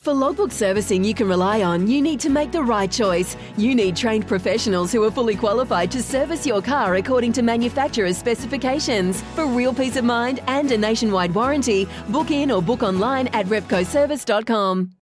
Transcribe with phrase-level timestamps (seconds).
[0.00, 3.36] For logbook servicing you can rely on, you need to make the right choice.
[3.56, 8.16] You need trained professionals who are fully qualified to service your car according to manufacturer's
[8.16, 9.22] specifications.
[9.34, 13.46] For real peace of mind and a nationwide warranty, book in or book online at
[13.46, 14.92] repcoservice.com.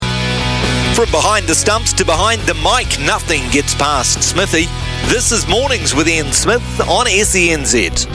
[0.95, 4.64] From behind the stumps to behind the mic, nothing gets past Smithy.
[5.12, 8.06] This is Mornings with Ian Smith on SENZ.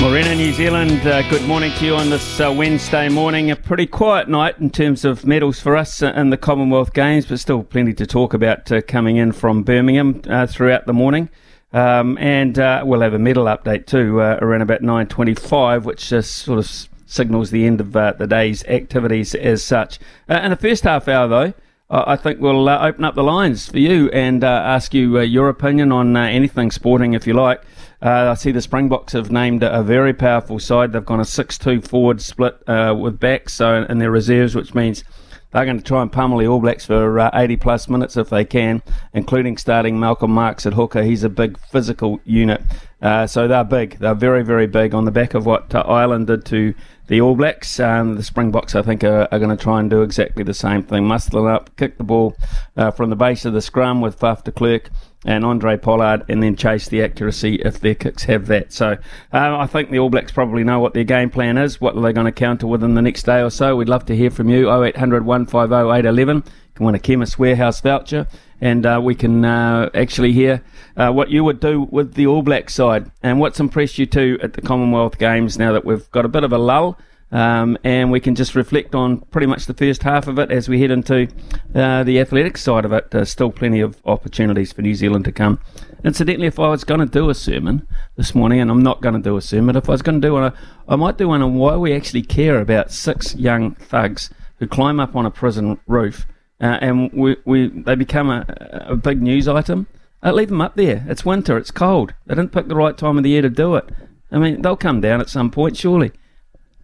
[0.00, 3.50] Morena, New Zealand, uh, good morning to you on this uh, Wednesday morning.
[3.50, 7.26] A pretty quiet night in terms of medals for us uh, in the Commonwealth Games,
[7.26, 11.28] but still plenty to talk about uh, coming in from Birmingham uh, throughout the morning.
[11.72, 16.60] Um, and uh, we'll have a medal update too around about 9.25, which just sort
[16.60, 19.98] of signals the end of the day's activities as such.
[20.28, 21.54] in the first half hour, though,
[21.90, 26.14] I think we'll open up the lines for you and ask you your opinion on
[26.16, 27.62] anything sporting, if you like.
[28.00, 30.92] Uh, I see the Springboks have named a, very powerful side.
[30.92, 34.72] They've gone a 6 2 forward split uh, with backs so in their reserves, which
[34.74, 35.02] means
[35.50, 38.28] they're going to try and pummel the All Blacks for uh, 80 plus minutes if
[38.28, 38.82] they can,
[39.14, 41.02] including starting Malcolm Marx at hooker.
[41.02, 42.62] He's a big physical unit.
[43.02, 43.98] Uh, so they're big.
[43.98, 46.74] They're very, very big on the back of what uh, Ireland did to
[47.08, 47.80] the All Blacks.
[47.80, 50.82] Um, the Springboks, I think, are, are, going to try and do exactly the same
[50.82, 51.06] thing.
[51.06, 52.36] Muscle up, kick the ball
[52.76, 54.90] uh, from the base of the scrum with Faf de Klerk
[55.24, 58.72] and Andre Pollard, and then chase the accuracy if their kicks have that.
[58.72, 58.92] So
[59.32, 61.80] uh, I think the All Blacks probably know what their game plan is.
[61.80, 63.74] What are they going to counter within the next day or so?
[63.74, 64.70] We'd love to hear from you.
[64.70, 66.36] 0800 150 811.
[66.36, 66.42] You
[66.74, 68.28] can win a Chemist Warehouse voucher,
[68.60, 70.62] and uh, we can uh, actually hear
[70.96, 74.38] uh, what you would do with the All Black side and what's impressed you too
[74.42, 76.98] at the Commonwealth Games now that we've got a bit of a lull.
[77.30, 80.66] Um, and we can just reflect on pretty much the first half of it as
[80.66, 81.28] we head into
[81.74, 83.10] uh, the athletics side of it.
[83.10, 85.60] There's still plenty of opportunities for New Zealand to come.
[86.04, 87.86] Incidentally, if I was going to do a sermon
[88.16, 90.26] this morning, and I'm not going to do a sermon, if I was going to
[90.26, 90.54] do one,
[90.88, 94.98] I might do one on why we actually care about six young thugs who climb
[94.98, 96.24] up on a prison roof
[96.60, 98.44] uh, and we, we they become a,
[98.88, 99.86] a big news item.
[100.22, 101.04] Uh, leave them up there.
[101.08, 101.56] It's winter.
[101.56, 102.14] It's cold.
[102.26, 103.88] They didn't pick the right time of the year to do it.
[104.32, 106.12] I mean, they'll come down at some point, surely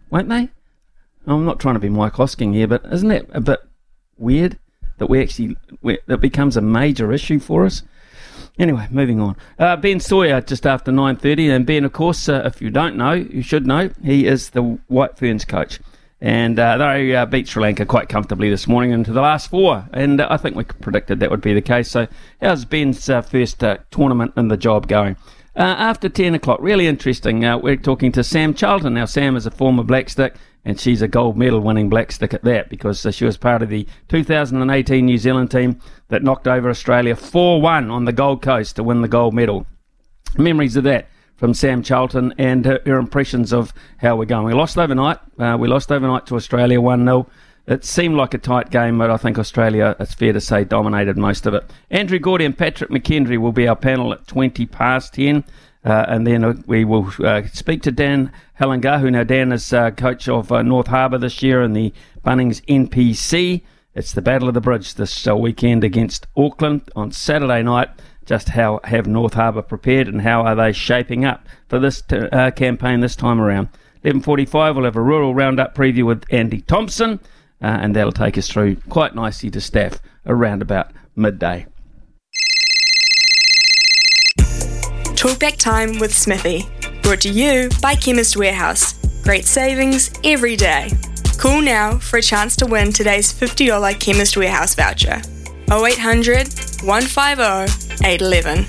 [0.09, 0.49] won't they?
[1.27, 3.59] I'm not trying to be Mike Hosking here, but isn't it a bit
[4.17, 4.57] weird
[4.97, 7.83] that we actually we, that becomes a major issue for us?
[8.57, 9.35] Anyway, moving on.
[9.59, 13.11] Uh, ben Sawyer just after 9:30, and Ben, of course, uh, if you don't know,
[13.13, 15.79] you should know, he is the White Ferns coach,
[16.21, 19.87] and uh, they uh, beat Sri Lanka quite comfortably this morning into the last four,
[19.93, 21.89] and uh, I think we predicted that would be the case.
[21.89, 22.07] So,
[22.41, 25.17] how's Ben's uh, first tournament in the job going?
[25.57, 27.45] Uh, after 10 o'clock, really interesting.
[27.45, 28.95] Uh, we're talking to Sam Charlton.
[28.95, 32.69] Now, Sam is a former Blackstick, and she's a gold medal winning Blackstick at that
[32.69, 37.15] because uh, she was part of the 2018 New Zealand team that knocked over Australia
[37.15, 39.65] 4 1 on the Gold Coast to win the gold medal.
[40.37, 44.45] Memories of that from Sam Charlton and her, her impressions of how we're going.
[44.45, 45.17] We lost overnight.
[45.37, 47.27] Uh, we lost overnight to Australia 1 0
[47.67, 51.17] it seemed like a tight game, but I think Australia, it's fair to say, dominated
[51.17, 51.63] most of it.
[51.89, 55.43] Andrew Gourdie and Patrick McKendry will be our panel at 20 past 10.
[55.83, 60.27] Uh, and then we will uh, speak to Dan Halangahu, now Dan is uh, coach
[60.27, 61.93] of uh, North Harbour this year in the
[62.25, 63.61] Bunnings NPC.
[63.93, 67.89] It's the Battle of the Bridge this uh, weekend against Auckland on Saturday night.
[68.25, 72.17] Just how have North Harbour prepared and how are they shaping up for this t-
[72.17, 73.69] uh, campaign this time around?
[74.03, 77.19] 11.45 we'll have a rural roundup preview with Andy Thompson
[77.61, 81.65] uh, and that'll take us through quite nicely to staff around about midday.
[85.15, 86.67] Talkback time with Smithy,
[87.01, 88.93] brought to you by Chemist Warehouse.
[89.23, 90.91] Great savings every day.
[91.39, 95.21] Call now for a chance to win today's $50 Chemist Warehouse voucher.
[95.71, 96.47] 0800
[96.83, 98.65] 150 811.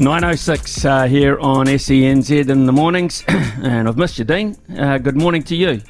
[0.00, 4.56] 906 uh, here on SENZ in the mornings, and I've missed you, Dean.
[4.78, 5.80] Uh, good morning to you.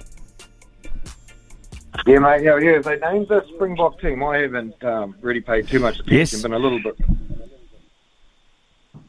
[2.06, 2.42] Yeah, mate.
[2.42, 2.78] Yeah, yeah.
[2.78, 4.24] They named the Springbok team.
[4.24, 6.42] I haven't um, really paid too much attention, yes.
[6.42, 6.96] been a little bit.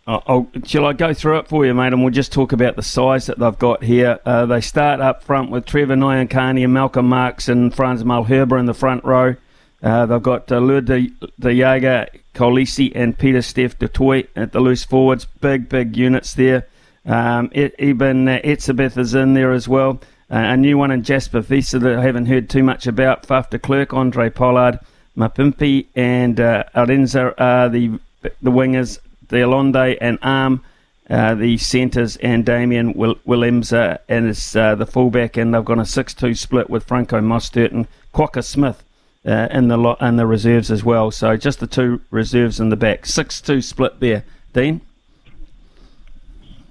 [0.10, 1.94] I'll, shall I go through it for you, mate?
[1.94, 4.20] And we'll just talk about the size that they've got here.
[4.26, 8.66] Uh, they start up front with Trevor Nyakane and Malcolm Marx and Frans Malherbe in
[8.66, 9.36] the front row.
[9.84, 14.60] Uh, they've got uh, Lua de, de Jager, Kolisi, and Pieter-Steph du Toit at the
[14.60, 15.26] loose forwards.
[15.42, 16.68] Big, big units there.
[17.06, 20.02] Um, it, uh, Etzebeth is in there as well.
[20.32, 23.28] Uh, a new one in Jasper Wiese that I haven't heard too much about.
[23.28, 24.80] Faf de Klerk, Andre Pollard,
[25.16, 29.00] Mapimpi, and uh, Arendse are the the wingers.
[29.30, 30.62] De Allende and Am,
[31.10, 35.38] uh, the centres, and Damian Will- Willemse uh, and is uh, the fullback.
[35.38, 38.84] And they've got a 6 2 split with Franco Mostert and Kwagga Smith.
[39.26, 42.70] Uh, in the lo- in the reserves as well, so just the two reserves in
[42.70, 44.24] the back, six-two split there.
[44.54, 44.80] Dean,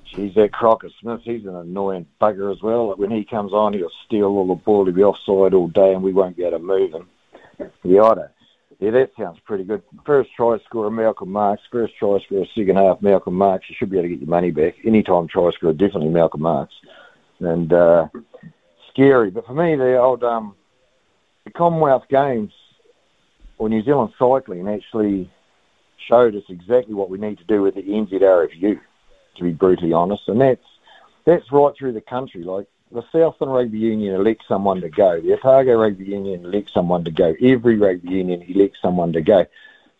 [0.06, 2.94] Geez, that Kwagga Smith, he's an annoying bugger as well.
[2.96, 4.86] When he comes on, he'll steal all the ball.
[4.86, 7.06] He'll be offside all day, and we won't be able to move him.
[7.84, 8.30] Don't.
[8.78, 9.82] Yeah, that sounds pretty good.
[10.06, 11.62] First try scorer, Malcolm Marx.
[11.70, 13.64] First try scorer, second half, Malcolm Marx.
[13.68, 14.74] You should be able to get your money back.
[14.84, 16.72] Anytime try scorer, definitely Malcolm Marx.
[17.40, 18.06] And uh,
[18.92, 19.30] scary.
[19.30, 20.54] But for me, the old um,
[21.44, 22.52] the Commonwealth Games
[23.58, 25.30] or New Zealand cycling actually
[26.08, 28.78] showed us exactly what we need to do with the NZRFU,
[29.36, 30.22] to be brutally honest.
[30.28, 30.64] And that's
[31.26, 32.44] that's right through the country.
[32.44, 35.20] Like the Southland Rugby Union elects someone to go.
[35.20, 37.34] The Otago Rugby Union elects someone to go.
[37.40, 39.46] Every rugby union elects someone to go.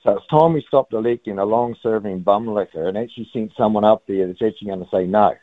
[0.03, 4.05] So it's time we stopped electing a long-serving bum licker and actually sent someone up
[4.07, 5.35] there that's actually going to say, no,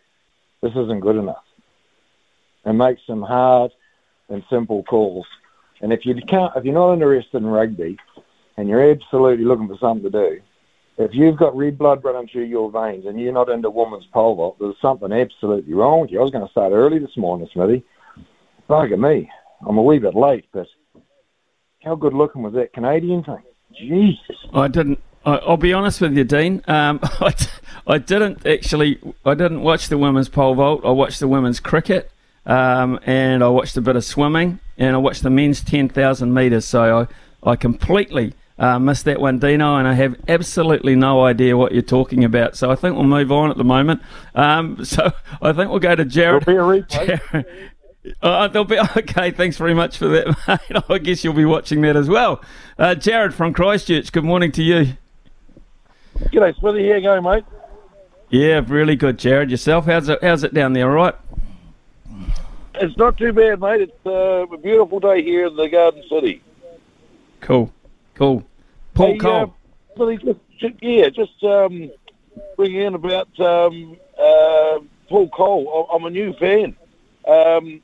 [0.62, 1.44] this isn't good enough.
[2.64, 3.72] And make some hard
[4.30, 5.28] and simple calls.
[5.82, 7.98] And if you can't, if you're not interested in rugby
[8.58, 10.42] and you're absolutely looking for something to do,
[10.98, 14.36] if you've got red blood running through your veins and you're not into women's pole
[14.36, 16.20] vault, there's something absolutely wrong with you.
[16.20, 17.84] I was going to start early this morning, Smithy.
[18.70, 19.30] Bugger me.
[19.68, 20.68] I'm a wee bit late, but
[21.84, 23.44] how good looking was that Canadian thing?
[23.74, 24.38] Jesus.
[24.54, 25.00] I didn't.
[25.26, 26.64] I, I'll be honest with you, Dean.
[26.68, 27.34] Um, I,
[27.88, 29.00] I didn't actually.
[29.26, 30.82] I didn't watch the women's pole vault.
[30.86, 32.12] I watched the women's cricket,
[32.46, 36.34] um, and I watched a bit of swimming, and I watched the men's ten thousand
[36.34, 36.66] metres.
[36.66, 37.08] So
[37.44, 41.72] I, I completely uh, missed that one, Dino, and I have absolutely no idea what
[41.74, 42.56] you're talking about.
[42.56, 44.02] So I think we'll move on at the moment.
[44.34, 45.12] Um, so
[45.42, 46.46] I think we'll go to Jared.
[46.46, 47.19] There'll be a replay.
[47.34, 47.72] Jared
[48.22, 49.31] uh, there'll be okay.
[49.31, 50.84] Thanks very much for that, mate.
[50.90, 52.42] I guess you'll be watching that as well.
[52.78, 54.12] Uh, Jared from Christchurch.
[54.12, 54.98] Good morning to you.
[56.31, 56.90] G'day, Smithy.
[56.90, 57.44] How you going, mate?
[58.30, 59.51] Yeah, really good, Jared.
[59.51, 59.86] Yourself?
[59.86, 60.19] How's it?
[60.22, 60.90] How's it down there?
[60.90, 61.16] All right?
[62.75, 63.81] It's not too bad, mate.
[63.81, 66.42] It's uh, a beautiful day here in the Garden City.
[67.42, 67.72] Cool,
[68.16, 68.44] cool.
[68.94, 69.56] Paul Hey, Cole.
[70.00, 71.92] uh, just, just, yeah, just um,
[72.58, 75.88] bring in about um, uh, Paul Coll.
[75.94, 76.76] I'm a new fan.
[77.28, 77.82] Um,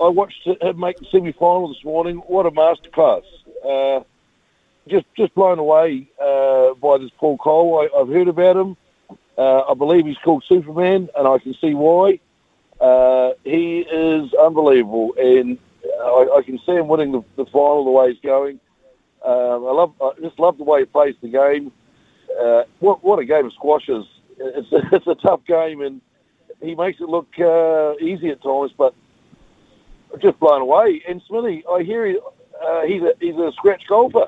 [0.00, 2.16] I watched him make the semi-final this morning.
[2.18, 3.22] What a masterclass!
[3.64, 4.02] Uh,
[4.88, 7.80] just just blown away uh, by this Paul Coll.
[7.80, 8.76] I, I've heard about him.
[9.38, 12.18] Uh, I believe he's called Superman, and I can see why.
[12.80, 17.90] Uh, he is unbelievable, and I, I can see him winning the, the final the
[17.90, 18.58] way he's going.
[19.24, 21.72] Um, I love, I just love the way he plays the game.
[22.40, 24.04] Uh, what what a game of squash is!
[24.38, 26.00] It's a, it's a tough game, and
[26.60, 28.94] he makes it look uh, easy at times, but
[30.20, 31.02] just blown away.
[31.08, 34.26] And Smithy, I hear he, uh, he's a he's a scratch golfer.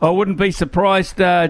[0.00, 1.20] I wouldn't be surprised.
[1.20, 1.48] Uh,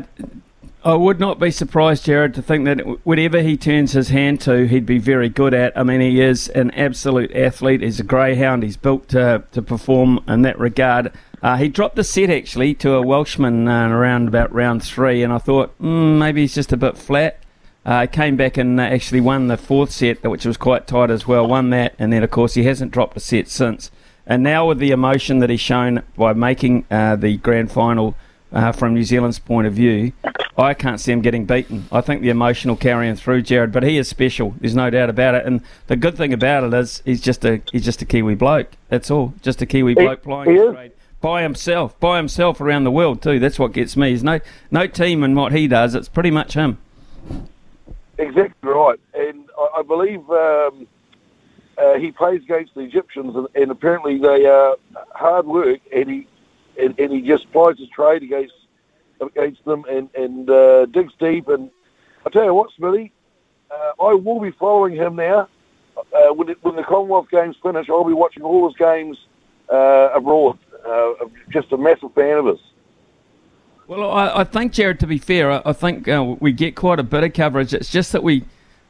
[0.87, 4.69] I would not be surprised, Jared, to think that whatever he turns his hand to,
[4.69, 5.77] he'd be very good at.
[5.77, 7.81] I mean, he is an absolute athlete.
[7.81, 8.63] He's a greyhound.
[8.63, 11.11] He's built to, to perform in that regard.
[11.43, 15.33] Uh, he dropped the set actually to a Welshman uh, around about round three, and
[15.33, 17.41] I thought mm, maybe he's just a bit flat.
[17.85, 21.27] Uh, came back and uh, actually won the fourth set, which was quite tight as
[21.27, 21.49] well.
[21.49, 23.91] Won that, and then of course he hasn't dropped a set since.
[24.25, 28.15] And now with the emotion that he's shown by making uh, the grand final
[28.57, 30.13] uh, from New Zealand's point of view,
[30.57, 31.87] I can't see him getting beaten.
[31.93, 34.55] I think the emotional carrying through, Jared, but he is special.
[34.59, 35.45] There's no doubt about it.
[35.45, 38.73] And the good thing about it is he's just a he's just a Kiwi bloke.
[38.89, 39.35] That's all.
[39.43, 40.91] Just a Kiwi bloke is.
[41.21, 43.39] by himself, by himself around the world too.
[43.39, 44.09] That's what gets me.
[44.09, 45.95] There's no no team in what he does.
[45.95, 46.79] It's pretty much him.
[48.17, 50.87] Exactly right, and I, I believe um,
[51.77, 54.77] uh, he plays against the Egyptians, and, and apparently they are
[55.15, 56.27] hard work, and he
[56.79, 58.55] and, and he just plies his trade against
[59.21, 61.49] against them, and and uh, digs deep.
[61.49, 61.71] And
[62.25, 63.13] I tell you what, Smithy,
[63.71, 65.49] uh, I will be following him now.
[65.97, 69.17] Uh, when, it, when the Commonwealth Games finish, I'll be watching all his games
[69.71, 70.59] uh, abroad.
[70.87, 71.15] Uh,
[71.51, 72.59] just a massive fan of his.
[73.87, 76.99] Well, I, I think, Jared, to be fair, I, I think uh, we get quite
[76.99, 77.73] a bit of coverage.
[77.73, 78.45] It's just that we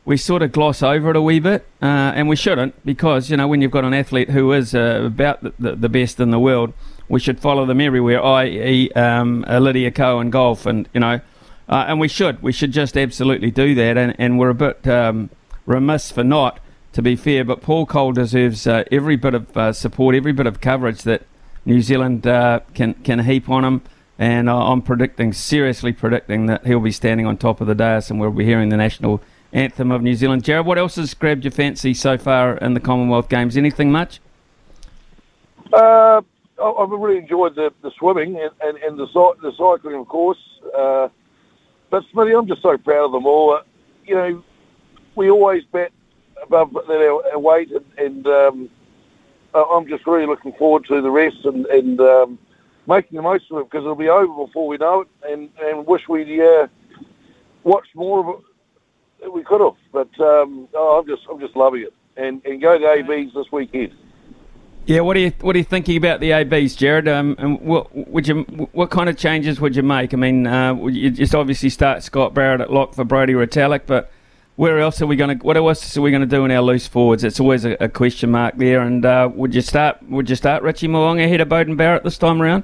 [0.05, 3.37] we sort of gloss over it a wee bit, uh, and we shouldn't because you
[3.37, 6.31] know when you've got an athlete who is uh, about the, the, the best in
[6.31, 6.73] the world,
[7.09, 8.23] we should follow them everywhere.
[8.23, 11.21] I.e., um, uh, Lydia in golf, and you know,
[11.69, 12.41] Uh, and we should.
[12.43, 13.99] We should just absolutely do that.
[13.99, 15.31] And, and we're a bit um,
[15.67, 16.61] remiss for not,
[16.93, 17.45] to be fair.
[17.45, 21.23] But Paul Coll deserves uh, every bit of uh, support, every bit of coverage that
[21.65, 23.83] New Zealand uh, can, can heap on him.
[24.19, 28.11] And uh, I'm predicting, seriously predicting, that he'll be standing on top of the dais
[28.11, 29.21] and we'll be hearing the national
[29.53, 30.45] anthem of New Zealand.
[30.45, 33.57] Jared, what else has grabbed your fancy so far in the Commonwealth Games?
[33.57, 34.21] Anything much?
[35.73, 36.23] Uh,
[36.63, 39.07] I've really enjoyed the, the swimming and, and, and the,
[39.43, 40.39] the cycling, of course.
[40.77, 41.09] Uh,
[41.91, 43.55] but Smithy, I'm just so proud of them all.
[43.55, 43.63] Uh,
[44.05, 44.43] you know,
[45.15, 45.93] we always bet
[46.43, 48.71] above our, our weight, and, and um,
[49.55, 52.39] I'm just really looking forward to the rest and, and um,
[52.87, 55.09] making the most of it because it'll be over before we know it.
[55.29, 56.69] And, and wish we'd uh,
[57.65, 58.29] watched more of
[59.23, 59.33] it.
[59.33, 61.95] We could have, but um, oh, I'm just I'm just loving it.
[62.17, 63.93] And and go to ABs this weekend.
[64.87, 67.09] Yeah, what are you what are you thinking about the ABs, Jared?
[67.09, 70.15] Um, and what would you what kind of changes would you make?
[70.15, 74.13] I mean, uh, you just obviously start Scott Barrett at lock for Brodie Retallick, but
[74.55, 75.45] where else are we going to?
[75.45, 77.25] What else are we going to do in our loose forwards?
[77.25, 78.81] It's always a, a question mark there.
[78.81, 80.01] And uh, would you start?
[80.09, 82.63] Would you start Richie Mo'unga ahead of Beauden Barrett this time around?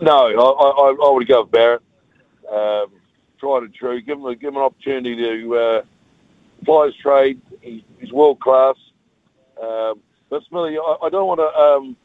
[0.00, 1.82] No, I, I, I would go with Barrett.
[2.52, 2.90] Um,
[3.40, 4.00] and true.
[4.00, 5.82] Give him give him an opportunity to uh,
[6.64, 7.40] fly his trade.
[7.60, 8.74] He, he's world class.
[9.62, 11.58] Um, but Smithy, I, I don't want to.
[11.58, 11.96] Um,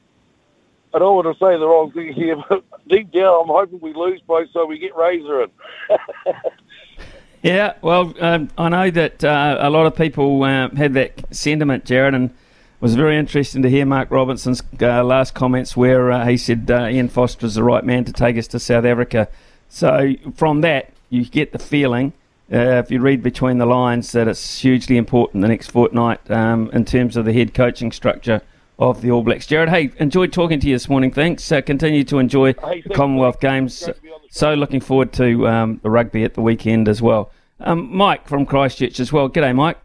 [0.94, 3.94] I don't want to say the wrong thing here, but deep down, I'm hoping we
[3.94, 5.50] lose both so we get Razor in.
[7.44, 11.86] yeah, well, um, I know that uh, a lot of people uh, had that sentiment,
[11.86, 12.36] Jared, and it
[12.80, 16.88] was very interesting to hear Mark Robinson's uh, last comments where uh, he said uh,
[16.88, 19.28] Ian Foster is the right man to take us to South Africa.
[19.68, 22.14] So from that, you get the feeling
[22.52, 26.70] uh, if you read between the lines, that it's hugely important the next fortnight um,
[26.72, 28.42] in terms of the head coaching structure
[28.80, 29.48] of the All Blacks.
[29.48, 31.12] Jared, hey, enjoyed talking to you this morning.
[31.12, 31.52] Thanks.
[31.52, 33.90] Uh, continue to enjoy hey, the Commonwealth Games.
[34.30, 37.32] So looking forward to um, the rugby at the weekend as well.
[37.60, 39.30] Um, Mike from Christchurch as well.
[39.30, 39.80] G'day, Mike.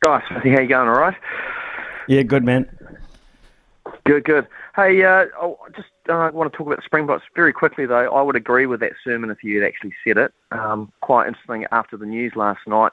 [0.00, 0.72] Guys, how you going?
[0.72, 1.16] All right.
[2.06, 2.70] Yeah, good man.
[4.04, 4.46] Good, good.
[4.76, 8.14] Hey, uh, I just uh, want to talk about the Springboks very quickly, though.
[8.14, 10.32] I would agree with that sermon if you had actually said it.
[10.50, 12.92] Um, quite interesting after the news last night.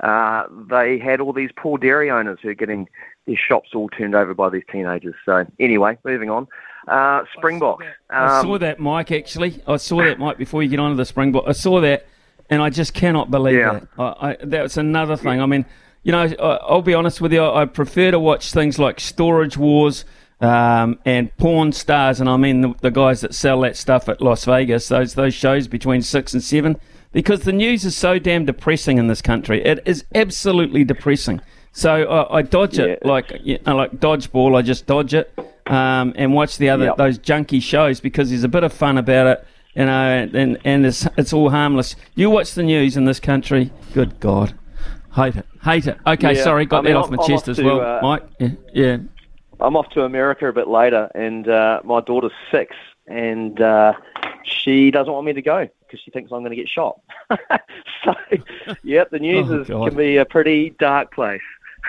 [0.00, 2.88] Uh, they had all these poor dairy owners who are getting
[3.26, 5.14] their shops all turned over by these teenagers.
[5.24, 6.46] So, anyway, moving on.
[6.86, 7.86] Uh, Springboks.
[8.10, 9.62] I, um, I saw that, Mike, actually.
[9.66, 11.44] I saw that, Mike, before you get on to the Springbok.
[11.46, 12.06] I saw that,
[12.50, 13.80] and I just cannot believe yeah.
[13.80, 13.88] that.
[13.98, 15.40] I, I, that's another thing.
[15.40, 15.64] I mean,
[16.02, 20.04] you know, I'll be honest with you, I prefer to watch things like Storage Wars
[20.40, 24.20] um, and porn stars, and I mean the, the, guys that sell that stuff at
[24.20, 26.78] Las Vegas, those those shows between six and seven,
[27.12, 29.64] because the news is so damn depressing in this country.
[29.64, 31.40] It is absolutely depressing.
[31.72, 33.08] So uh, I dodge it yeah.
[33.08, 34.56] like you know, like dodgeball.
[34.56, 35.32] I just dodge it
[35.66, 36.96] um, and watch the other yep.
[36.96, 40.86] those junky shows because there's a bit of fun about it, you know, and and
[40.86, 41.96] it's it's all harmless.
[42.14, 44.54] You watch the news in this country, good God,
[45.14, 45.98] hate it, hate it.
[46.06, 46.44] Okay, yeah.
[46.44, 48.22] sorry, got I mean, that off my I'm chest as to, well, uh, Mike.
[48.38, 48.96] Yeah, yeah.
[49.60, 53.94] I'm off to America a bit later, and uh, my daughter's six, and uh,
[54.44, 57.00] she doesn't want me to go because she thinks I'm going to get shot.
[58.04, 58.14] so,
[58.82, 61.40] yep, the news oh, is, can be a pretty dark place.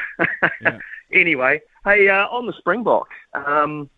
[0.62, 0.79] yeah.
[1.12, 3.89] Anyway, hey, uh, on the Springbok, um,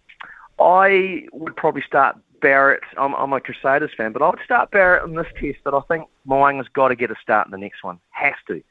[0.60, 2.84] I would probably start Barrett.
[2.98, 5.60] I'm, I'm, a Crusaders fan, but I would start Barrett in this test.
[5.64, 8.00] But I think Mo'unga's got to get a start in the next one.
[8.12, 8.64] Has to.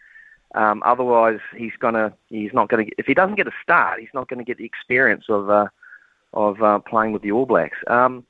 [0.55, 4.28] Um, otherwise, he's gonna he's not gonna if he doesn't get a start, he's not
[4.28, 5.69] to get the experience of uh,
[6.33, 7.78] of uh, playing with the All Blacks.
[7.87, 8.25] Um,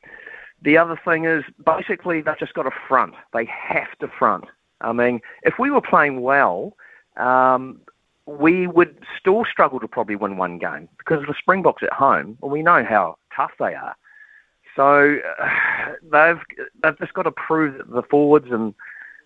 [0.62, 3.14] the other thing is basically they've just got to front.
[3.32, 4.44] They have to front.
[4.80, 6.74] I mean, if we were playing well,
[7.16, 7.80] um,
[8.26, 12.36] we would still struggle to probably win one game because of the Springboks at home.
[12.40, 13.96] Well, we know how tough they are.
[14.76, 15.48] So uh,
[16.02, 16.40] they've
[16.82, 18.74] they've just got to prove that the forwards and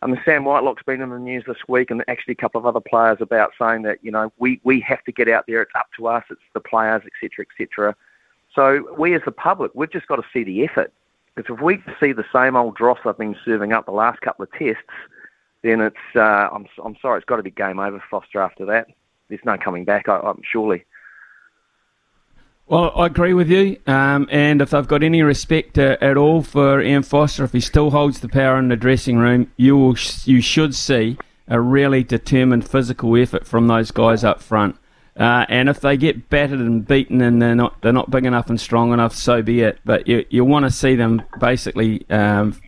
[0.02, 2.66] I mean, Sam Whitelock's been in the news this week, and actually a couple of
[2.66, 5.62] other players about saying that you know we we have to get out there.
[5.62, 6.24] It's up to us.
[6.28, 7.96] It's the players, etc., etc.
[8.54, 10.92] So we as the public, we've just got to see the effort.
[11.34, 14.42] Because if we see the same old dross I've been serving up the last couple
[14.42, 14.82] of tests,
[15.62, 18.88] then it's uh, I'm I'm sorry, it's got to be game over Foster after that.
[19.28, 20.08] There's no coming back.
[20.08, 20.84] I, I'm surely.
[22.66, 23.76] Well, I agree with you.
[23.86, 27.60] Um, and if they've got any respect uh, at all for Ian Foster, if he
[27.60, 32.02] still holds the power in the dressing room, you will you should see a really
[32.02, 34.76] determined physical effort from those guys up front.
[35.18, 38.48] Uh, and if they get battered and beaten and they're not they're not big enough
[38.48, 39.78] and strong enough, so be it.
[39.84, 42.08] But you you want to see them basically.
[42.08, 42.58] Um,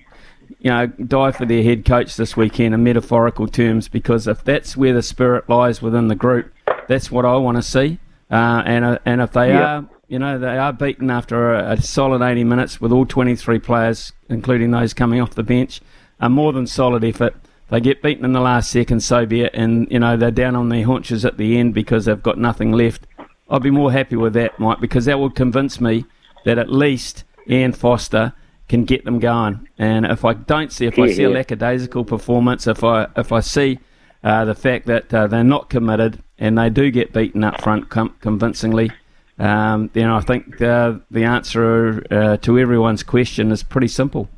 [0.61, 4.77] you know, die for their head coach this weekend in metaphorical terms because if that's
[4.77, 6.53] where the spirit lies within the group,
[6.89, 7.99] that's what I want to see.
[8.31, 11.83] Uh, and uh, and if they are, you know, they are beaten after a, a,
[11.83, 15.81] solid 80 minutes with all 23 players including those coming off the bench.
[16.21, 17.35] A more than solid effort.
[17.71, 20.55] They get beaten in the last second, so be it, and you know they're down
[20.55, 23.07] on their haunches at the end because they've got nothing left.
[23.51, 26.05] I'd be more happy with that, Mike, because that would convince me
[26.45, 28.33] that at least Ian Foster
[28.69, 29.69] can get them going.
[29.79, 33.41] And if I don't see, if I see a lackadaisical performance, if I if I
[33.41, 33.79] see
[34.25, 37.91] uh, the fact that uh, they're not committed and they do get beaten up front
[37.91, 38.91] com- convincingly,
[39.39, 44.29] um, then I think uh, the answer uh, to everyone's question is pretty simple.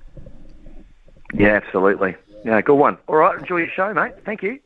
[1.33, 2.17] Yeah, absolutely.
[2.45, 2.99] Yeah, good one.
[3.09, 4.13] All right, enjoy your show, mate.
[4.25, 4.59] Thank you.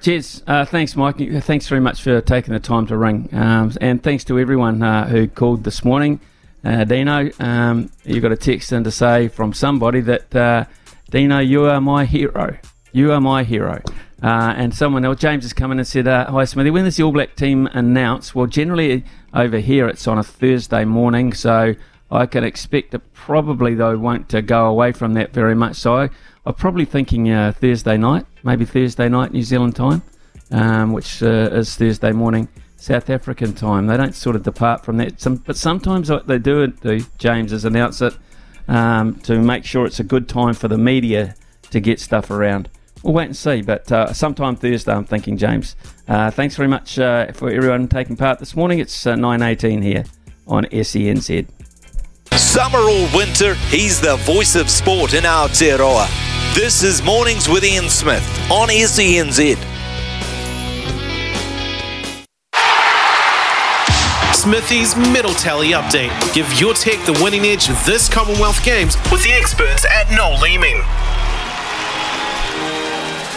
[0.00, 0.42] Cheers.
[0.46, 1.16] Uh, thanks, Mike.
[1.44, 3.28] Thanks very much for taking the time to ring.
[3.32, 6.20] Um, and thanks to everyone uh, who called this morning.
[6.64, 10.64] Uh, Dino, um, you got a text in to say from somebody that, uh,
[11.10, 12.56] Dino, you are my hero.
[12.92, 13.80] You are my hero.
[14.22, 16.96] Uh, and someone else, James, has come in and said, uh, Hi, Smithy, when does
[16.96, 18.34] the All Black team announce?
[18.34, 21.74] Well, generally over here it's on a Thursday morning, so
[22.10, 25.76] I can expect it probably, though, won't uh, go away from that very much.
[25.76, 26.10] So I,
[26.46, 30.02] I'm probably thinking uh, Thursday night, maybe Thursday night New Zealand time,
[30.52, 33.88] um, which uh, is Thursday morning South African time.
[33.88, 37.52] They don't sort of depart from that, Some, but sometimes what they do, do James,
[37.52, 38.14] is announce it
[38.68, 41.34] um, to make sure it's a good time for the media
[41.70, 42.68] to get stuff around.
[43.02, 45.74] We'll wait and see, but uh, sometime Thursday, I'm thinking, James.
[46.06, 48.78] Uh, thanks very much uh, for everyone taking part this morning.
[48.78, 50.04] It's 9.18 uh, here
[50.46, 51.48] on SENZ.
[52.32, 56.06] Summer or winter, he's the voice of sport in Aotearoa.
[56.54, 59.56] This is Mornings with Ian Smith on SENZ.
[64.34, 66.34] Smithy's Medal Tally Update.
[66.34, 70.82] Give your tech the winning edge this Commonwealth Games with the experts at Noel Leeming.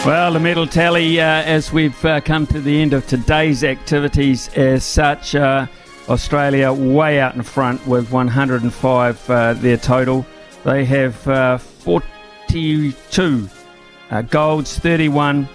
[0.05, 4.49] Well, the medal tally, uh, as we've uh, come to the end of today's activities,
[4.49, 5.65] as such, uh,
[6.07, 10.23] Australia way out in front with 105 uh, their total.
[10.63, 12.05] They have uh, 40
[12.49, 13.49] 32
[14.11, 15.49] uh, golds, 31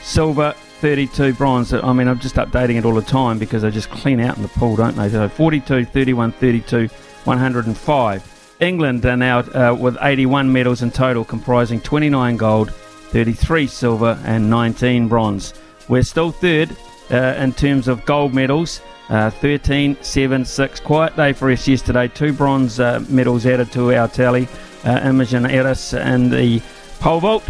[0.00, 1.74] silver, 32 bronze.
[1.74, 4.44] I mean, I'm just updating it all the time because they just clean out in
[4.44, 5.08] the pool, don't they?
[5.08, 6.86] So 42, 31, 32,
[7.24, 8.56] 105.
[8.60, 12.72] England are now with 81 medals in total, comprising 29 gold,
[13.10, 15.54] 33 silver, and 19 bronze.
[15.88, 16.76] We're still third
[17.10, 18.80] uh, in terms of gold medals.
[19.08, 20.80] Uh, 13, 7, 6.
[20.80, 22.06] Quiet day for us yesterday.
[22.06, 24.46] Two bronze uh, medals added to our tally
[24.84, 26.62] uh, Imogen Ayris in the
[27.00, 27.44] pole vault,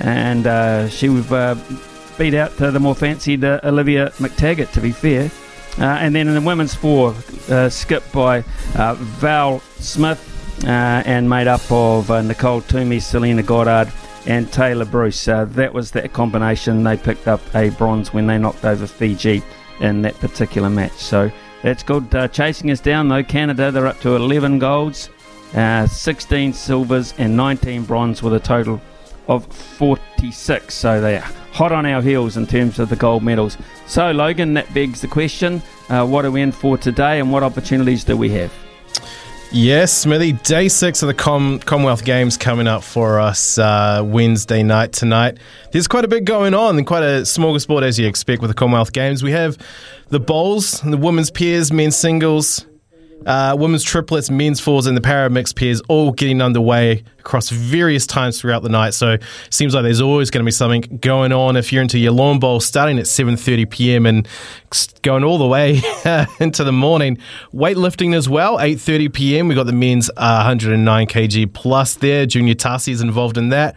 [0.00, 1.54] and uh, she would uh,
[2.16, 5.30] beat out to the more fancied Olivia McTaggart, to be fair.
[5.78, 7.14] Uh, and then in the women's four,
[7.68, 8.40] skipped by
[8.72, 10.30] Val Smith
[10.64, 13.92] and made up of Nicole Toomey, Selena Goddard,
[14.26, 15.24] and Tayla Bruce.
[15.24, 16.82] that was that combination.
[16.82, 19.42] They picked up a bronze when they knocked over Fiji
[19.80, 20.92] in that particular match.
[20.92, 21.30] So
[21.62, 22.10] that's good.
[22.32, 25.10] chasing us down though, Canada, they're up to 11 golds
[25.54, 28.80] uh, 16 silvers and 19 bronze with a total
[29.28, 30.74] of 46.
[30.74, 33.56] So they are hot on our heels in terms of the gold medals.
[33.86, 37.42] So, Logan, that begs the question uh, what are we in for today and what
[37.42, 38.52] opportunities do we have?
[39.56, 40.32] Yes, Smithy.
[40.32, 45.38] Day six of the Com- Commonwealth Games coming up for us uh, Wednesday night tonight.
[45.70, 48.92] There's quite a bit going on quite a smorgasbord as you expect with the Commonwealth
[48.92, 49.22] Games.
[49.22, 49.56] We have
[50.08, 52.66] the bowls, the women's pairs, men's singles,
[53.26, 58.06] uh, women's triplets, men's fours, and the para mixed pairs all getting underway across various
[58.06, 58.92] times throughout the night.
[58.92, 59.16] So
[59.50, 61.56] seems like there's always going to be something going on.
[61.56, 64.06] If you're into your lawn bowl, starting at 7:30 p.m.
[64.06, 64.28] and
[65.02, 65.80] going all the way
[66.40, 67.18] into the morning,
[67.52, 68.58] weightlifting as well.
[68.58, 69.48] 8:30 p.m.
[69.48, 72.26] We got the men's uh, 109 kg plus there.
[72.26, 73.76] Junior Tasi is involved in that.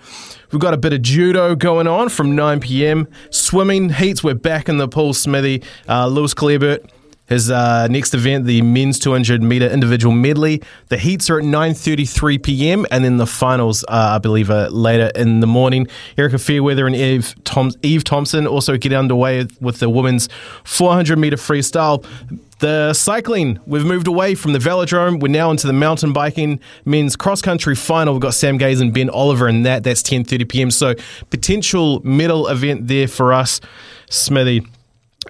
[0.51, 3.07] We've got a bit of judo going on from 9 p.m.
[3.31, 5.61] Swimming heats, we're back in the pool, Smithy.
[5.89, 6.89] Uh, Lewis Clareburt
[7.27, 10.61] his uh, next event, the men's 200 meter individual medley.
[10.87, 12.85] The heats are at 9:33 p.m.
[12.89, 15.87] and then the finals, uh, I believe, are later in the morning.
[16.17, 20.29] Erica Fairweather and Eve, Tom- Eve Thompson also get underway with the women's
[20.63, 22.05] 400 meter freestyle.
[22.59, 25.19] The cycling, we've moved away from the velodrome.
[25.19, 28.13] We're now into the mountain biking men's cross country final.
[28.15, 29.83] We've got Sam Gaze and Ben Oliver in that.
[29.83, 30.71] That's 10:30 p.m.
[30.71, 30.95] So
[31.29, 33.61] potential medal event there for us,
[34.09, 34.65] Smithy.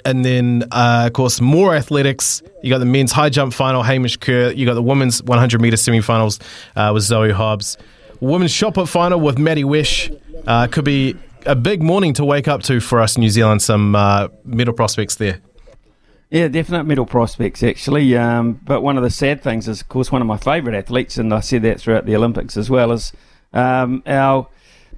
[0.05, 2.41] And then, uh, of course, more athletics.
[2.63, 4.51] You got the men's high jump final, Hamish Kerr.
[4.51, 6.39] You got the women's 100 meter semi-finals
[6.75, 7.77] uh, with Zoe Hobbs.
[8.19, 10.19] Women's shot put final with Maddie Wesche.
[10.45, 13.61] Uh, could be a big morning to wake up to for us, New Zealand.
[13.61, 15.41] Some uh, medal prospects there.
[16.29, 18.15] Yeah, definite medal prospects actually.
[18.17, 21.17] Um, but one of the sad things is, of course, one of my favourite athletes,
[21.17, 23.13] and I said that throughout the Olympics as well, is
[23.53, 24.47] um, our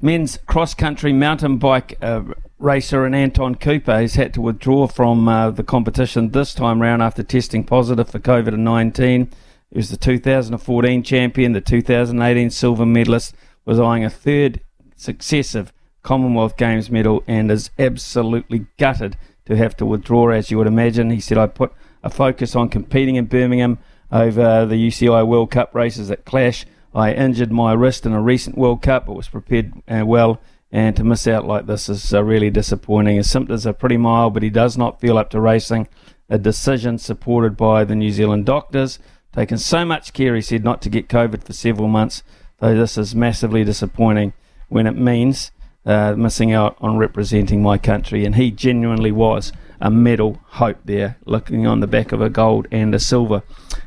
[0.01, 2.23] men's cross country mountain bike uh,
[2.59, 7.01] racer and Anton Cooper has had to withdraw from uh, the competition this time round
[7.01, 9.29] after testing positive for COVID 19.
[9.71, 14.61] He was the 2014 champion, the 2018 silver medalist, was eyeing a third
[14.95, 15.71] successive
[16.03, 21.11] Commonwealth Games medal and is absolutely gutted to have to withdraw, as you would imagine.
[21.11, 21.71] He said, I put
[22.03, 23.77] a focus on competing in Birmingham
[24.11, 26.65] over the UCI World Cup races at Clash.
[26.93, 30.41] I injured my wrist in a recent World Cup, but was prepared uh, well.
[30.71, 33.17] And to miss out like this is uh, really disappointing.
[33.17, 35.87] His symptoms are pretty mild, but he does not feel up to racing.
[36.29, 38.99] A decision supported by the New Zealand doctors.
[39.33, 42.21] Taken so much care, he said, not to get COVID for several months,
[42.59, 44.33] though this is massively disappointing
[44.67, 45.51] when it means
[45.85, 48.25] uh, missing out on representing my country.
[48.25, 49.51] And he genuinely was
[49.81, 53.43] a medal hope there, looking on the back of a gold and a silver.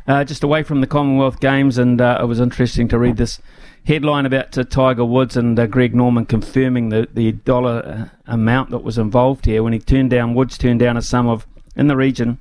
[0.06, 3.40] Uh, just away from the Commonwealth Games, and uh, it was interesting to read this
[3.84, 8.70] headline about uh, Tiger Woods and uh, Greg Norman confirming the, the dollar uh, amount
[8.70, 11.88] that was involved here when he turned down, Woods turned down a sum of, in
[11.88, 12.38] the region,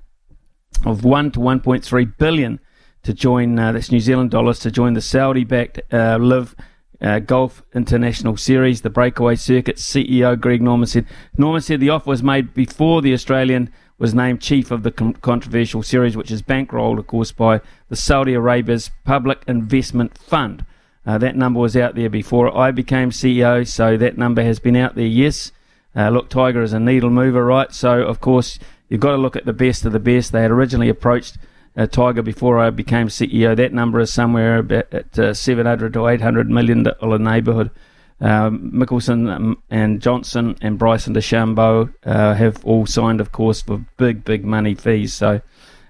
[0.85, 2.59] of 1 to 1.3 billion
[3.03, 6.55] to join, uh, that's New Zealand dollars, to join the Saudi backed LIV
[7.01, 9.77] uh, Golf International Series, the breakaway circuit.
[9.77, 11.05] CEO Greg Norman said,
[11.37, 15.13] Norman said the offer was made before the Australian was named chief of the con-
[15.13, 20.65] controversial series, which is bankrolled, of course, by the Saudi Arabia's Public Investment Fund.
[21.05, 24.75] Uh, that number was out there before I became CEO, so that number has been
[24.75, 25.51] out there, yes.
[25.95, 27.71] Uh, look, Tiger is a needle mover, right?
[27.73, 30.31] So, of course, you've got to look at the best of the best.
[30.31, 31.37] They had originally approached
[31.75, 33.55] uh, Tiger before I became CEO.
[33.55, 37.71] That number is somewhere about at uh, 700 to 800 million dollar neighbourhood.
[38.19, 43.83] Um, Mickelson um, and Johnson and Bryson DeChambeau uh, have all signed, of course, for
[43.97, 45.13] big, big money fees.
[45.13, 45.41] So,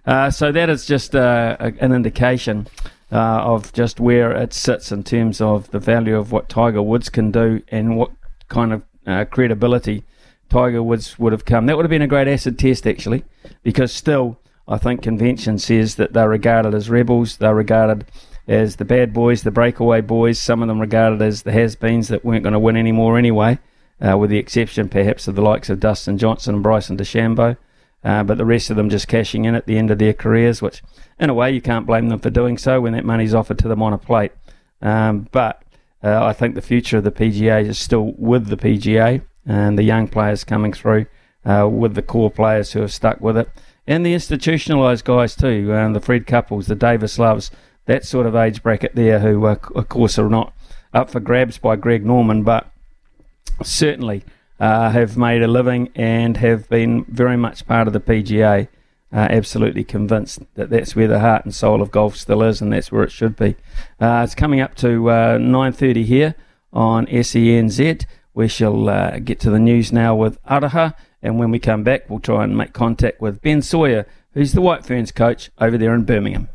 [0.05, 2.67] uh, so that is just uh, an indication
[3.11, 7.09] uh, of just where it sits in terms of the value of what Tiger Woods
[7.09, 8.11] can do and what
[8.47, 8.83] kind of
[9.31, 10.03] credibility
[10.49, 11.65] Tiger Woods would have come.
[11.65, 13.23] That would have been a great acid test, actually,
[13.63, 17.37] because still I think convention says that they're regarded as rebels.
[17.37, 18.05] They're regarded
[18.47, 20.39] as the bad boys, the breakaway boys.
[20.39, 23.59] Some of them regarded as the has-beens that weren't going to win anymore anyway,
[24.01, 27.57] uh, with the exception perhaps of the likes of Dustin Johnson and Bryson DeChambeau.
[28.03, 30.61] Uh, but the rest of them just cashing in at the end of their careers,
[30.61, 30.81] which
[31.19, 33.67] in a way you can't blame them for doing so when that money's offered to
[33.67, 34.31] them on a plate.
[34.81, 35.61] Um, but
[36.03, 39.83] uh, I think the future of the PGA is still with the PGA and the
[39.83, 41.05] young players coming through,
[41.45, 43.49] uh, with the core players who have stuck with it
[43.87, 47.51] and the institutionalised guys too, um, the Fred Couples, the Davis Loves,
[47.85, 50.53] that sort of age bracket there, who uh, of course are not
[50.93, 52.71] up for grabs by Greg Norman, but
[53.63, 54.23] certainly
[54.61, 58.67] uh, have made a living and have been very much part of the PGA.
[59.13, 62.71] Uh, absolutely convinced that that's where the heart and soul of golf still is, and
[62.71, 63.55] that's where it should be.
[63.99, 66.35] Uh, it's coming up to 9:30 uh, here
[66.71, 68.05] on SENZ.
[68.33, 70.93] We shall uh, get to the news now with Araha.
[71.23, 74.61] And when we come back, we'll try and make contact with Ben Sawyer, who's the
[74.61, 76.49] White Ferns coach over there in Birmingham.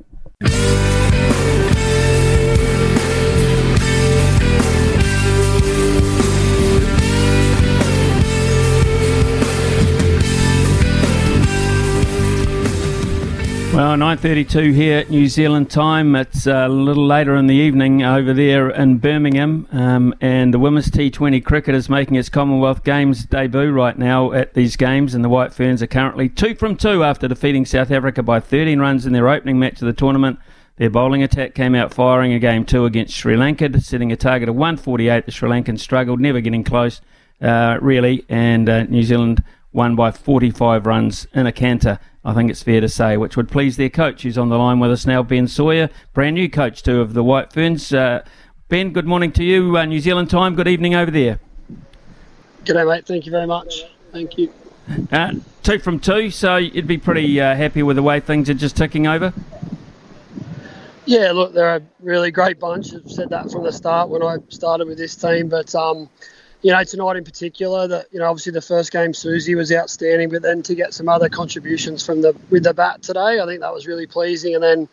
[13.77, 16.17] Well, 9.32 here at New Zealand time.
[16.17, 19.69] It's a little later in the evening over there in Birmingham.
[19.71, 24.55] Um, and the Women's T20 cricket is making its Commonwealth Games debut right now at
[24.55, 25.15] these games.
[25.15, 28.81] And the White Ferns are currently two from two after defeating South Africa by 13
[28.81, 30.39] runs in their opening match of the tournament.
[30.79, 34.49] Their bowling attack came out firing in game two against Sri Lanka, setting a target
[34.49, 35.27] of 148.
[35.27, 37.03] The Sri Lankans struggled, never getting close,
[37.43, 38.25] uh, really.
[38.31, 42.81] And uh, New Zealand won by 45 runs in a canter I think it's fair
[42.81, 45.47] to say, which would please their coach, who's on the line with us now, Ben
[45.47, 47.93] Sawyer, brand new coach too of the White Ferns.
[47.93, 48.25] Uh,
[48.69, 50.57] ben, good morning to you, uh, New Zealand time.
[50.57, 51.39] Good evening over there.
[52.65, 53.07] G'day, mate.
[53.07, 53.85] Thank you very much.
[54.11, 54.53] Thank you.
[55.13, 58.55] Uh, two from two, so you'd be pretty uh, happy with the way things are
[58.55, 59.33] just ticking over.
[61.05, 62.93] Yeah, look, they're a really great bunch.
[62.93, 66.09] I've said that from the start when I started with this team, but um,
[66.67, 70.31] you know, tonight in particular, that you know, obviously the first game Suzie was outstanding,
[70.31, 73.61] but then to get some other contributions from the with the bat today, I think
[73.61, 74.53] that was really pleasing.
[74.53, 74.89] And then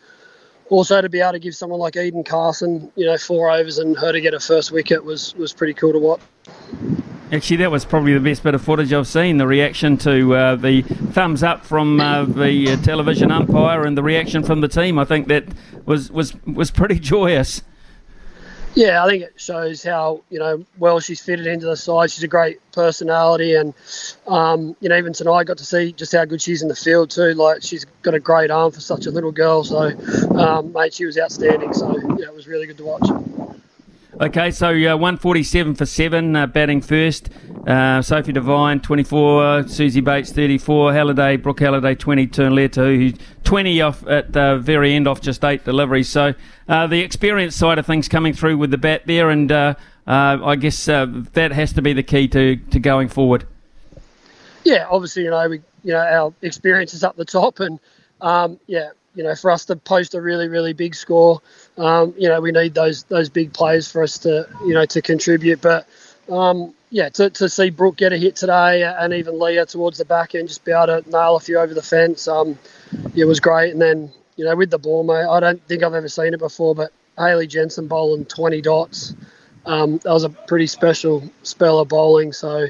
[0.70, 3.98] also to be able to give someone like Eden Carson, you know, four overs and
[3.98, 6.20] her to get a first wicket was was pretty cool to watch.
[7.32, 9.38] Actually, that was probably the best bit of footage I've seen.
[9.38, 14.02] The reaction to uh, the thumbs up from uh, the uh, television umpire and the
[14.04, 15.42] reaction from the team, I think that
[15.84, 17.62] was was was pretty joyous.
[18.74, 22.10] Yeah, I think it shows how you know well she's fitted into the side.
[22.10, 23.72] She's a great personality, and
[24.26, 26.74] um, you know even tonight I got to see just how good she's in the
[26.74, 27.34] field too.
[27.34, 29.62] Like she's got a great arm for such a little girl.
[29.62, 29.92] So,
[30.36, 31.72] um, mate, she was outstanding.
[31.72, 33.08] So yeah, it was really good to watch.
[34.20, 37.30] Okay, so uh, 147 for seven, uh, batting first.
[37.66, 39.64] Uh, Sophie Devine, 24.
[39.64, 40.92] Suzie Bates, 34.
[40.92, 42.28] Halliday, Brooke Halliday, 20.
[42.28, 46.08] Turn who's 20 off at the very end off just eight deliveries.
[46.08, 46.32] So
[46.68, 49.74] uh, the experience side of things coming through with the bat there, and uh,
[50.06, 53.48] uh I guess that has to be the key to, to going forward.
[54.62, 57.80] Yeah, obviously, you know, we, you know, our experience is up the top, and
[58.20, 61.40] um, yeah, you know, for us to post a really, really big score,
[61.78, 65.02] um, you know, we need those those big players for us to, you know, to
[65.02, 65.60] contribute.
[65.60, 65.86] But
[66.30, 70.04] um, yeah, to, to see Brooke get a hit today and even Leah towards the
[70.04, 72.58] back end just be able to nail a few over the fence, um,
[73.16, 73.72] it was great.
[73.72, 76.38] And then, you know, with the ball, mate, I don't think I've ever seen it
[76.38, 79.14] before, but Hayley Jensen bowling 20 dots.
[79.66, 82.66] Um, that was a pretty special spell of bowling, so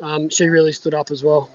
[0.00, 1.50] um, she really stood up as well.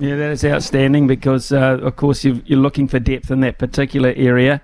[0.00, 3.58] Yeah, that is outstanding because, uh, of course, you are looking for depth in that
[3.58, 4.62] particular area.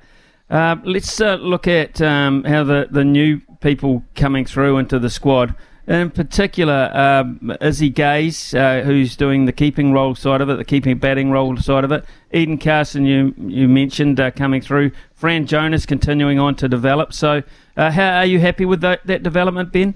[0.49, 5.11] Uh, let's uh, look at um, how the, the new people coming through into the
[5.11, 5.55] squad.
[5.87, 10.65] In particular, um, Izzy Gaze, uh, who's doing the keeping role side of it, the
[10.65, 12.07] keeping batting role side of it.
[12.33, 14.91] Eden Carson, you you mentioned uh, coming through.
[15.15, 17.13] Fran Jonas continuing on to develop.
[17.13, 17.43] So,
[17.77, 19.95] uh, how are you happy with that, that development, Ben?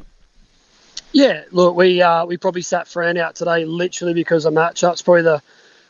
[1.12, 5.04] Yeah, look, we uh, we probably sat Fran out today literally because of matchups.
[5.04, 5.42] Probably the,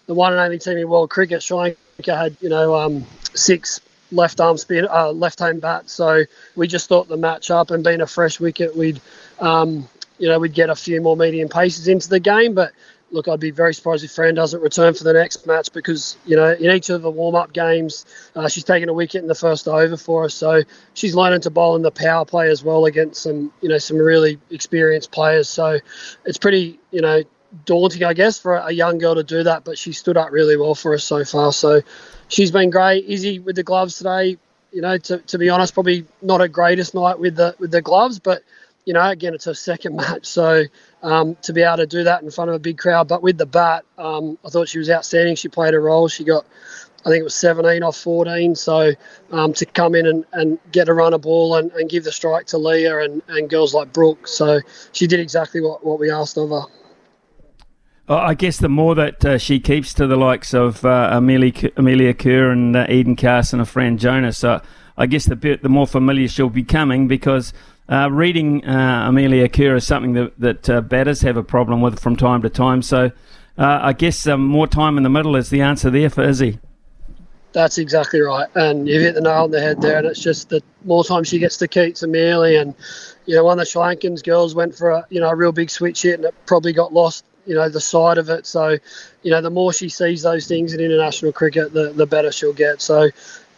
[0.07, 1.43] the one and only team in world cricket.
[1.43, 3.05] Sri Lanka had you know um,
[3.35, 3.81] six
[4.13, 5.91] left arm spin, uh, left hand bat.
[5.91, 6.25] So
[6.57, 9.01] we just thought the matchup and being a fresh wicket, we'd
[9.41, 9.87] um,
[10.19, 12.55] you know we'd get a few more medium paces into the game.
[12.55, 12.73] But
[13.11, 16.37] look, I'd be very surprised if Fran doesn't return for the next match because, you
[16.37, 19.35] know, in each of the warm up games, uh, she's taken a wicket in the
[19.35, 20.35] first over for us.
[20.35, 20.63] So
[20.95, 23.99] she's learning to bowl in the power play as well against some, you know, some
[23.99, 25.49] really experienced players.
[25.49, 25.79] So
[26.25, 27.23] it's pretty, you know,
[27.65, 29.65] daunting, I guess, for a young girl to do that.
[29.65, 31.53] But she stood up really well for us so far.
[31.53, 31.83] So
[32.29, 33.05] she's been great.
[33.07, 34.39] Izzy with the gloves today.
[34.73, 37.83] You know, to, to be honest, probably not her greatest night with the with the
[37.83, 38.45] gloves, but
[38.85, 40.65] you know, again, it's her second match, so
[41.03, 43.39] um, to be able to do that in front of a big crowd, but with
[43.39, 45.37] the bat, um, I thought she was outstanding.
[45.37, 46.09] She played a role.
[46.09, 46.45] She got,
[47.05, 48.55] I think it was 17 off 14.
[48.55, 48.93] So
[49.31, 52.13] um, to come in and, and get a run a ball and, and give the
[52.13, 54.27] strike to Leah and, and girls like Brooke.
[54.27, 54.61] So
[54.93, 56.63] she did exactly what, what we asked of her.
[58.09, 62.13] I guess the more that uh, she keeps to the likes of uh, Amelia, Amelia
[62.13, 64.65] Kerr and uh, Eden Carson or Fran Jonas, uh,
[64.97, 67.53] I guess the bit, the more familiar she'll be coming because
[67.91, 71.99] uh, reading uh, Amelia Kerr is something that, that uh, batters have a problem with
[71.99, 72.83] from time to time.
[72.83, 73.11] So
[73.59, 76.61] uh, I guess um, more time in the middle is the answer there for Izzy.
[77.53, 78.49] That's exactly right.
[78.55, 79.99] And you've hit the nail on the head there.
[79.99, 82.61] And it's just that more time she gets to Keats Amelia.
[82.61, 82.75] And,
[83.27, 85.51] you know, one of the Sri Lankans girls went for a, you know, a real
[85.51, 88.47] big switch hit and it probably got lost, you know, the side of it.
[88.47, 88.79] So,
[89.23, 92.53] you know, the more she sees those things in international cricket, the, the better she'll
[92.53, 92.81] get.
[92.81, 93.11] So,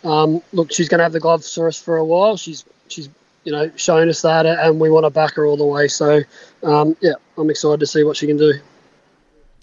[0.05, 2.39] um, look, she's going to have the gloves for us for a while.
[2.39, 3.11] She's she's
[3.45, 5.89] you know, shown us that, and we want to back her all the way.
[5.89, 6.21] So,
[6.63, 8.55] um, yeah, I'm excited to see what she can do.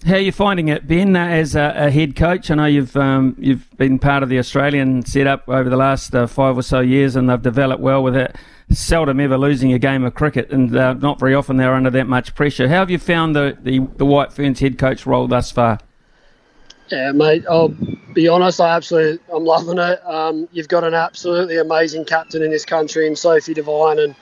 [0.06, 2.50] How are you finding it, Ben, as a, a, head coach?
[2.50, 6.26] I know you've um, you've been part of the Australian setup over the last uh,
[6.26, 8.34] five or so years, and they've developed well with it.
[8.70, 12.06] Seldom ever losing a game of cricket, and uh, not very often they're under that
[12.06, 12.68] much pressure.
[12.68, 15.80] How have you found the, the, the White Ferns head coach role thus far?
[16.90, 17.44] Yeah, mate.
[17.48, 17.74] I'll
[18.14, 18.60] be honest.
[18.60, 20.00] I absolutely, I'm loving it.
[20.04, 24.14] Um, you've got an absolutely amazing captain in this country, in Sophie Devine, and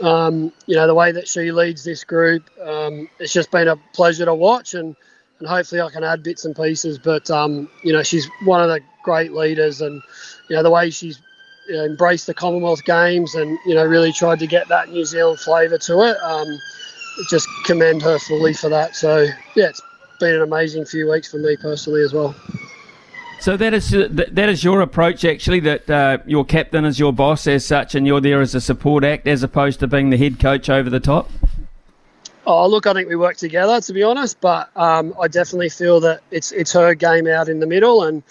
[0.00, 2.48] um, you know the way that she leads this group.
[2.62, 4.96] Um, it's just been a pleasure to watch, and
[5.38, 6.98] and hopefully I can add bits and pieces.
[6.98, 10.02] But um, you know, she's one of the great leaders, and
[10.48, 11.20] you know the way she's
[11.68, 15.04] you know, embraced the Commonwealth Games, and you know really tried to get that New
[15.04, 16.16] Zealand flavour to it.
[16.22, 16.58] Um,
[17.28, 18.94] just commend her fully for that.
[18.94, 19.82] So yeah, it's
[20.16, 22.34] been an amazing few weeks for me personally as well.
[23.40, 25.60] So that is that is your approach actually.
[25.60, 29.04] That uh, your captain is your boss as such, and you're there as a support
[29.04, 31.30] act, as opposed to being the head coach over the top.
[32.46, 36.00] Oh, look, I think we work together to be honest, but um, I definitely feel
[36.00, 38.22] that it's it's her game out in the middle, and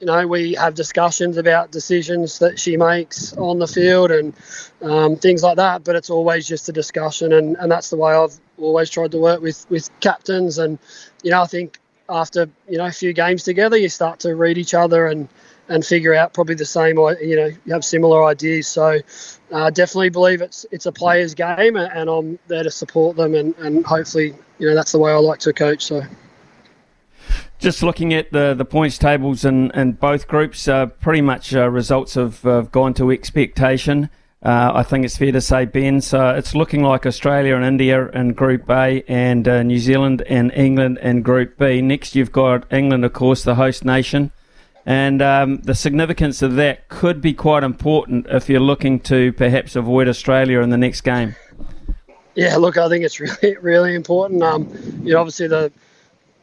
[0.00, 4.32] you know we have discussions about decisions that she makes on the field and
[4.80, 5.84] um, things like that.
[5.84, 9.18] But it's always just a discussion, and, and that's the way I've always tried to
[9.18, 10.78] work with with captains, and
[11.22, 14.58] you know, I think after you know a few games together, you start to read
[14.58, 15.28] each other and
[15.68, 16.98] and figure out probably the same.
[16.98, 18.68] You know, you have similar ideas.
[18.68, 19.00] So
[19.52, 23.54] uh, definitely believe it's it's a player's game, and I'm there to support them, and
[23.56, 25.84] and hopefully you know that's the way I like to coach.
[25.84, 26.02] So.
[27.58, 31.70] Just looking at the, the points tables in, in both groups, uh, pretty much uh,
[31.70, 34.10] results have, have gone to expectation.
[34.44, 36.02] Uh, I think it's fair to say, Ben.
[36.02, 40.52] So it's looking like Australia and India in Group A, and uh, New Zealand and
[40.52, 41.80] England in Group B.
[41.80, 44.32] Next, you've got England, of course, the host nation,
[44.84, 49.76] and um, the significance of that could be quite important if you're looking to perhaps
[49.76, 51.36] avoid Australia in the next game.
[52.34, 54.42] yeah, look, I think it's really, really important.
[54.42, 54.68] Um,
[55.02, 55.72] you know, obviously the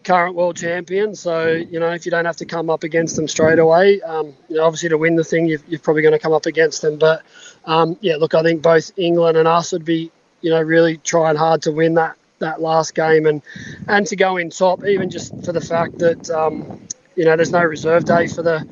[0.03, 3.27] current world champion, so you know if you don't have to come up against them
[3.27, 6.19] straight away, um, you know, obviously to win the thing, you're, you're probably going to
[6.19, 6.97] come up against them.
[6.97, 7.23] But
[7.65, 10.11] um, yeah, look, I think both England and us would be,
[10.41, 13.41] you know, really trying hard to win that that last game and
[13.87, 16.29] and to go in top, even just for the fact that.
[16.29, 18.65] Um, you know, there's no reserve day for the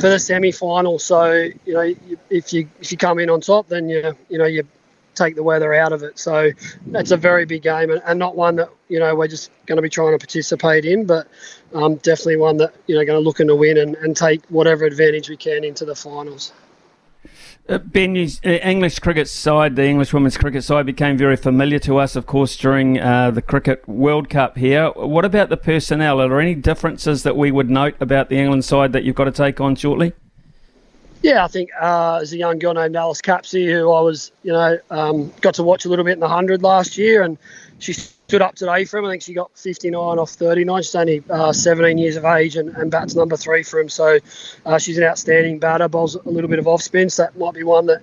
[0.00, 0.98] for the semi final.
[0.98, 1.30] So
[1.66, 1.94] you know,
[2.30, 4.66] if you if you come in on top, then you you know you
[5.14, 6.18] take the weather out of it.
[6.18, 6.50] So
[6.86, 9.76] that's a very big game and, and not one that you know we're just going
[9.76, 11.28] to be trying to participate in, but
[11.74, 14.84] um, definitely one that you know going to look to win and, and take whatever
[14.84, 16.52] advantage we can into the finals.
[17.68, 21.96] Uh, ben, uh, English cricket side, the English women's cricket side became very familiar to
[21.96, 24.90] us, of course, during uh, the Cricket World Cup here.
[24.90, 26.20] What about the personnel?
[26.20, 29.24] Are there any differences that we would note about the England side that you've got
[29.24, 30.12] to take on shortly?
[31.22, 34.52] Yeah, I think uh, there's a young girl named Alice Capsey who I was, you
[34.52, 37.38] know, um, got to watch a little bit in the 100 last year, and
[37.78, 39.04] she stood up today for him.
[39.04, 40.82] I think she got 59 off 39.
[40.82, 43.88] She's only uh, 17 years of age and, and bats number three for him.
[43.88, 44.18] So
[44.66, 47.08] uh, she's an outstanding batter, bowls a little bit of off spin.
[47.08, 48.02] So that might be one that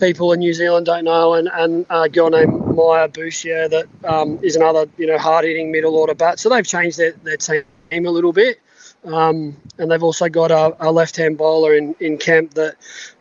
[0.00, 1.34] people in New Zealand don't know.
[1.34, 5.70] And, and a girl named Maya Bouchier that um, is another, you know, hard hitting
[5.70, 6.40] middle order bat.
[6.40, 8.58] So they've changed their, their team a little bit.
[9.06, 12.76] Um, and they've also got a, a left-hand bowler in, in Kemp that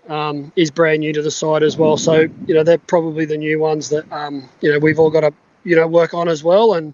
[0.09, 1.97] um, is brand new to the side as well.
[1.97, 5.21] So you know they're probably the new ones that um, you know we've all got
[5.21, 6.93] to you know work on as well and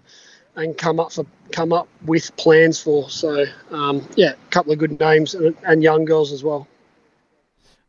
[0.56, 3.08] and come up for come up with plans for.
[3.08, 6.68] So um, yeah, a couple of good names and, and young girls as well.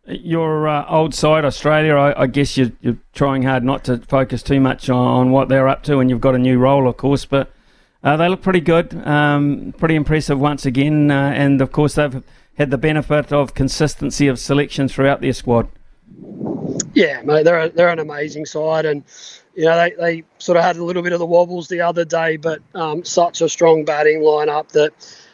[0.06, 4.44] Your uh, old side, Australia, I, I guess you're, you're, trying hard not to focus
[4.44, 6.98] too much on, on, what they're up to, and you've got a new role, of
[6.98, 7.24] course.
[7.24, 7.54] But
[8.04, 12.24] uh, they look pretty good, um, pretty impressive once again, uh, and of course they've
[12.58, 15.70] had the benefit of consistency of selection throughout their squad.
[16.94, 19.04] Yeah, mate, they're a, they're an amazing side, and
[19.56, 22.04] you know they, they sort of had a little bit of the wobbles the other
[22.04, 24.92] day, but um, such a strong batting lineup that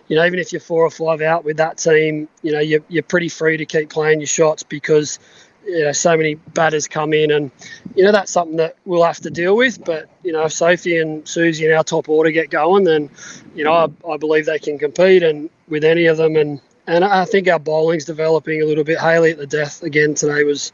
[0.08, 2.82] you know even if you're four or five out with that team, you know you're,
[2.88, 5.18] you're pretty free to keep playing your shots because
[5.70, 7.52] you know, so many batters come in, and
[7.96, 9.84] you know that's something that we'll have to deal with.
[9.84, 13.10] But you know, if Sophie and Suzie in our top order get going, then
[13.56, 16.36] you know I, I believe they can compete and with any of them.
[16.36, 19.00] And and I think our bowling's developing a little bit.
[19.00, 20.72] Hayley at the death again today was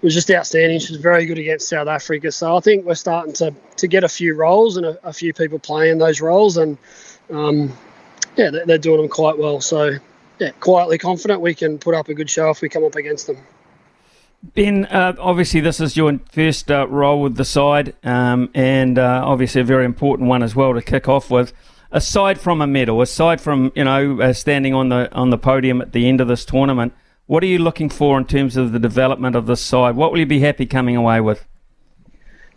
[0.00, 0.80] was just outstanding.
[0.80, 2.32] She was very good against South Africa.
[2.32, 5.32] So I think we're starting to to get a few roles and a, a few
[5.34, 6.78] people playing those roles, and
[7.30, 7.72] um,
[8.36, 9.60] yeah, they're, they're doing them quite well.
[9.60, 9.98] So
[10.38, 13.26] yeah, quietly confident we can put up a good show if we come up against
[13.26, 13.36] them.
[14.42, 19.22] Ben, uh, obviously this is your first uh, role with the side, um, and uh,
[19.24, 21.52] obviously a very important one as well to kick off with.
[21.92, 25.80] Aside from a medal, aside from you know uh, standing on the on the podium
[25.80, 26.92] at the end of this tournament,
[27.26, 29.94] what are you looking for in terms of the development of this side?
[29.94, 31.44] What will you be happy coming away with?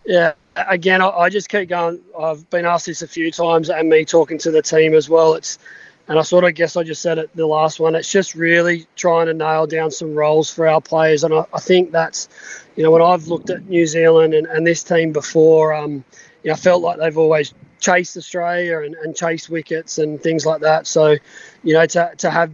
[0.05, 2.01] Yeah, again, I, I just keep going.
[2.19, 5.35] I've been asked this a few times, and me talking to the team as well.
[5.35, 5.59] It's
[6.07, 7.95] and I sort of guess I just said it the last one.
[7.95, 11.23] It's just really trying to nail down some roles for our players.
[11.23, 12.29] And I, I think that's,
[12.75, 16.03] you know, when I've looked at New Zealand and, and this team before, um,
[16.43, 20.45] you know, I felt like they've always chased Australia and, and chased wickets and things
[20.45, 20.85] like that.
[20.85, 21.17] So,
[21.63, 22.51] you know, to, to have,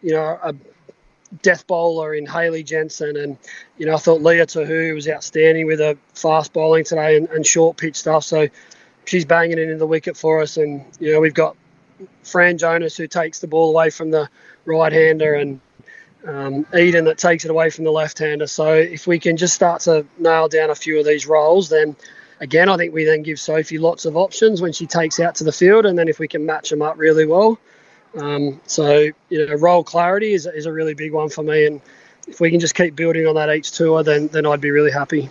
[0.00, 0.54] you know, a
[1.42, 3.36] death bowler in Hayley Jensen and,
[3.76, 7.44] you know, I thought Lea Tahuhu was outstanding with her fast bowling today and, and
[7.44, 8.22] short pitch stuff.
[8.22, 8.46] So
[9.04, 10.58] she's banging it in the wicket for us.
[10.58, 11.56] And, you know, we've got
[12.22, 14.28] Fran Jonas who takes the ball away from the
[14.64, 15.60] right hander and
[16.26, 18.46] um, Eden that takes it away from the left hander.
[18.46, 21.96] So if we can just start to nail down a few of these roles, then
[22.40, 25.44] again, I think we then give Sophie lots of options when she takes out to
[25.44, 27.58] the field, and then if we can match them up really well.
[28.16, 31.80] Um, so you know, role clarity is, is a really big one for me, and
[32.28, 34.92] if we can just keep building on that each tour, then then I'd be really
[34.92, 35.28] happy.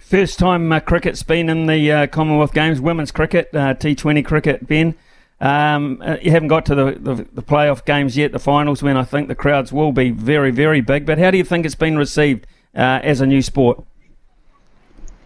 [0.00, 4.66] First time uh, cricket's been in the uh, Commonwealth Games, women's cricket, uh, T20 cricket,
[4.66, 4.96] Ben.
[5.40, 8.98] Um, uh, you haven't got to the, the, the, playoff games yet, the finals, when
[8.98, 11.06] I think the crowds will be very, very big.
[11.06, 13.82] But how do you think it's been received uh, as a new sport?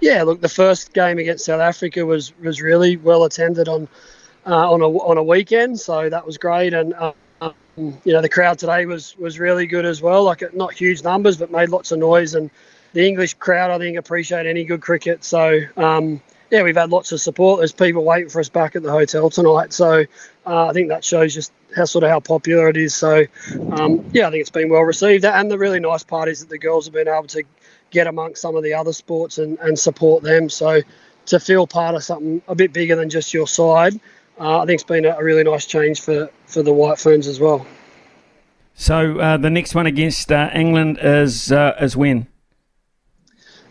[0.01, 3.89] Yeah, look, the first game against South Africa was, was really well attended on
[4.47, 6.75] uh, on a on a weekend, so that was great.
[6.75, 7.15] And um,
[8.05, 10.25] you know, the crowd today was was really good as well.
[10.25, 12.35] Like not huge numbers, but made lots of noise.
[12.35, 12.51] And
[12.93, 15.25] the English crowd, I think, appreciate any good cricket.
[15.25, 16.21] So um,
[16.51, 17.59] yeah, we've had lots of support.
[17.59, 19.73] There's people waiting for us back at the hotel tonight.
[19.73, 20.05] So
[20.47, 22.95] uh, I think that shows just how sort of how popular it is.
[22.95, 23.25] So
[23.73, 25.25] um, yeah, I think it's been well received.
[25.25, 27.43] And the really nice part is that the girls have been able to
[27.91, 30.49] get amongst some of the other sports and, and support them.
[30.49, 30.81] So
[31.27, 33.99] to feel part of something a bit bigger than just your side,
[34.39, 37.41] uh, I think it's been a really nice change for, for the White Ferns as
[37.41, 37.67] well.
[38.75, 42.27] So uh, the next one against uh, England is uh, is when?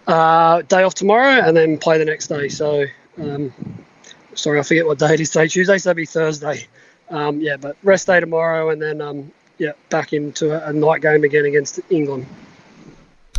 [0.08, 2.50] Uh, day off tomorrow, and then play the next day.
[2.50, 2.86] So,
[3.22, 3.54] um,
[4.36, 5.48] sorry, I forget what day it is today.
[5.48, 6.68] Tuesday, so that'll be Thursday.
[7.10, 11.02] Um, yeah, but rest day tomorrow, and then um, yeah, back into a, a, night
[11.02, 12.26] game again against England.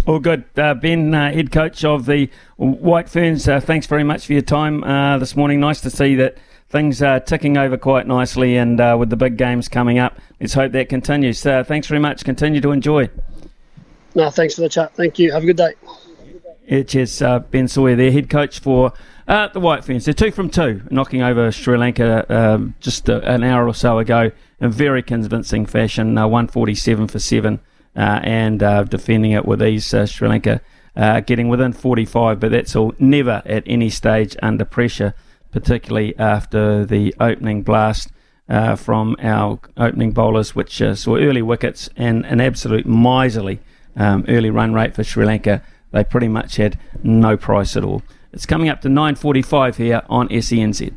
[0.07, 0.45] All good.
[0.57, 4.43] Uh, ben, uh, head coach of the White Ferns, uh, thanks very much for your
[4.43, 5.61] time uh, this morning.
[5.61, 6.37] Nice to see that
[6.69, 10.55] things are ticking over quite nicely, and uh, with the big games coming up, let's
[10.55, 11.39] hope that continues.
[11.39, 12.25] So thanks very much.
[12.25, 13.09] Continue to enjoy.
[14.15, 14.95] No, thanks for the chat.
[14.95, 15.33] Thank you.
[15.33, 15.73] Have a good day.
[16.67, 18.95] It's yes, uh, Ben Sawyer, their head coach for
[19.29, 20.07] uh, the White Ferns.
[20.07, 23.99] They're two from two, knocking over Sri Lanka um, just a, an hour or so
[23.99, 27.61] ago in very convincing fashion, uh, 147 for seven,
[27.95, 29.93] uh, and uh, defending it with ease.
[29.93, 30.63] Uh, Sri Lanka
[31.27, 35.13] getting within 45, but that's all never at any stage under pressure,
[35.51, 38.11] particularly after the opening blast.
[38.77, 43.61] from our opening bowlers, which saw early wickets and an absolute miserly
[43.97, 45.63] um, early run rate for Sri Lanka
[45.95, 48.03] they pretty much had no price at all.
[48.33, 50.93] It's coming up to 9.45 here on SENZ.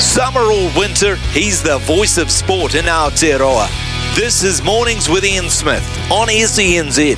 [0.00, 3.68] Summer or winter, he's the voice of sport in Aotearoa.
[4.16, 7.16] This is Mornings with Ian Smith on SENZ.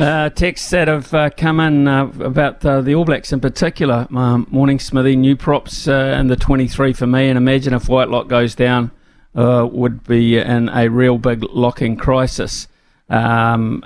[0.00, 4.08] Uh, texts that have uh, come in uh, about uh, the All Blacks in particular.
[4.12, 5.14] Um, morning, Smithy.
[5.14, 7.28] New props uh, in the 23 for me.
[7.28, 8.90] And imagine if Whitelock goes down,
[9.36, 12.66] uh, would be in a real big locking crisis.
[13.10, 13.84] Um,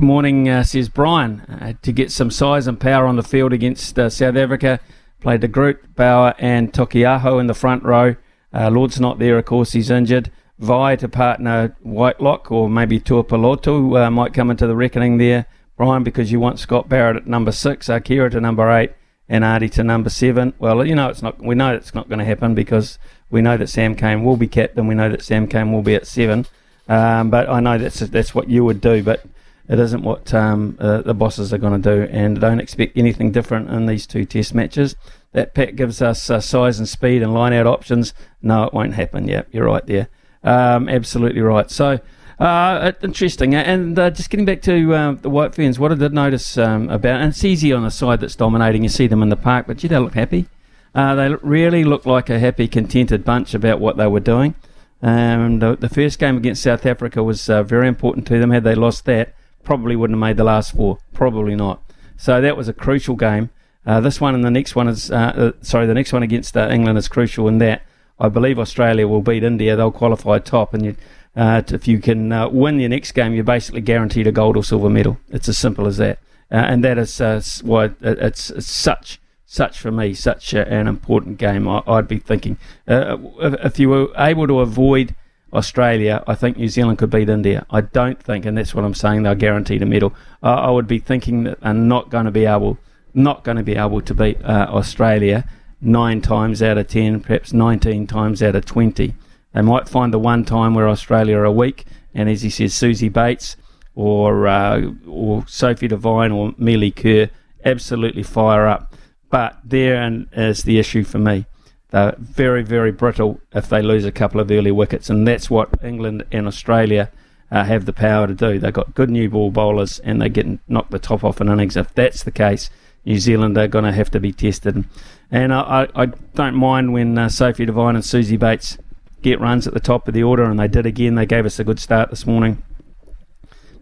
[0.00, 1.40] morning, uh, says Brian.
[1.40, 4.80] Uh, to get some size and power on the field against uh, South Africa,
[5.20, 8.16] played De Groot, Bower, and Taukei'aho in the front row.
[8.54, 10.30] Uh, Lord's not there, of course, he's injured.
[10.60, 16.04] Vaa'i to partner Whitelock, or maybe Tuipulotu uh, might come into the reckoning there, Brian,
[16.04, 18.92] because you want Scott Barrett at number six, Akira to number eight,
[19.28, 20.52] and Ardie to number seven.
[20.58, 21.42] Well, you know it's not.
[21.42, 22.98] We know it's not going to happen because
[23.30, 24.86] we know that Sam Cane will be captain.
[24.86, 26.46] We know that Sam Cane will be at seven.
[26.88, 29.02] Um, but I know that's that's what you would do.
[29.02, 29.24] But
[29.68, 33.30] it isn't what um, uh, the bosses are going to do, and don't expect anything
[33.30, 34.96] different in these two test matches.
[35.32, 38.12] That pack gives us uh, size and speed and line out options.
[38.42, 39.28] No, it won't happen.
[39.28, 40.08] Yeah, you're right there.
[40.44, 41.70] Um, absolutely right.
[41.70, 42.00] So,
[42.38, 43.54] uh, interesting.
[43.54, 46.90] And uh, just getting back to uh, the White Ferns, what I did notice um,
[46.90, 48.82] about, and it's easy on the side that's dominating.
[48.82, 50.46] You see them in the park, but gee, they look happy.
[50.94, 54.54] Uh, they really look like a happy, contented bunch about what they were doing.
[55.00, 58.50] And the, the first game against South Africa was very important to them.
[58.50, 59.34] Had they lost that,
[59.64, 60.98] probably wouldn't have made the last four.
[61.12, 61.82] Probably not.
[62.16, 63.50] So that was a crucial game.
[63.84, 66.56] Uh, this one and the next one is, uh, uh, sorry, the next one against
[66.56, 67.82] uh, England is crucial in that
[68.18, 69.74] I believe Australia will beat India.
[69.74, 70.96] They'll qualify top, and you,
[71.34, 74.62] uh, if you can uh, win your next game, you're basically guaranteed a gold or
[74.62, 75.18] silver medal.
[75.30, 77.18] It's as simple as that, and that is
[77.64, 79.18] why it's, such.
[79.44, 81.68] Such for me, such an important game.
[81.68, 82.56] I, would be thinking
[82.86, 85.14] if you were able to avoid
[85.52, 87.66] Australia, I think New Zealand could beat India.
[87.70, 90.14] I don't think, and that's what I'm saying, they're guaranteed a medal.
[90.42, 92.78] Uh, I would be thinking that they're not going to be able,
[93.12, 95.48] not going to be able to beat uh, Australia
[95.80, 99.14] nine times out of ten, perhaps 19 times out of 20.
[99.52, 101.84] They might find the one time where Australia are weak,
[102.14, 103.56] and as he says, Suzie Bates
[103.94, 107.28] or uh, or Sophie Devine or Melie Kerr
[107.64, 108.94] absolutely fire up.
[109.30, 111.46] But there is the issue for me.
[111.92, 115.68] They're very, very brittle if they lose a couple of early wickets, and that's what
[115.84, 117.10] England and Australia
[117.50, 118.58] uh, have the power to do.
[118.58, 121.76] They've got good new ball bowlers, and they get knocked the top off an innings.
[121.76, 122.70] If that's the case,
[123.04, 124.84] New Zealand are going to have to be tested.
[125.30, 128.78] And I, I, I don't mind when uh, Sophie Devine and Suzie Bates
[129.20, 131.14] get runs at the top of the order, and they did again.
[131.14, 132.62] They gave us a good start this morning.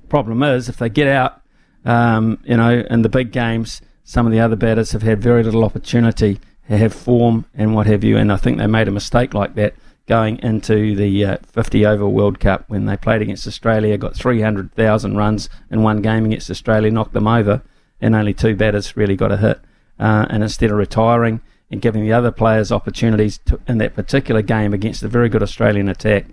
[0.08, 1.40] Problem is, if they get out,
[1.84, 5.44] um, you know, in the big games, some of the other batters have had very
[5.44, 6.40] little opportunity
[6.78, 8.16] have form and what have you.
[8.16, 9.74] And I think they made a mistake like that
[10.06, 15.16] going into the uh, 50 over World Cup when they played against Australia, got 300,000
[15.16, 17.62] runs in one game against Australia, knocked them over,
[18.00, 19.60] and only two batters really got a hit.
[19.98, 21.40] Uh, and instead of retiring
[21.70, 25.42] and giving the other players opportunities to, in that particular game against a very good
[25.42, 26.26] Australian attack,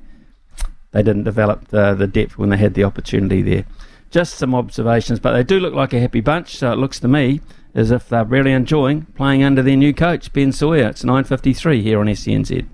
[0.92, 3.66] they didn't develop the, the depth when they had the opportunity there.
[4.10, 7.08] Just some observations, but they do look like a happy bunch, so it looks to
[7.08, 7.42] me
[7.78, 10.90] as if they're really enjoying playing under their new coach, Ben Sawyer.
[10.90, 12.68] It's 9.53 here on SENZ.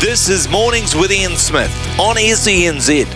[0.00, 3.06] This is Mornings with Ian Smith on SENZ.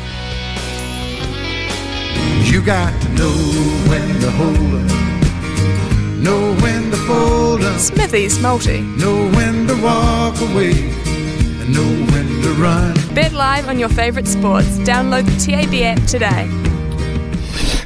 [2.50, 3.32] You got to know
[3.88, 7.80] when to hold up, know when to fold up.
[7.80, 8.80] Smithy's multi.
[8.80, 12.94] Know when to walk away, and know when to run.
[13.14, 14.78] Bet live on your favourite sports.
[14.78, 16.48] Download the TAB app today.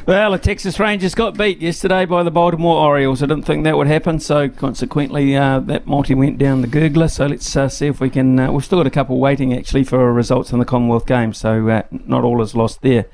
[0.07, 3.21] Well, the Texas Rangers got beat yesterday by the Baltimore Orioles.
[3.21, 7.11] I didn't think that would happen, so consequently, uh, that multi went down the gurgler.
[7.11, 8.39] So let's uh, see if we can.
[8.39, 11.67] Uh, we've still got a couple waiting actually for results in the Commonwealth Games, so
[11.67, 13.07] uh, not all is lost there.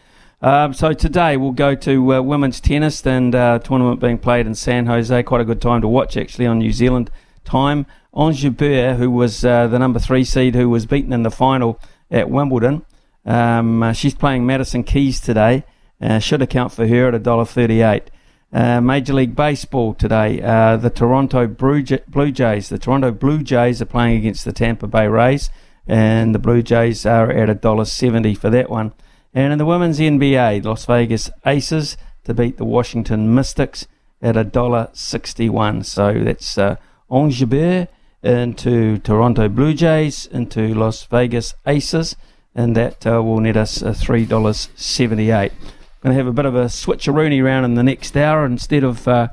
[0.44, 4.54] Um, so today we'll go to uh, women's tennis and uh, tournament being played in
[4.54, 5.24] San Jose.
[5.24, 7.10] Quite a good time to watch actually on New Zealand
[7.44, 7.88] time.
[8.14, 11.80] Ons Jabeur, who was the number three seed, who was beaten in the final
[12.12, 12.86] at Wimbledon.
[13.26, 15.64] Um, she's playing Madison Keys today.
[16.04, 18.08] Uh, should account for her at $1.38.
[18.52, 20.42] Uh, Major League Baseball today.
[20.42, 22.68] Uh, the Toronto Blue Jays.
[22.68, 25.50] The Toronto Blue Jays are playing against the Tampa Bay Rays,
[25.88, 28.92] and the Blue Jays are at $1.70 for that one.
[29.34, 31.96] And in the women's NBA, Las Vegas Aces
[32.26, 33.88] to beat the Washington Mystics
[34.22, 35.86] at $1.61.
[35.86, 36.76] So that's uh,
[38.22, 42.18] into Toronto Blue Jays, into Las Vegas Aces,
[42.54, 45.52] and that uh, will net us uh, $3.78.
[46.04, 49.08] Going to have a bit of a switcheroony round in the next hour instead of
[49.08, 49.30] uh,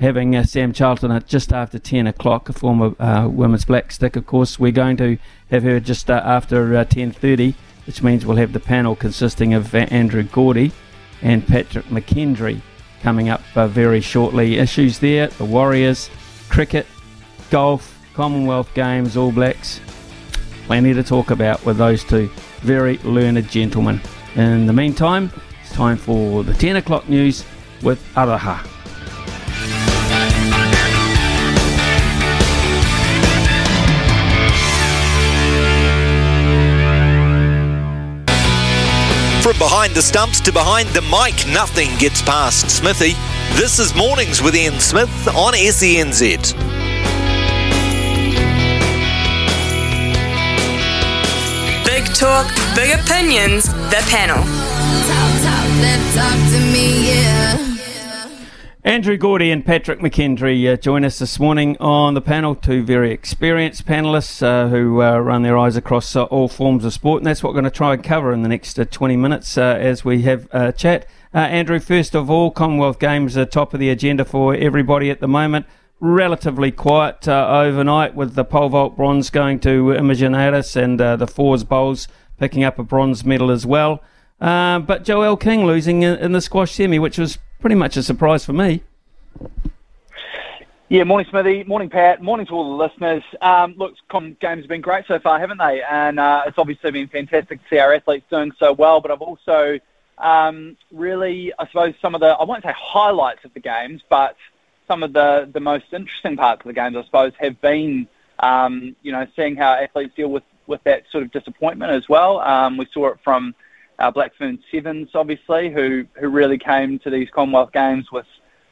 [0.00, 4.16] having uh, Sam Charlton at just after 10 o'clock, a former uh, women's black stick,
[4.16, 4.58] of course.
[4.58, 5.18] We're going to
[5.50, 7.54] have her just uh, after 10.30,
[7.86, 10.72] which means we'll have the panel consisting of Andrew Gourdie
[11.20, 12.62] and Patrick McKendry
[13.02, 14.56] coming up very shortly.
[14.56, 16.08] Issues there, the Warriors,
[16.48, 16.86] cricket,
[17.50, 19.78] golf, Commonwealth Games, All Blacks.
[20.64, 24.00] Plenty to talk about with those two very learned gentlemen.
[24.36, 25.30] In the meantime,
[25.74, 27.44] time for the 10 o'clock news
[27.82, 28.60] with Araha.
[39.42, 43.14] From behind the stumps to behind the mic, nothing gets past Smithy.
[43.58, 46.54] This is Mornings with Ian Smith on SENZ.
[51.84, 52.46] Big talk,
[52.76, 55.33] big opinions, the panel.
[58.84, 62.54] Andrew Gourdie and Patrick McKendry uh, join us this morning on the panel.
[62.54, 66.92] Two very experienced panelists uh, who uh, run their eyes across uh, all forms of
[66.92, 69.16] sport, and that's what we're going to try and cover in the next uh, 20
[69.16, 71.06] minutes uh, as we have a chat.
[71.32, 75.26] Andrew, first of all, Commonwealth Games are top of the agenda for everybody at the
[75.26, 75.66] moment
[76.00, 81.16] relatively quiet uh, overnight with the pole vault bronze going to Imogen Ayris and uh,
[81.16, 82.08] the fours bowls
[82.38, 84.02] picking up a bronze medal as well.
[84.40, 88.02] Uh, but Joelle King losing in, in, the squash semi, which was pretty much a
[88.02, 88.82] surprise for me.
[90.88, 93.22] Yeah, morning Smithy, morning Pat, morning to all the listeners.
[93.40, 95.82] Um, look, Com Games have been great so far, haven't they?
[95.82, 99.00] And uh, it's obviously been fantastic to see our athletes doing so well.
[99.00, 99.80] But I've also
[100.18, 104.36] um, really, I suppose, some of the I won't say highlights of the games, but
[104.86, 108.06] some of the, the most interesting parts of the games, I suppose, have been,
[108.38, 112.40] um, you know, seeing how athletes deal with, with that sort of disappointment as well.
[112.40, 113.54] Um, we saw it from
[113.98, 118.26] our Blackfern Sevens, obviously, who, who really came to these Commonwealth Games with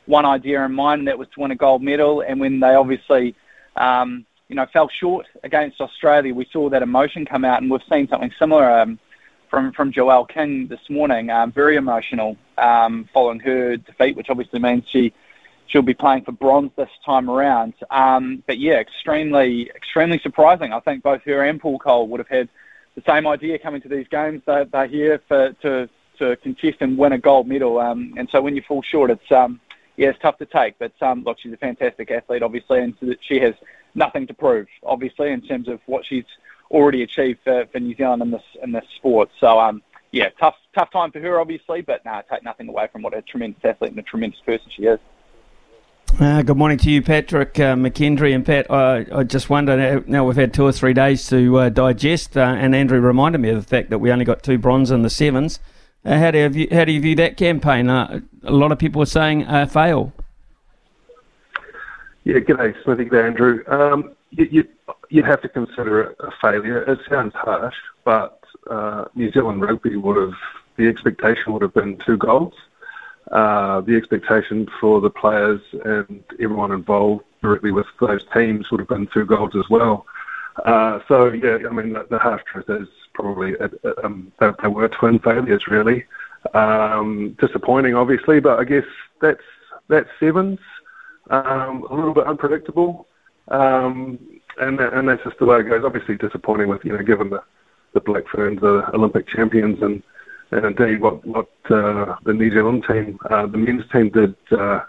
[0.07, 2.23] one idea in mind, and that was to win a gold medal.
[2.23, 3.35] And when they obviously,
[3.77, 7.81] um, you know, fell short against Australia, we saw that emotion come out, and we've
[7.91, 8.99] seen something similar um,
[9.49, 11.31] from from Joelle King this morning.
[11.31, 15.13] Um, very emotional um, following her defeat, which obviously means she
[15.67, 17.75] she'll be playing for bronze this time around.
[17.91, 20.73] Um, but yeah, extremely, extremely surprising.
[20.73, 22.49] I think both her and Paul Coll would have had
[22.95, 24.43] the same idea coming to these games.
[24.47, 25.89] They're, they're here for to
[26.19, 27.79] to contest and win a gold medal.
[27.79, 29.61] Um, and so when you fall short, it's um,
[29.97, 30.79] yeah, it's tough to take.
[30.79, 33.55] But um, look, she's a fantastic athlete, obviously, and she has
[33.95, 36.25] nothing to prove, obviously, in terms of what she's
[36.71, 39.31] already achieved for, for New Zealand in this in this sport.
[39.39, 43.03] So um, yeah, tough tough time for her, obviously, but nah, take nothing away from
[43.03, 44.99] what a tremendous athlete and a tremendous person she is.
[46.21, 48.35] Uh, good morning to you, Patrick uh, McKendry.
[48.35, 51.69] And Pat, uh, I just wonder now we've had two or three days to uh,
[51.71, 54.91] digest, uh, and Andrew reminded me of the fact that we only got two bronze
[54.91, 55.59] in the sevens.
[56.05, 57.89] Uh, how, do you view, how do you view that campaign?
[57.89, 60.13] a lot of people are saying fail.
[62.25, 63.65] Yeah, g'day, Smithy, Andrew.
[63.67, 64.69] Um, you, you,
[65.09, 66.83] you'd have to consider it a failure.
[66.83, 68.45] It sounds harsh, but
[69.15, 70.39] New Zealand rugby would have,
[70.77, 72.57] the expectation would have been two golds.
[73.33, 78.89] Uh, the expectation for the players and everyone involved directly with those teams would have
[78.89, 80.07] been two goals as well.
[80.67, 83.69] Uh, so yeah, I mean the, the half truth is probably uh,
[84.05, 86.05] um, that they were twin failures really.
[86.53, 88.85] Um, disappointing, obviously, but I guess
[89.23, 89.43] that's
[89.89, 90.59] that's sevens.
[91.31, 93.07] Um, a little bit unpredictable,
[93.49, 94.19] um,
[94.61, 95.85] and and that's just the way it goes.
[95.85, 97.43] Obviously disappointing with you know given the
[97.95, 100.03] the Black Ferns the Olympic champions and
[100.53, 104.81] and indeed what what uh, the New Zealand team, uh, the men's team did uh,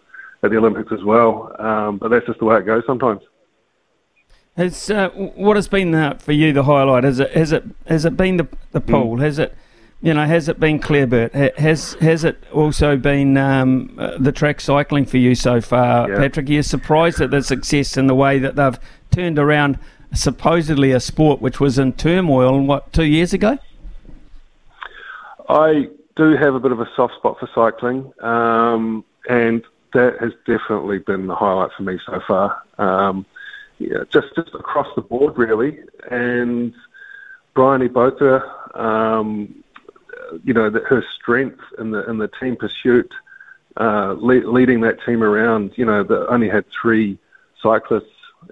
[0.44, 1.56] at the Olympics as well.
[1.60, 3.22] Um, but that's just the way it goes sometimes.
[4.58, 7.06] Has uh, what has been uh, for you the highlight?
[7.06, 9.18] Has it has it has it been the the pool?
[9.18, 9.22] Mm.
[9.22, 9.56] Has it
[10.02, 11.56] you know has it been Clareburt?
[11.58, 16.18] Has has it also been um, uh, the track cycling for you so far, yeah.
[16.18, 16.50] Patrick?
[16.50, 18.78] Are you surprised at the success and the way that they've
[19.12, 19.80] turned around
[20.14, 23.58] supposedly a sport which was in turmoil what two years ago?
[25.50, 29.64] I do have a bit of a soft spot for cycling, um, and
[29.94, 32.62] that has definitely been the highlight for me so far.
[32.78, 33.26] Um,
[33.80, 35.80] yeah, just just across the board, really.
[36.10, 36.74] And
[37.54, 38.44] Bryony Botha,
[38.76, 39.64] um,
[40.44, 43.12] you know, the, her strength in the in the team pursuit,
[43.78, 45.72] uh, le- leading that team around.
[45.76, 47.18] You know, that only had three
[47.62, 48.06] cyclists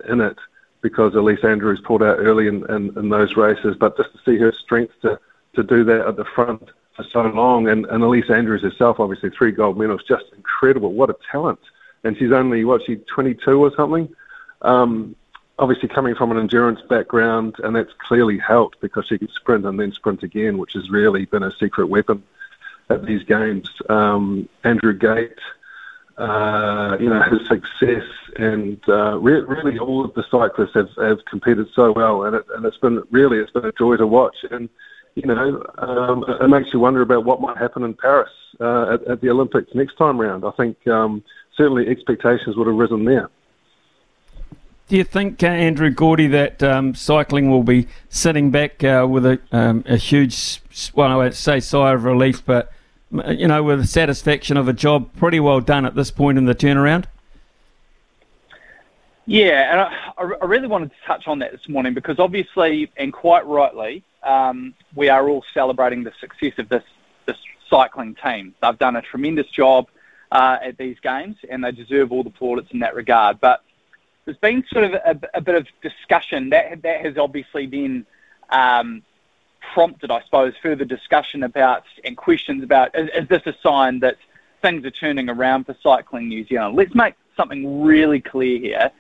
[0.10, 0.38] in it
[0.82, 3.76] because Ellesse Andrews pulled out early in, in, in those races.
[3.80, 5.20] But just to see her strength to
[5.56, 9.30] to do that at the front for so long, and, and Ellesse Andrews herself, obviously
[9.30, 10.94] three gold medals, just incredible.
[10.94, 11.60] What a talent!
[12.04, 14.14] And she's only what she 22 or something.
[14.62, 15.16] Um,
[15.62, 19.80] obviously coming from an endurance background, and that's clearly helped because she can sprint and
[19.80, 22.24] then sprint again, which has really been a secret weapon
[22.90, 23.70] at these games.
[23.88, 25.40] Um, Aaron Gate,
[26.18, 28.04] uh, you know, his success,
[28.38, 32.46] and uh, re- really all of the cyclists have, have competed so well, and, it,
[32.56, 34.38] and it's been really it's been a joy to watch.
[34.50, 34.68] And
[35.16, 39.08] you know, um, it makes you wonder about what might happen in Paris uh, at,
[39.08, 40.46] at, the Olympics next time round.
[40.46, 41.24] I think um,
[41.56, 43.30] certainly expectations would have risen there.
[44.88, 49.26] Do you think, uh, Andrew Gourdie, that um, cycling will be sitting back uh, with
[49.26, 50.62] a, um, a huge,
[50.94, 52.72] well, I won't say sigh of relief, but
[53.28, 56.46] you know, with the satisfaction of a job pretty well done at this point in
[56.46, 57.06] the turnaround?
[59.26, 63.14] Yeah, and I, I really wanted to touch on that this morning because obviously, and
[63.14, 66.84] quite rightly, um, we are all celebrating the success of this
[67.26, 67.38] this
[67.70, 68.56] cycling team.
[68.62, 69.88] They've done a tremendous job
[70.32, 73.40] uh, at these games, and they deserve all the plaudits in that regard.
[73.40, 73.64] But
[74.26, 78.06] there's been sort of a, a bit of discussion that that has obviously been
[78.50, 79.04] um,
[79.74, 84.18] prompted, I suppose, further discussion about and questions about is, is this a sign that
[84.62, 86.76] things are turning around for cycling New Zealand?
[86.76, 88.92] Let's make something really clear here.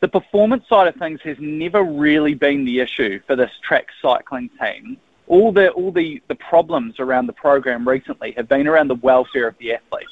[0.00, 4.48] The performance side of things has never really been the issue for this track cycling
[4.60, 4.96] team.
[5.26, 9.48] All the all the, the problems around the program recently have been around the welfare
[9.48, 10.10] of the athletes.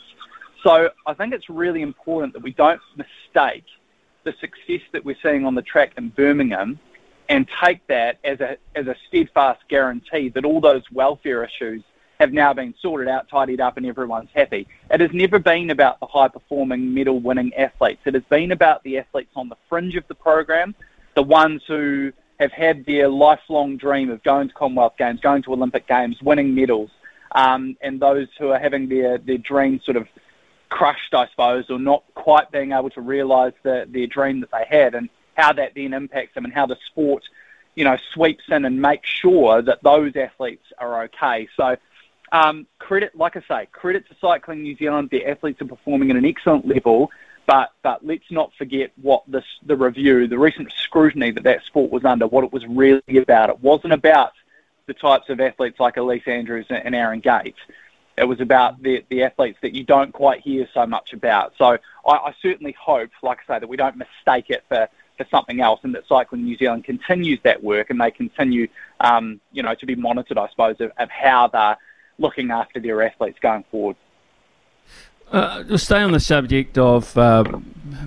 [0.62, 3.64] So I think it's really important that we don't mistake
[4.24, 6.80] the success that we're seeing on the track in Birmingham
[7.28, 11.82] and take that as a as a steadfast guarantee that all those welfare issues
[12.18, 14.66] have now been sorted out, tidied up, and everyone's happy.
[14.90, 18.00] It has never been about the high performing medal winning athletes.
[18.06, 20.74] It has been about the athletes on the fringe of the program,
[21.14, 25.52] the ones who have had their lifelong dream of going to Commonwealth Games, going to
[25.52, 26.90] Olympic Games, winning medals,
[27.32, 30.06] um, and those who are having their, their dreams sort of
[30.68, 34.64] crushed, I suppose, or not quite being able to realise the, their dream that they
[34.68, 37.24] had, and how that then impacts them, and how the sport,
[37.74, 41.48] you know, sweeps in and makes sure that those athletes are okay.
[41.56, 41.76] So
[42.32, 45.10] um, credit, like I say, credit to Cycling New Zealand.
[45.10, 47.10] Their athletes are performing at an excellent level,
[47.46, 51.90] but but let's not forget what this the review, the recent scrutiny that that sport
[51.90, 53.50] was under, what it was really about.
[53.50, 54.32] It wasn't about
[54.86, 57.58] the types of athletes like Ellesse Andrews and Aaron Gates.
[58.16, 61.52] It was about the, the athletes that you don't quite hear so much about.
[61.58, 65.26] So I, I certainly hope, like I say, that we don't mistake it for, for
[65.30, 68.68] something else and that Cycling New Zealand continues that work and they continue,
[69.00, 71.76] um, you know, to be monitored, I suppose, of, of how they're
[72.18, 73.96] looking after their athletes going forward.
[75.30, 77.42] Uh, stay on the subject of uh,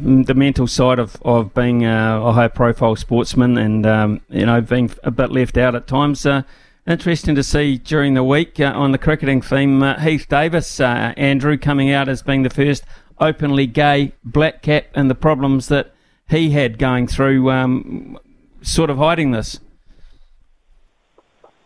[0.01, 4.62] the mental side of, of being uh, a high profile sportsman and um, you know
[4.62, 6.26] being a bit left out at times.
[6.26, 6.43] Uh,
[6.88, 11.57] interesting to see during the week uh, on the cricketing theme, uh, Heath Davis, Andrew,
[11.57, 12.86] coming out as being the first
[13.20, 15.93] openly gay black cap and the problems that
[16.30, 18.18] he had going through, um,
[18.62, 19.60] sort of hiding this.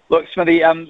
[0.09, 0.89] Look, Smithy, um,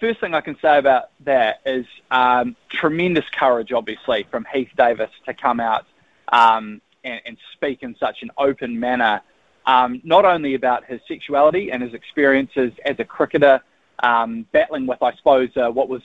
[0.00, 5.10] first thing I can say about that is um, tremendous courage, obviously, from Heath Davis
[5.26, 5.86] to come out
[6.28, 9.20] um, and, and, speak in such an open manner,
[9.66, 13.60] um, not only about his sexuality and his experiences as a cricketer,
[14.00, 16.02] um, battling with, I suppose, uh, what was,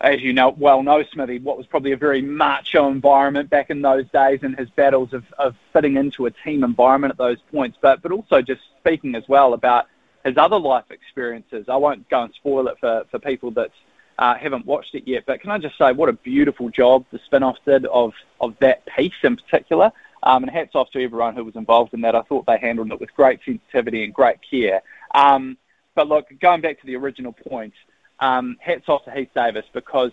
[0.00, 3.82] as you know, well know, Smithy, what was probably a very macho environment back in
[3.82, 7.78] those days, and his battles of, of fitting into a team environment at those points,
[7.80, 9.86] but but also just speaking as well about
[10.24, 11.66] his other life experiences.
[11.68, 13.70] I won't go and spoil it for, for people that
[14.18, 17.18] uh, haven't watched it yet, but can I just say what a beautiful job the
[17.24, 19.92] spin-off did of, of that piece in particular.
[20.24, 22.14] Um, and hats off to everyone who was involved in that.
[22.14, 24.82] I thought they handled it with great sensitivity and great care.
[25.12, 25.58] Um,
[25.96, 27.74] but look, going back to the original point,
[28.20, 30.12] um, hats off to Heath Davis because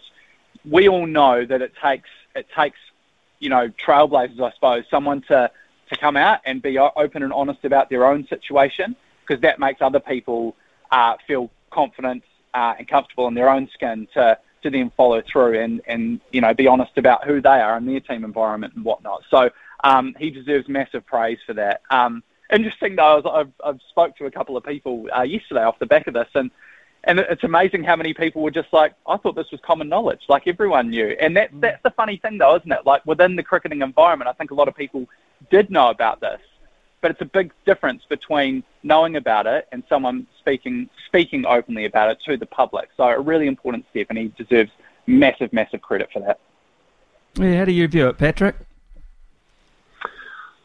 [0.65, 2.79] we all know that it takes it takes
[3.37, 5.51] you know trailblazers, I suppose, someone to
[5.89, 8.95] to come out and be open and honest about their own situation
[9.29, 10.55] because that makes other people
[10.91, 12.23] uh, feel confident
[12.53, 16.41] uh, and comfortable in their own skin to to then follow through and and you
[16.41, 19.23] know be honest about who they are and their team environment and whatnot.
[19.29, 19.49] So
[19.83, 21.81] um, he deserves massive praise for that.
[21.89, 25.85] Um, interesting though, I've, I've spoke to a couple of people uh, yesterday off the
[25.85, 26.51] back of this, and
[27.05, 30.19] and it's amazing how many people were just like, I thought this was common knowledge,
[30.27, 31.15] like everyone knew.
[31.21, 31.61] And that's mm.
[31.61, 32.85] that's the funny thing, though, isn't it?
[32.85, 35.07] Like within the cricketing environment, I think a lot of people
[35.49, 36.41] did know about this,
[37.01, 42.09] but it's a big difference between knowing about it and someone speaking speaking openly about
[42.11, 42.89] it to the public.
[42.97, 44.71] So a really important step, and he deserves
[45.07, 46.39] massive, massive credit for that.
[47.35, 48.55] Yeah, how do you view it, Patrick?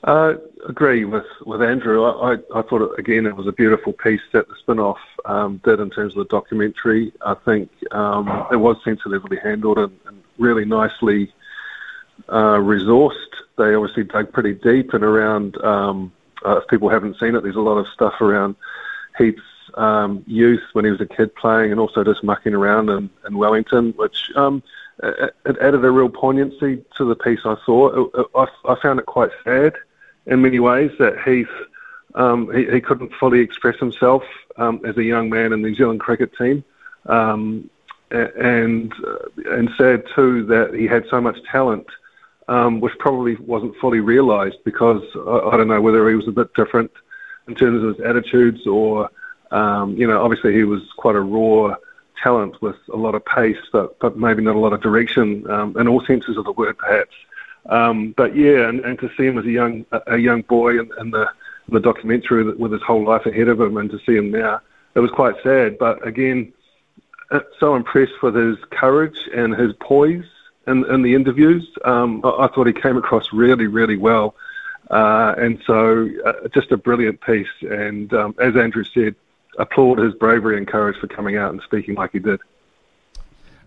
[0.03, 0.35] Uh,
[0.69, 2.05] agree with, with Andrew.
[2.05, 4.99] I, I, I thought, it, again, it was a beautiful piece that the spin off
[5.25, 7.11] um, did in terms of the documentary.
[7.25, 11.33] I think um, it was sensitively handled and, and really nicely
[12.29, 13.15] uh, resourced.
[13.57, 16.13] They obviously dug pretty deep and around, um,
[16.45, 18.57] uh, if people haven't seen it, there's a lot of stuff around
[19.19, 19.41] Heath's
[19.75, 23.37] um, youth when he was a kid playing and also just mucking around in, in
[23.37, 24.63] Wellington, which um,
[25.03, 27.53] it, it added a real poignancy to the piece, I.
[27.53, 29.75] It, it, I, I found it quite sad
[30.27, 31.49] in many ways that Heath
[32.15, 34.23] um, he, he, couldn't fully express himself
[34.57, 36.63] um, as a young man in the New Zealand cricket team,
[37.07, 37.69] um,
[38.11, 41.87] and uh, and sad too that he had so much talent,
[42.49, 46.33] um, which probably wasn't fully realised because I, I, don't know whether he was a
[46.33, 46.91] bit different
[47.49, 49.11] in terms of his attitudes or
[49.51, 51.75] um, you know obviously he was quite a raw
[52.23, 55.77] talent with a lot of pace, but but maybe not a lot of direction um,
[55.79, 57.15] in all senses of the word perhaps.
[57.67, 60.91] Um, but yeah, and, and to see him as a young a young boy in,
[60.99, 61.29] in the
[61.69, 64.61] in the documentary with his whole life ahead of him, and to see him now,
[64.95, 65.79] it was quite sad.
[65.79, 66.53] But again,
[67.31, 70.27] uh, so impressed with his courage and his poise
[70.67, 71.69] in, in the interviews.
[71.85, 74.35] Um, I, I, thought he came across really, really well,
[74.91, 77.49] uh, and so uh, just a brilliant piece.
[77.63, 79.15] And um, as Andrew said,
[79.59, 82.41] applaud his bravery and courage for coming out and speaking like he did.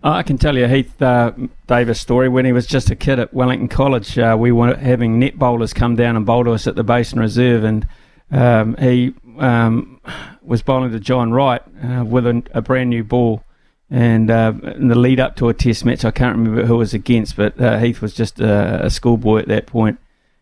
[0.02, 1.32] I can tell you Heath uh,
[1.66, 2.28] Davis' story.
[2.28, 5.72] When he was just a kid at Wellington College, uh, we were having net bowlers
[5.72, 7.86] come down and bowl to us at the Basin Reserve, and
[8.30, 10.00] um, he um,
[10.42, 13.42] was bowling to John Wright uh, with a, a, brand new ball.
[13.90, 16.92] And uh, in the lead up to a test match, I can't remember who was
[16.92, 19.98] against, but uh, Heath was just a, a schoolboy at that point.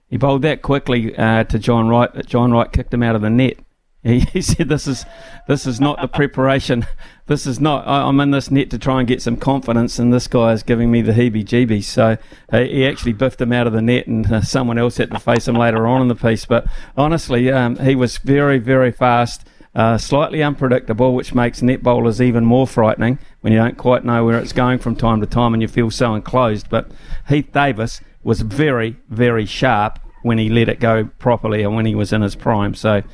[0.09, 3.23] He bowled that quickly uh, to John Wright that John Wright kicked him out of
[3.23, 3.59] the net.
[4.07, 5.05] He, he said, "This is
[5.49, 6.87] this is not the preparation.
[7.29, 7.89] This is not.
[7.89, 10.63] I, am in this net to try and get some confidence, and this guy is
[10.63, 12.19] giving me the heebie-jeebies." So
[12.53, 15.19] uh, he actually biffed him out of the net, and uh, someone else had to
[15.19, 16.45] face him later on in the piece.
[16.45, 16.67] But
[16.97, 19.45] honestly, um, he was very, very fast.
[19.75, 24.25] Uh, slightly unpredictable, which makes net bowlers even more frightening when you don't quite know
[24.25, 26.69] where it's going from time to time and you feel so enclosed.
[26.69, 26.91] But
[27.29, 31.95] Heath Davis was very, very sharp when he let it go properly and when he
[31.95, 32.75] was in his prime.
[32.75, 33.05] So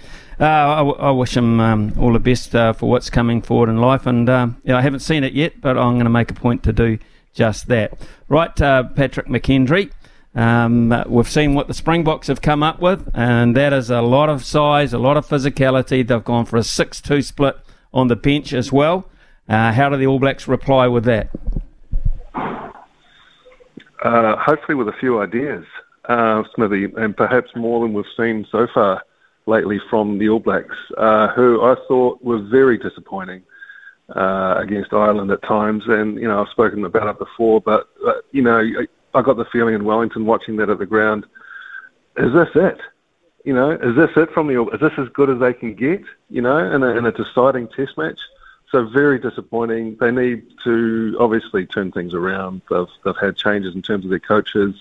[0.40, 3.76] uh, I, I, wish him um, all the best uh, for what's coming forward in
[3.76, 4.06] life.
[4.06, 6.72] And um, I haven't seen it yet, but I'm going to make a point to
[6.72, 6.98] do
[7.34, 7.92] just that.
[8.26, 9.92] Right, uh, Patrick McKendry.
[10.34, 14.30] Um, we've seen what the Springboks have come up with, and that is a lot
[14.30, 16.08] of size, a lot of physicality.
[16.08, 17.56] They've gone for a 6 2 split
[17.92, 19.10] on the bench as well.
[19.52, 21.28] Uh, how do the All Blacks reply with that?
[24.02, 25.66] Uh, hopefully, with a few ideas,
[26.06, 29.02] uh, Smithy, and perhaps more than we've seen so far
[29.44, 33.42] lately from the All Blacks, uh, who I thought were very disappointing
[34.16, 35.84] uh, against Ireland at times.
[35.86, 38.58] And, you know, I've spoken about it before, but, uh, you know,
[39.12, 41.26] I got the feeling in Wellington watching that at the ground,
[42.16, 42.78] is this it?
[43.44, 46.00] You know, is this it from the, is this as good as they can get,
[46.30, 48.18] you know, in a, in a deciding test match?
[48.72, 49.96] So very disappointing.
[50.00, 52.62] They need to obviously turn things around.
[52.70, 54.74] They've, they've had changes in terms of their coaches.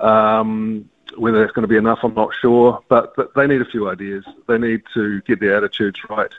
[0.00, 2.84] Um, whether that's going to be enough, I'm not sure.
[2.88, 4.24] But, but they need a few ideas.
[4.46, 6.32] They need to get their attitudes right.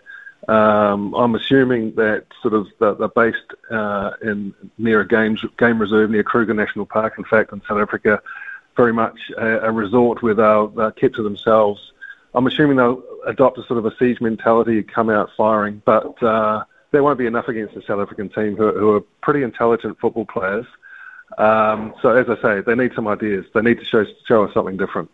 [0.48, 6.10] Um, I'm assuming that sort of they're based uh, in near a games, game reserve
[6.10, 7.16] near Kruger National Park.
[7.18, 8.22] In fact, in South Africa,
[8.78, 11.92] very much a, a resort where they're, they're kept to themselves.
[12.34, 16.22] I'm assuming they'll adopt a sort of a siege mentality, and come out firing, but
[16.24, 20.00] uh, there won't be enough against the South African team, who, who are pretty intelligent
[20.00, 20.66] football players.
[21.38, 23.46] Um, so as I say, they need some ideas.
[23.54, 25.10] They need to show show us something different.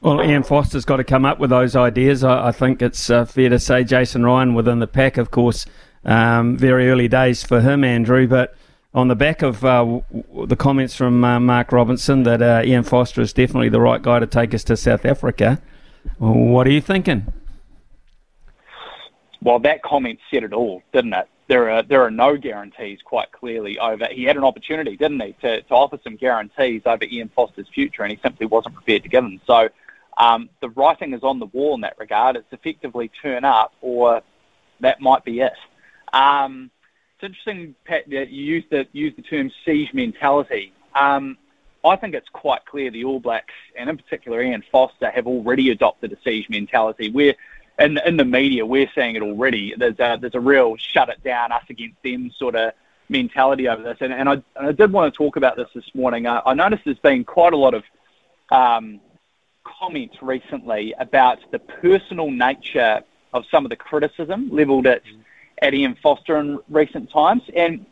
[0.00, 2.24] Well, Ian Foster's got to come up with those ideas.
[2.24, 5.66] I, I think it's uh, fair to say Jason Ryan within the pack, of course,
[6.06, 8.26] um, very early days for him, Andrew.
[8.26, 8.54] But
[8.94, 10.00] on the back of uh,
[10.46, 14.18] the comments from uh, Mark Robinson that uh, Ian Foster is definitely the right guy
[14.18, 15.60] to take us to South Africa,
[16.18, 17.32] what are you thinking?
[19.42, 21.28] Well, that comment said it all, didn't it?
[21.50, 24.06] there are there are no guarantees quite clearly over.
[24.06, 28.04] He had an opportunity, didn't he, to, to offer some guarantees over Ian Foster's future,
[28.04, 29.40] and he simply wasn't prepared to give them.
[29.48, 29.68] So
[30.16, 32.36] um, the writing is on the wall in that regard.
[32.36, 34.22] It's effectively turn up, or
[34.78, 35.52] that might be it.
[36.12, 36.70] Um,
[37.16, 40.72] it's interesting, Pat, that you used the use the term siege mentality.
[40.94, 41.36] Um,
[41.84, 45.70] I think it's quite clear the All Blacks, and in particular Ian Foster, have already
[45.70, 47.34] adopted a siege mentality where
[47.80, 49.74] in in the media, we're seeing it already.
[49.76, 52.72] There's a there's a real shut it down, us against them sort of
[53.08, 53.98] mentality over this.
[54.00, 56.26] And, and I and I did want to talk about this this morning.
[56.26, 57.82] I, I noticed there's been quite a lot of
[58.50, 59.00] um,
[59.64, 63.02] comments recently about the personal nature
[63.32, 65.02] of some of the criticism levelled at
[65.62, 67.86] at Ian Foster in recent times, and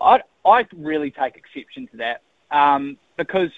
[0.00, 3.50] I I really take exception to that um, because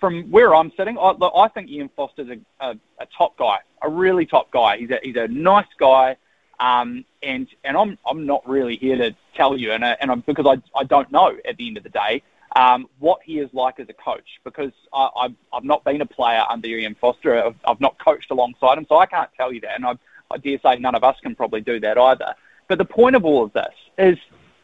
[0.00, 3.88] from where I'm sitting, I, I think Ian Foster's a, a, a top guy, a
[3.88, 4.78] really top guy.
[4.78, 6.16] He's a he's a nice guy,
[6.58, 10.20] um, and and I'm I'm not really here to tell you, and uh, and I'm,
[10.20, 12.22] because I I don't know at the end of the day
[12.54, 16.06] um, what he is like as a coach because I, I've I've not been a
[16.06, 17.44] player under Ian Foster.
[17.44, 19.94] I've, I've not coached alongside him, so I can't tell you that, and I
[20.30, 22.34] I dare say none of us can probably do that either.
[22.68, 24.18] But the point of all of this is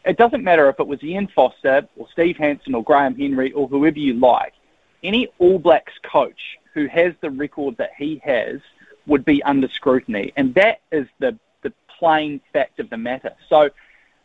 [0.05, 3.67] it doesn't matter if it was Ian Foster or Steve Hansen or Graham Henry or
[3.67, 4.53] whoever you like.
[5.03, 8.59] Any All Blacks coach who has the record that he has
[9.05, 13.31] would be under scrutiny, and that is the the plain fact of the matter.
[13.49, 13.69] So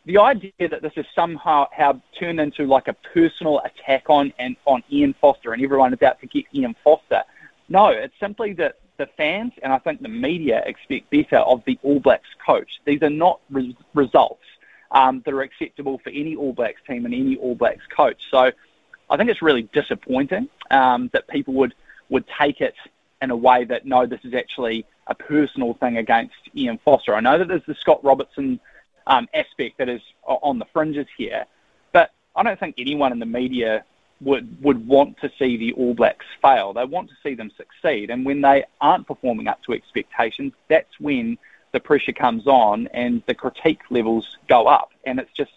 [0.05, 4.55] the idea that this is somehow how turned into like a personal attack on and
[4.65, 7.23] on Ian Foster and everyone is out to get Ian Foster.
[7.67, 11.77] No, it's simply that the fans and I think the media expect better of the
[11.83, 12.69] All Blacks coach.
[12.85, 14.43] These are not re- results
[14.91, 18.19] um, that are acceptable for any All Blacks team and any All Blacks coach.
[18.31, 18.51] So
[19.09, 21.73] I think it's really disappointing um, that people would,
[22.09, 22.75] would take it
[23.21, 27.13] in a way that, no, this is actually a personal thing against Ian Foster.
[27.15, 28.59] I know that there's the Scott Robertson
[29.07, 31.45] um, aspect that is on the fringes here,
[31.91, 33.83] but I don't think anyone in the media
[34.21, 36.73] would would want to see the All Blacks fail.
[36.73, 40.99] They want to see them succeed, and when they aren't performing up to expectations, that's
[40.99, 41.37] when
[41.71, 44.91] the pressure comes on and the critique levels go up.
[45.05, 45.51] And it's just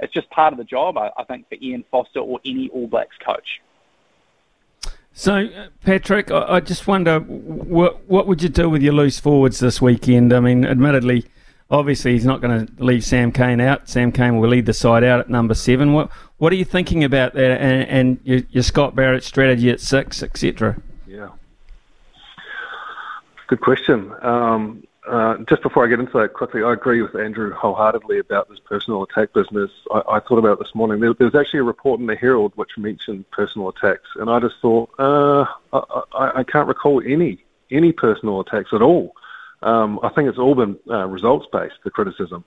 [0.00, 2.86] it's just part of the job, I, I think, for Ian Foster or any All
[2.86, 3.60] Blacks coach.
[5.12, 9.18] So, uh, Patrick, I, I just wonder what what would you do with your loose
[9.18, 10.32] forwards this weekend?
[10.32, 11.26] I mean, admittedly,
[11.70, 13.88] obviously he's not going to leave Sam Cane out.
[13.88, 15.92] Sam Cane will lead the side out at number seven.
[15.92, 19.80] What what are you thinking about that and, and your, your Scott Barrett strategy at
[19.80, 20.80] six, etc.?
[21.06, 21.30] Yeah,
[23.48, 24.12] good question.
[24.22, 28.48] Um, uh, just before I get into that quickly, I agree with Andrew wholeheartedly about
[28.48, 29.70] this personal attack business.
[29.90, 31.00] I, I thought about it this morning.
[31.00, 34.38] There, there, was actually a report in the Herald which mentioned personal attacks, and I
[34.40, 39.14] just thought, uh, I, I, I can't recall any any personal attacks at all.
[39.62, 42.44] Um, I think it's all been uh, results based, the criticism.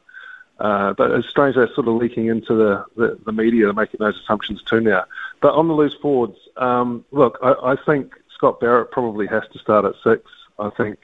[0.59, 4.19] Uh, but it's strange they're sort of leaking into the, the, the, media, making those
[4.19, 5.03] assumptions too now.
[5.41, 9.59] But on the loose forwards, um, look, I, I, think Scott Barrett probably has to
[9.59, 10.29] start at six.
[10.59, 10.99] I think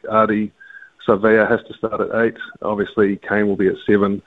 [1.07, 2.37] Ardie Savea has to start at eight.
[2.61, 4.21] Obviously, Cane will be at seven,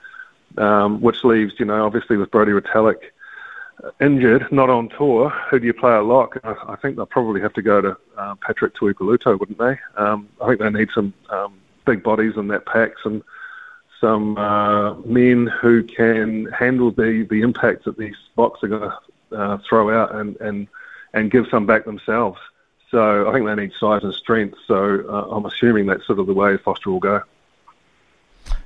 [0.59, 3.01] um, which leaves, you know, obviously with Brodie Retallick
[4.01, 6.39] injured, not on tour, who do you play a lock?
[6.45, 9.79] I, think they'll probably have to go to uh, Patrick Tuipulotu, wouldn't they?
[9.97, 11.55] Um, I think they need some um,
[11.87, 13.23] big bodies in that pack, some
[14.01, 19.37] some uh, men who can handle the, the impact that these Boks are going to
[19.37, 20.69] uh, throw out and, and
[21.13, 22.39] and give some back themselves.
[22.91, 24.59] So I think they need size and strength.
[24.67, 27.23] So uh, I'm assuming that's sort of the way Foster will go.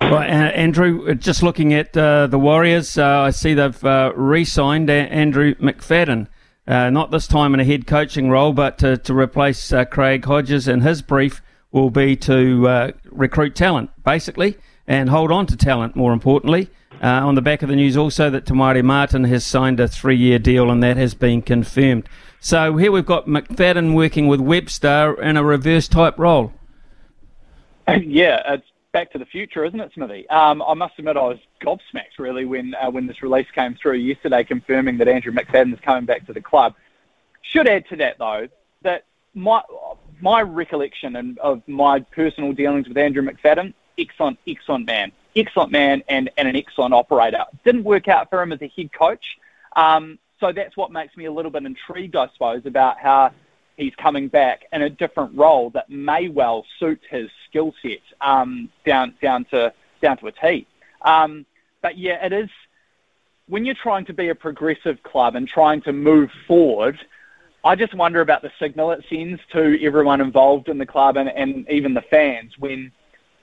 [0.00, 5.54] Well, Andrew, just looking at uh, the Warriors, uh, I see they've uh, re-signed Andrew
[5.56, 6.28] McFadden.
[6.66, 10.24] Uh, not this time in a head coaching role, but to, to replace uh, Craig
[10.24, 10.68] Hodges.
[10.68, 14.56] And his brief will be to uh, recruit talent, basically,
[14.86, 16.70] and hold on to talent, more importantly.
[17.02, 20.38] on the back of the news also that Te Maire Martin has signed a three-year
[20.38, 22.08] deal, and that has been confirmed.
[22.44, 26.52] So here we've got McFadden working with Webster in a reverse type role.
[28.02, 30.28] Yeah, it's back to the future, isn't it, Smithy?
[30.28, 33.94] Um, I must admit, I was gobsmacked really when uh, when this release came through
[33.94, 36.74] yesterday, confirming that Andrew McFadden is coming back to the club.
[37.40, 38.48] Should add to that though
[38.82, 39.62] that my
[40.20, 46.02] my recollection and of my personal dealings with Andrew McFadden, excellent, excellent man, excellent man,
[46.08, 47.44] and, and an excellent operator.
[47.64, 49.38] Didn't work out for him as a head coach.
[49.76, 53.32] Um, so that's what makes me a little bit intrigued, I suppose, about how
[53.78, 58.68] he's coming back in a different role that may well suit his skill set um,
[58.84, 59.72] down down to
[60.02, 60.66] down to a T.
[61.00, 61.46] Um,
[61.80, 62.50] but yeah, it is
[63.48, 66.98] when you're trying to be a progressive club and trying to move forward.
[67.64, 71.30] I just wonder about the signal it sends to everyone involved in the club and,
[71.30, 72.92] and even the fans when,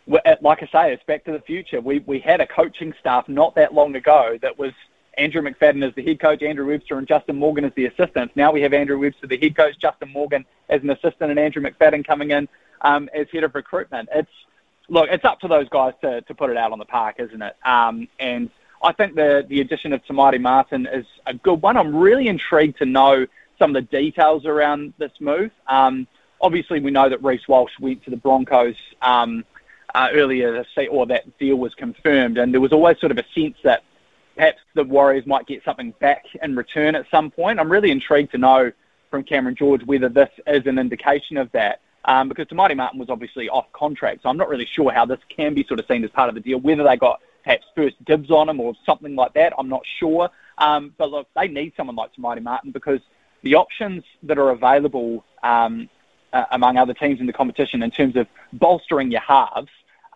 [0.06, 1.82] like I say, it's back to the future.
[1.82, 4.74] We we had a coaching staff not that long ago that was
[5.18, 8.36] Andrew McFadden as the head coach, Andrew Webster and Justin Morgan as the assistants.
[8.36, 11.62] Now we have Andrew Webster, the head coach, Justin Morgan as an assistant, and Andrew
[11.62, 12.48] McFadden coming in
[12.82, 14.10] um, as head of recruitment.
[14.14, 14.32] It's
[14.90, 17.42] look, it's up to those guys to, to put it out on the park, isn't
[17.42, 17.56] it?
[17.66, 18.50] Um, and
[18.84, 21.78] I think the the addition of Maire Martin is a good one.
[21.78, 23.28] I'm really intrigued to know
[23.60, 25.52] some of the details around this move.
[25.68, 26.08] Um,
[26.40, 29.46] obviously, we know that Reece Walsh went to the Broncos um,
[29.94, 33.58] uh, earlier or that deal was confirmed, and there was always sort of a sense
[33.64, 33.84] that
[34.42, 37.60] perhaps the Warriors might get something back in return at some point.
[37.60, 38.72] I'm really intrigued to know
[39.12, 41.82] from Cameron George whether this is an indication of that.
[42.06, 45.20] Um, because Te Martin was obviously off contract, so I'm not really sure how this
[45.30, 46.60] can be sort of seen as part of the deal.
[46.60, 50.28] Whether they got perhaps first dibs on him or something like that, I'm not sure.
[50.58, 53.02] Um, but look, they need someone like Te Martin because
[53.44, 55.88] the options that are available um,
[56.34, 59.70] uh, among other teams in the competition in terms of bolstering your halves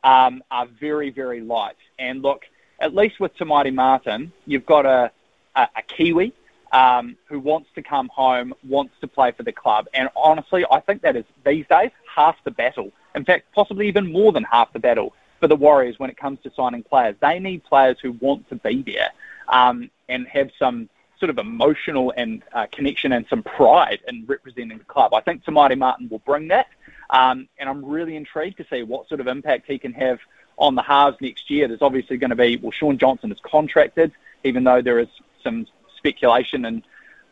[0.04, 1.78] um, are very, very light.
[2.00, 2.42] And look,
[2.80, 5.12] at least with Maire Martin, you've got a,
[5.56, 6.34] a, a Kiwi
[6.72, 9.88] um, who wants to come home, wants to play for the club.
[9.94, 12.92] And honestly, I think that is these days half the battle.
[13.16, 16.40] In fact, possibly even more than half the battle for the Warriors when it comes
[16.44, 17.16] to signing players.
[17.22, 19.12] They need players who want to be there
[19.48, 24.78] um, and have some sort of emotional and uh, connection and some pride in representing
[24.78, 25.14] the club.
[25.14, 26.68] I think Maire Martin will bring that,
[27.10, 30.20] um, and I'm really intrigued to see what sort of impact he can have
[30.58, 31.68] on the halves next year.
[31.68, 34.12] There's obviously going to be well, Shaun Johnson is contracted,
[34.44, 35.08] even though there is
[35.44, 36.84] some speculation and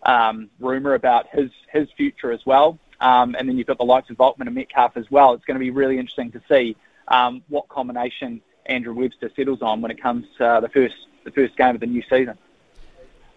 [0.04, 2.78] um, rumor about his his future as well.
[3.00, 5.34] Um, and then you've got the likes of Volkman and Metcalf as well.
[5.34, 6.76] It's going to be really interesting to see
[7.10, 11.32] um, what combination Andrew Webster settles on when it comes to uh, the first the
[11.32, 12.38] first game of the new season.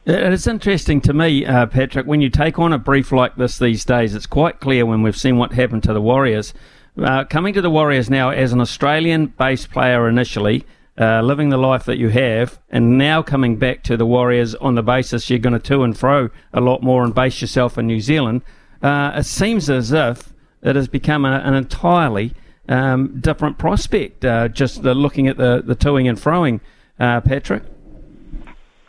[0.09, 3.85] It's interesting to me, uh, Patrick, when you take on a brief like this these
[3.85, 6.55] days, it's quite clear when we've seen what happened to the Warriors.
[6.99, 10.65] Uh, coming to the Warriors now as an Australian based player initially,
[10.99, 14.77] uh, living the life that you have, and now coming back to the Warriors on
[14.77, 17.87] the basis you're going to to and fro a lot more and base yourself in
[17.87, 18.41] New Zealand,
[18.83, 20.33] uh, it seems as if
[20.63, 22.33] it has become a, an entirely
[22.67, 26.61] um, different prospect, uh, just looking at the, the toing and froing,
[26.99, 27.63] uh, Patrick.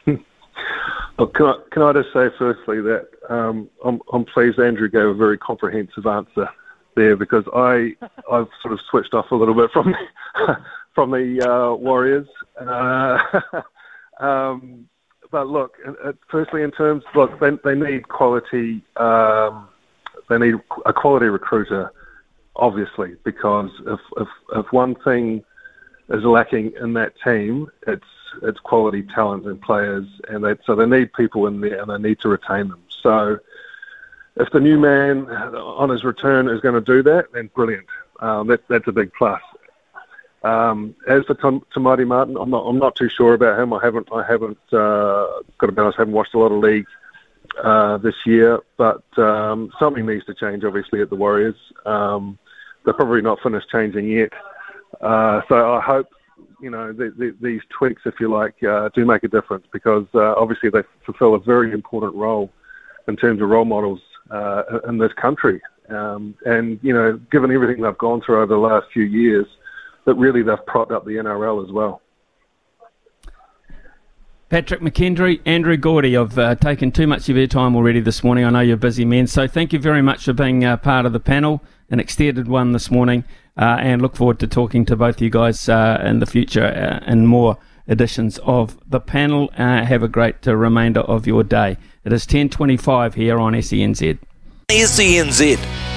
[1.20, 5.01] Well, can I, can I just say firstly that um, I'm, I'm pleased Andrew gave
[5.08, 6.47] a very comprehensive answer
[6.98, 7.95] there because I
[8.30, 10.58] I've sort of switched off a little bit from the,
[10.95, 12.28] from the uh, Warriors.
[12.60, 13.20] Uh,
[14.20, 14.89] um,
[15.32, 18.82] but look, uh, firstly, in terms look, they, they need quality.
[18.98, 19.70] Um,
[20.30, 21.91] they need a quality recruiter,
[22.58, 25.43] obviously, because if if, if one thing
[26.10, 28.04] is lacking in that team, it's
[28.43, 32.10] it's quality talent and players, and they, so they need people in there and they
[32.10, 32.84] need to retain them.
[33.04, 33.38] So
[34.39, 37.88] if the new man on his return is going to do that, then brilliant.
[38.19, 39.41] Um, that, that's a big plus.
[40.43, 43.73] Um, as for Tom, Te Martin, I'm not, I'm not too sure about him.
[43.73, 46.59] I haven't, I haven't, uh, got to be honest, I haven't watched a lot of
[46.59, 46.85] league
[47.63, 51.55] uh, this year, but um, something needs to change, obviously, at the Warriors.
[51.85, 52.38] Um,
[52.85, 54.33] they're probably not finished changing yet.
[55.01, 56.07] Uh, so I hope
[56.61, 60.05] you know the, the, these tweaks, if you like, uh, do make a difference because
[60.13, 62.51] uh, obviously they fulfil a very important role
[63.07, 64.01] in terms of role models
[64.32, 65.61] uh, in this country.
[65.89, 69.47] Um, and you know, given everything they've gone through over the last few years,
[70.05, 72.01] that really they've propped up the NRL as well.
[74.49, 78.45] Patrick McKendry, Andrew Gourdie, I've uh, taken too much of your time already this morning.
[78.45, 81.11] I know you're busy men, so thank you very much for being uh, part of
[81.11, 83.25] the panel, an extended one this morning,
[83.57, 87.03] uh, and look forward to talking to both you guys uh, in the future uh,
[87.05, 87.57] and more
[87.88, 89.49] editions of the panel.
[89.57, 91.77] Uh, have a great remainder of your day.
[92.03, 94.19] It is 10.25 here on SENZ.
[94.69, 95.88] SENZ.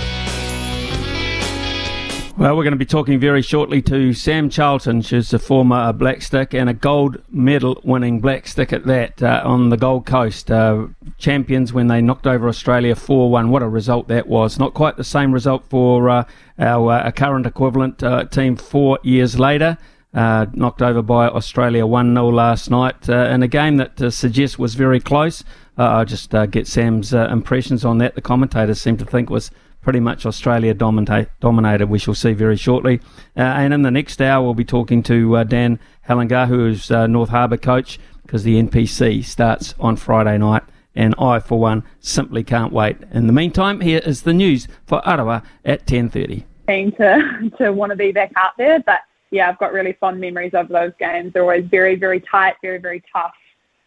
[2.41, 5.03] Well, we're going to be talking very shortly to Sam Charlton.
[5.03, 9.43] She's a former black stick and a gold medal winning black stick at that uh,
[9.45, 10.51] on the Gold Coast.
[10.51, 10.87] Uh,
[11.19, 13.51] champions when they knocked over Australia 4 1.
[13.51, 14.59] What a result that was.
[14.59, 16.25] Not quite the same result for uh,
[16.59, 19.77] our uh, current equivalent uh, team four years later.
[20.13, 24.59] Uh, knocked over by Australia 1 0 last night in a game that uh, suggests
[24.59, 25.45] was very close.
[25.79, 28.15] I'll just get Sam's impressions on that.
[28.15, 29.51] The commentators seem to think was
[29.83, 31.89] pretty much Australia dominate, dominated.
[31.89, 33.01] We shall see very shortly.
[33.37, 36.91] Uh, and in the next hour, we'll be talking to uh, Dan Halangahu, who is
[36.91, 40.63] uh, North Harbour coach, because the NPC starts on Friday night.
[40.95, 42.97] And I, for one, simply can't wait.
[43.13, 46.45] In the meantime, here is the news for Arawa at 10.30.
[46.71, 49.01] To, to want to be back out there, but
[49.31, 51.33] yeah, I've got really fond memories of those games.
[51.33, 53.35] They're always very, very tight, very, very tough.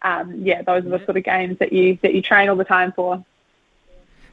[0.02, 2.64] Um, yeah, those are the sort of games that you that you train all the
[2.64, 3.24] time for.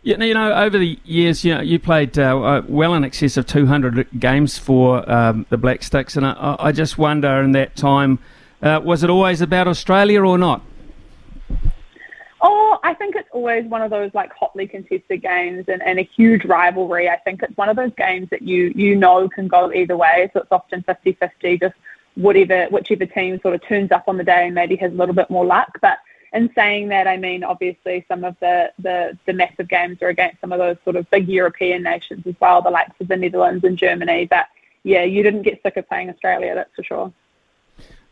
[0.03, 3.38] Yeah, you know, over the years, you know, you played uh, uh well in excess
[3.38, 7.76] of 200 games for um, the Black Sticks, and I, I, just wonder, in that
[7.76, 8.18] time,
[8.64, 10.64] uh, was it always about Australia or not?
[12.44, 16.04] Oh, I think it's always one of those like hotly contested games and, and a
[16.04, 17.08] huge rivalry.
[17.08, 20.30] I think it's one of those games that you you know can go either way,
[20.34, 21.76] so it's often 50-50, just
[22.16, 25.16] whatever whichever team sort of turns up on the day and maybe has a little
[25.16, 26.00] bit more luck, but
[26.34, 30.42] in saying that, I mean obviously some of the, the, the massive games are against
[30.42, 33.64] some of those sort of big European nations as well, the likes of the Netherlands
[33.64, 34.26] and Germany.
[34.26, 34.48] But
[34.84, 37.14] yeah, you didn't get sick of playing Australia, that's for sure.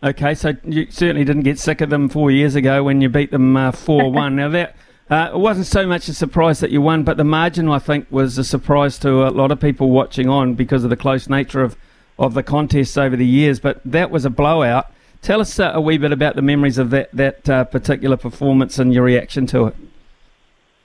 [0.02, 3.32] Okay, so you certainly didn't get sick of them four years ago when you beat
[3.32, 4.36] them uh, 4 uh, 1.
[4.38, 4.76] now, that
[5.10, 8.08] uh, it wasn't so much a surprise that you won, but the margin, I think,
[8.10, 11.62] was a surprise to a lot of people watching on because of the close nature
[11.62, 11.76] of,
[12.18, 13.60] of the contests over the years.
[13.60, 14.89] But that was a blowout.
[15.22, 18.80] Tell us uh, a wee bit about the memories of that, that uh, particular performance
[18.80, 19.76] and your reaction to it.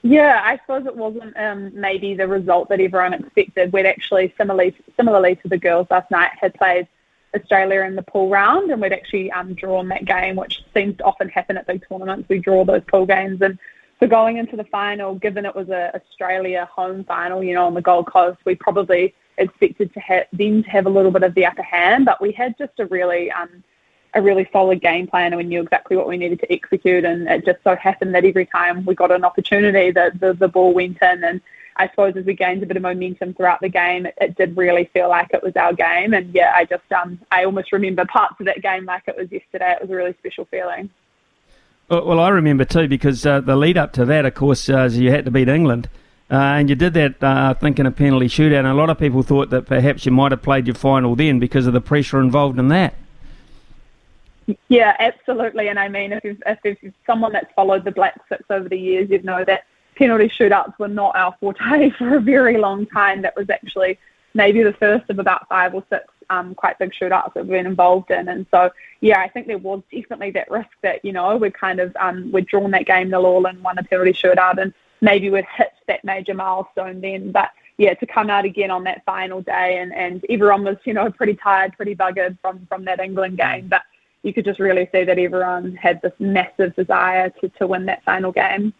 [0.01, 3.71] Yeah, I suppose it wasn't um, maybe the result that everyone expected.
[3.71, 6.87] We'd actually, similarly, similarly to the girls last night, had played
[7.35, 11.03] Australia in the pool round, and we'd actually um, drawn that game, which seems to
[11.03, 12.29] often happen at big tournaments.
[12.29, 13.57] We draw those pool games, and
[13.99, 17.73] so going into the final, given it was a Australia home final, you know, on
[17.73, 21.33] the Gold Coast, we probably expected to have them to have a little bit of
[21.35, 23.63] the upper hand, but we had just a really um,
[24.15, 27.27] a really solid game plan and we knew exactly what we needed to execute and
[27.27, 30.73] it just so happened that every time we got an opportunity that the, the ball
[30.73, 31.41] went in and
[31.77, 34.55] I suppose as we gained a bit of momentum throughout the game, it, it, did
[34.55, 36.13] really feel like it was our game.
[36.13, 39.31] And yeah, I just um, I almost remember parts of that game like it was
[39.31, 39.73] yesterday.
[39.73, 40.89] It was a really special feeling.
[41.89, 45.11] Well, I remember too because uh, the lead up to that, of course, uh, you
[45.11, 45.89] had to beat England.
[46.31, 48.59] Uh, and you did that, uh, I think, in a penalty shootout.
[48.59, 51.39] And a lot of people thought that perhaps you might have played your final then
[51.39, 52.95] because of the pressure involved in that.
[54.67, 55.67] Yeah, absolutely.
[55.67, 58.77] And I mean, if you've, if you've someone that's followed the Black Sticks over the
[58.77, 59.65] years, you'd know that
[59.95, 63.21] penalty shootouts were not our forte for a very long time.
[63.21, 63.97] That was actually
[64.33, 67.65] maybe the first of about five or six um, quite big shootouts that we've been
[67.65, 68.27] involved in.
[68.27, 68.69] And so,
[69.01, 72.31] yeah, I think there was definitely that risk that, you know, we'd kind of, um,
[72.31, 75.73] we'd drawn that game nil all and won a penalty shootout and maybe we'd hit
[75.87, 77.31] that major milestone then.
[77.31, 80.93] But yeah, to come out again on that final day and, and everyone was, you
[80.93, 83.67] know, pretty tired, pretty buggered from, from that England game.
[83.67, 83.83] But
[84.23, 88.03] you could just really see that everyone had this massive desire to, to win that
[88.03, 88.73] final game.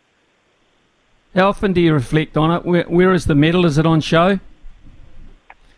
[1.35, 2.63] How often do you reflect on it?
[2.65, 3.65] Where, where is the medal?
[3.65, 4.39] Is it on show?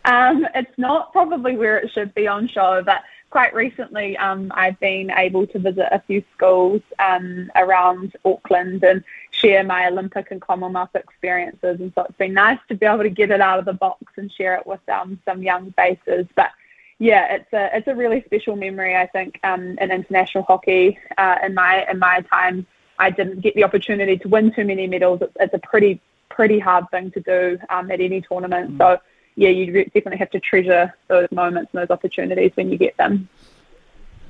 [0.04, 4.78] Um, it's not probably where it should be on show, but quite recently um, I've
[4.78, 9.02] been able to visit a few schools um, around Auckland and
[9.32, 11.80] share my Olympic and Commonwealth experiences.
[11.80, 14.04] And so it's been nice to be able to get it out of the box
[14.16, 16.26] and share it with um, some young faces.
[16.36, 16.52] But
[17.00, 18.96] yeah, it's a it's a really special memory.
[18.96, 22.64] I think um, in international hockey uh, in my in my time
[22.98, 25.20] I didn't get the opportunity to win too many medals.
[25.22, 28.72] It's, it's a pretty pretty hard thing to do um, at any tournament.
[28.72, 28.78] Mm.
[28.78, 29.00] So
[29.34, 33.28] yeah, you definitely have to treasure those moments and those opportunities when you get them.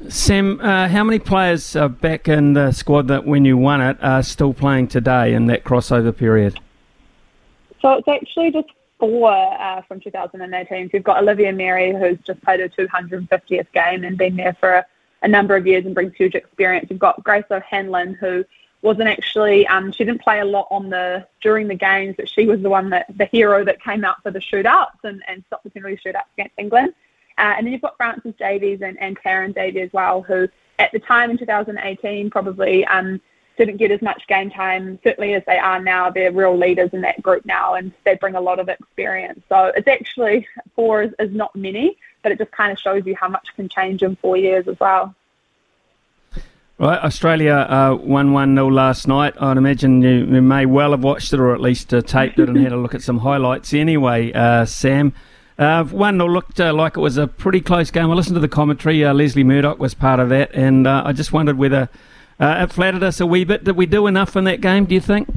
[0.09, 3.97] Sam, uh, how many players are back in the squad that when you won it
[4.01, 6.61] are still playing today in that crossover period?
[7.81, 8.69] So it's actually just
[9.01, 10.87] four uh, from 2018.
[10.87, 14.75] So we've got Olivia Merry, who's just played her 250th game and been there for
[14.75, 14.87] a,
[15.23, 16.89] a number of years and brings huge experience.
[16.89, 18.45] We've got Grace O'Hanlon, who
[18.83, 22.47] wasn't actually um, she didn't play a lot on the during the games, but she
[22.47, 25.65] was the one that the hero that came out for the shootouts and, and stopped
[25.65, 26.95] the penalty shootouts against England.
[27.39, 30.49] Uh, and then you've got Frances Davies and, and Karen Davies as well, who
[30.79, 33.21] at the time in 2018 probably um,
[33.57, 36.11] didn't get as much game time, certainly as they are now.
[36.11, 39.43] They're real leaders in that group now, and they bring a lot of experience.
[39.49, 41.99] So it's actually four is, is not many,
[42.29, 44.79] but it just kind of shows you how much can change in four years as
[44.79, 45.15] well.
[46.79, 49.35] Right, Australia uh, won 1 0 last night.
[49.41, 52.49] I'd imagine you, you, may well have watched it or at least uh, taped it
[52.49, 55.15] and had a look at some highlights anyway, uh, Sam.
[55.59, 58.11] Uh, 1 0 looked uh, like it was a pretty close game.
[58.11, 59.03] I listened to the commentary.
[59.03, 61.89] Uh, Lesley Murdoch was part of that, and I just wondered whether
[62.39, 63.65] it flattered us a wee bit.
[63.65, 65.29] Did we do enough in that game, do you think?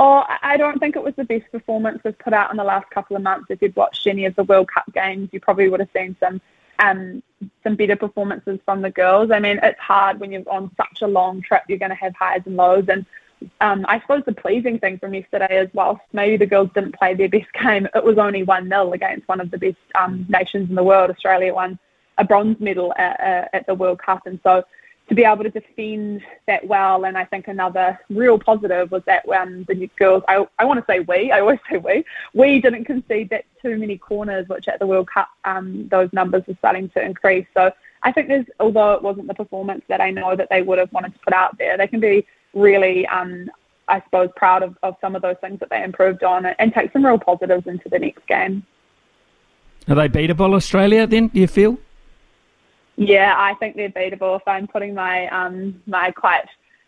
[0.00, 2.88] Oh, I don't think it was the best performance we've put out in the last
[2.90, 3.46] couple of months.
[3.50, 6.40] If you'd watched any of the World Cup games, you probably would have seen some
[6.78, 7.20] um,
[7.64, 9.32] some better performances from the girls.
[9.32, 11.62] I mean, it's hard when you're on such a long trip.
[11.68, 12.84] You're going to have highs and lows.
[12.88, 13.06] And
[13.60, 17.14] um, I suppose the pleasing thing from yesterday is whilst maybe the girls didn't play
[17.14, 20.68] their best game, it was only 1 0 against one of the best um, nations
[20.68, 21.10] in the world.
[21.10, 21.76] Australia won
[22.18, 24.28] a bronze medal at, at the World Cup.
[24.28, 24.62] And so
[25.08, 27.04] to be able to defend that well.
[27.04, 30.86] And I think another real positive was that when the girls, I, I want to
[30.90, 32.04] say we, I always say we,
[32.34, 36.42] we didn't concede that too many corners, which at the World Cup, um, those numbers
[36.46, 37.46] were starting to increase.
[37.54, 37.70] So
[38.02, 40.92] I think there's, although it wasn't the performance that I know that they would have
[40.92, 43.50] wanted to put out there, they can be really, um,
[43.88, 46.92] I suppose, proud of, of some of those things that they improved on and take
[46.92, 48.64] some real positives into the next game.
[49.88, 51.78] Are they beatable, Australia, then, do you feel?
[52.98, 54.36] Yeah, I think they're beatable.
[54.36, 56.46] If I'm putting my um, my quite,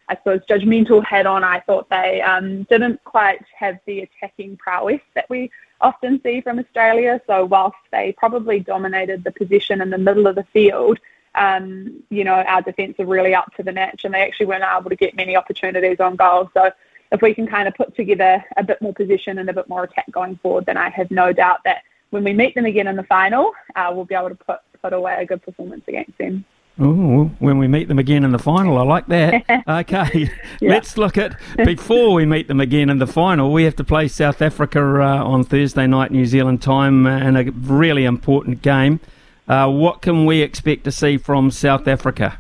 [0.09, 5.01] I suppose, judgmental head on, I thought they um, didn't quite have the attacking prowess
[5.15, 7.21] that we often see from Australia.
[7.29, 10.99] So whilst they probably dominated the position in the middle of the field,
[11.37, 14.65] um, you know, our defence are really up to the match, and they actually weren't
[14.65, 16.51] able to get many opportunities on goal.
[16.55, 16.73] So
[17.13, 19.85] if we can kind of put together a bit more position and a bit more
[19.85, 22.97] attack going forward, then I have no doubt that when we meet them again in
[22.97, 26.45] the final, uh, we'll be able to put put away a good performance against them.
[26.79, 29.45] Oh, when we meet them again in the final, I like that.
[29.69, 30.31] okay,
[30.61, 30.71] yeah.
[30.71, 33.53] let's look at before we meet them again in the final.
[33.53, 37.37] We have to play South Africa uh, on Thursday night, New Zealand time, uh, and
[37.37, 39.01] a really important game.
[39.47, 42.39] Uh, what can we expect to see from South Africa?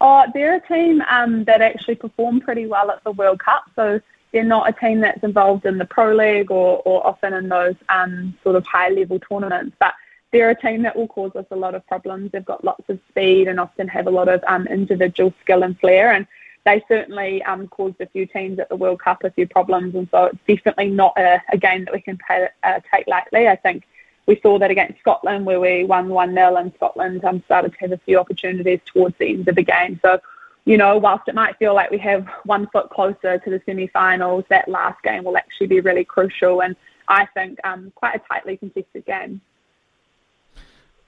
[0.00, 3.64] Oh, they're a team um, that actually performed pretty well at the World Cup.
[3.76, 4.00] So
[4.32, 7.74] they're not a team that's involved in the Pro League or, or often in those
[7.88, 9.76] um, sort of high level tournaments.
[9.78, 9.94] But
[10.32, 12.30] they're a team that will cause us a lot of problems.
[12.32, 15.78] They've got lots of speed and often have a lot of um, individual skill and
[15.80, 16.12] flair.
[16.12, 16.26] And
[16.64, 19.94] they certainly um, caused a few teams at the World Cup a few problems.
[19.94, 23.48] And so it's definitely not a, a game that we can pay, uh, take lightly.
[23.48, 23.84] I think
[24.26, 27.78] we saw that against Scotland where we won 1 0 and Scotland um, started to
[27.80, 29.98] have a few opportunities towards the end of the game.
[30.02, 30.20] So,
[30.64, 33.88] you know, whilst it might feel like we have one foot closer to the semi
[33.88, 36.76] finals, that last game will actually be really crucial and
[37.08, 39.40] I think um, quite a tightly contested game.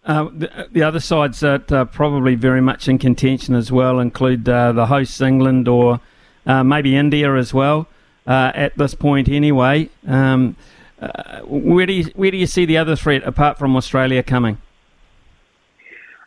[0.05, 4.49] Uh, the, the, other sides that are probably very much in contention as well include
[4.49, 6.01] uh, the hosts England or
[6.45, 7.87] uh, maybe India as well
[8.27, 9.89] uh, at this point anyway.
[10.07, 10.57] Um,
[11.01, 14.59] uh, where do you where do you see the other threat apart from Australia coming?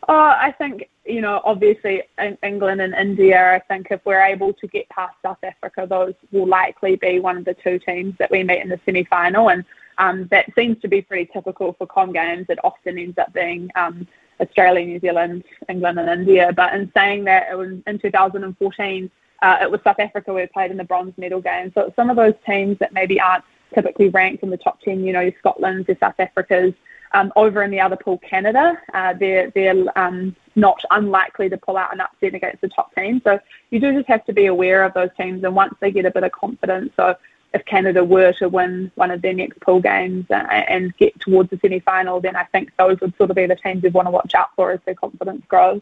[0.07, 2.03] Oh, I think you know obviously
[2.43, 3.56] England and India.
[3.56, 7.38] I think if we're able to get past South Africa, those will likely be one
[7.38, 9.65] of the two teams that we meet in the semi final and
[9.97, 12.45] um, that seems to be pretty typical for Com games.
[12.49, 14.07] It often ends up being um,
[14.39, 16.51] Australia, New Zealand, England, and India.
[16.55, 19.11] But in saying that, it was in 2014,
[19.41, 21.72] uh, it was South Africa we played in the bronze medal game.
[21.73, 23.43] So some of those teams that maybe aren't
[23.73, 26.73] typically ranked in the top 10, you know, your Scotland's, your South Africa's,
[27.13, 31.77] um, over in the other pool, Canada, uh, they're, they're um, not unlikely to pull
[31.77, 33.22] out an upset against the top team.
[33.23, 33.39] So
[33.69, 35.43] you do just have to be aware of those teams.
[35.43, 37.15] And once they get a bit of confidence, so
[37.56, 41.57] if Canada were to win one of their next pool games and get towards the
[41.61, 44.11] semi final, then I think those would sort of be the teams you'd want to
[44.11, 45.82] watch out for as their confidence grows.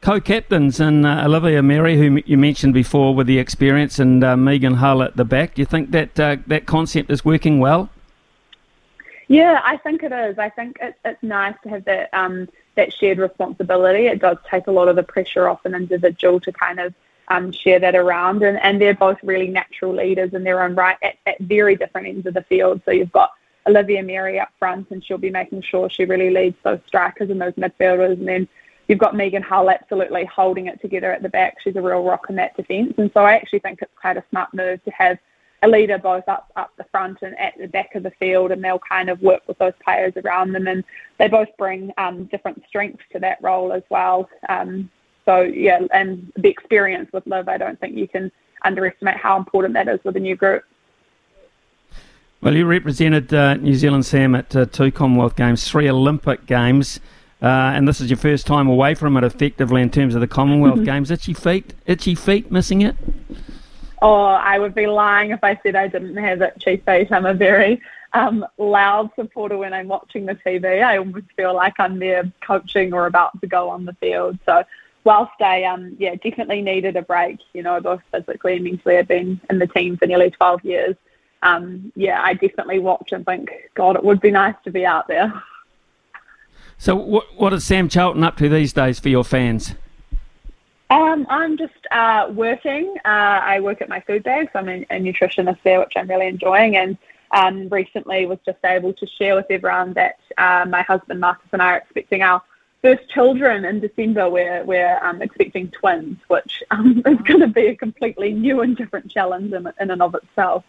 [0.00, 4.74] Co-captains and uh, Olivia Merry, who you mentioned before, with the experience, and uh, Megan
[4.74, 5.54] Hull at the back.
[5.54, 7.90] Do you think that uh, that concept is working well?
[9.28, 10.38] Yeah, I think it is.
[10.38, 14.06] I think it, it's nice to have that um, that shared responsibility.
[14.06, 16.94] It does take a lot of the pressure off an individual to kind of
[17.28, 18.42] um, share that around.
[18.42, 22.06] And, and they're both really natural leaders in their own right at, at very different
[22.08, 22.80] ends of the field.
[22.84, 23.32] So you've got
[23.66, 27.40] Olivia Merry up front, and she'll be making sure she really leads those strikers and
[27.40, 28.14] those midfielders.
[28.14, 28.48] And then
[28.88, 31.58] you've got Megan Hull absolutely holding it together at the back.
[31.62, 32.94] She's a real rock in that defence.
[32.98, 35.18] And so I actually think it's quite a smart move to have
[35.64, 38.64] a leader both up up the front and at the back of the field, and
[38.64, 40.66] they'll kind of work with those players around them.
[40.66, 40.82] And
[41.18, 44.28] they both bring um, different strengths to that role as well.
[44.48, 44.90] Um,
[45.24, 48.30] so yeah, and the experience with Liv, I don't think you can
[48.64, 50.64] underestimate how important that is with a new group.
[52.40, 56.98] Well, you represented uh, New Zealand, Sam, at uh, two Commonwealth Games, three Olympic Games,
[57.40, 60.26] uh, and this is your first time away from it effectively in terms of the
[60.26, 61.10] Commonwealth Games.
[61.10, 62.96] Itchy feet, itchy feet, missing it.
[64.00, 67.12] Oh, I would be lying if I said I didn't have itchy feet.
[67.12, 67.80] I'm a very
[68.12, 70.82] um, loud supporter when I'm watching the TV.
[70.82, 74.38] I almost feel like I'm there coaching or about to go on the field.
[74.44, 74.64] So
[75.04, 78.98] whilst I um yeah definitely needed a break, you know, both physically and mentally.
[78.98, 80.96] I've been in the team for nearly 12 years.
[81.42, 85.08] Um, yeah, I definitely watch and think, God, it would be nice to be out
[85.08, 85.32] there.
[86.78, 89.74] So, what what is Sam Charlton up to these days for your fans?
[90.90, 92.94] Um, I'm just uh, working.
[93.04, 96.08] Uh, I work at my food bag, so I'm a, a nutritionist there, which I'm
[96.08, 96.76] really enjoying.
[96.76, 96.98] And
[97.30, 101.62] um, recently was just able to share with everyone that uh, my husband Marcus and
[101.62, 102.42] I are expecting our
[102.82, 104.28] first children in December.
[104.28, 108.76] We're we're um, expecting twins, which um, is going to be a completely new and
[108.76, 110.64] different challenge in, in and of itself.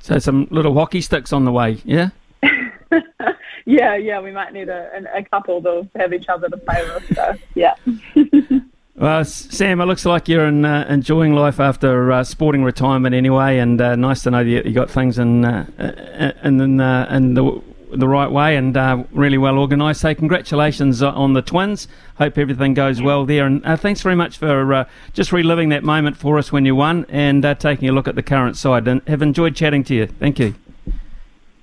[0.00, 2.10] So some little hockey sticks on the way, yeah.
[3.64, 7.14] yeah, yeah, we might need a, a couple to have each other to play with.
[7.14, 7.74] So yeah.
[8.96, 13.58] Well, Sam, it looks like you're in, uh, enjoying life after uh, sporting retirement anyway,
[13.58, 17.34] and uh, nice to know that you got things in uh, uh, in, uh, in
[17.34, 17.60] the
[17.98, 20.00] the right way and uh, really well organised.
[20.00, 21.88] So congratulations on the twins.
[22.16, 23.46] Hope everything goes well there.
[23.46, 26.74] And uh, thanks very much for uh, just reliving that moment for us when you
[26.74, 28.86] won and uh, taking a look at the current side.
[28.88, 30.06] And have enjoyed chatting to you.
[30.06, 30.54] Thank you.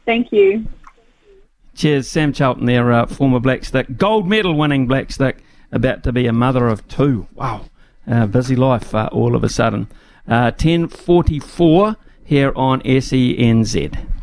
[0.06, 0.66] Thank you.
[1.76, 5.38] Cheers, Sam Charlton there, uh, former Black Stick, gold medal winning Black Stick,
[5.72, 7.28] about to be a mother of two.
[7.34, 7.66] Wow,
[8.06, 9.88] uh, busy life all of a sudden.
[10.28, 11.96] 10.44
[12.26, 14.21] here on SENZ.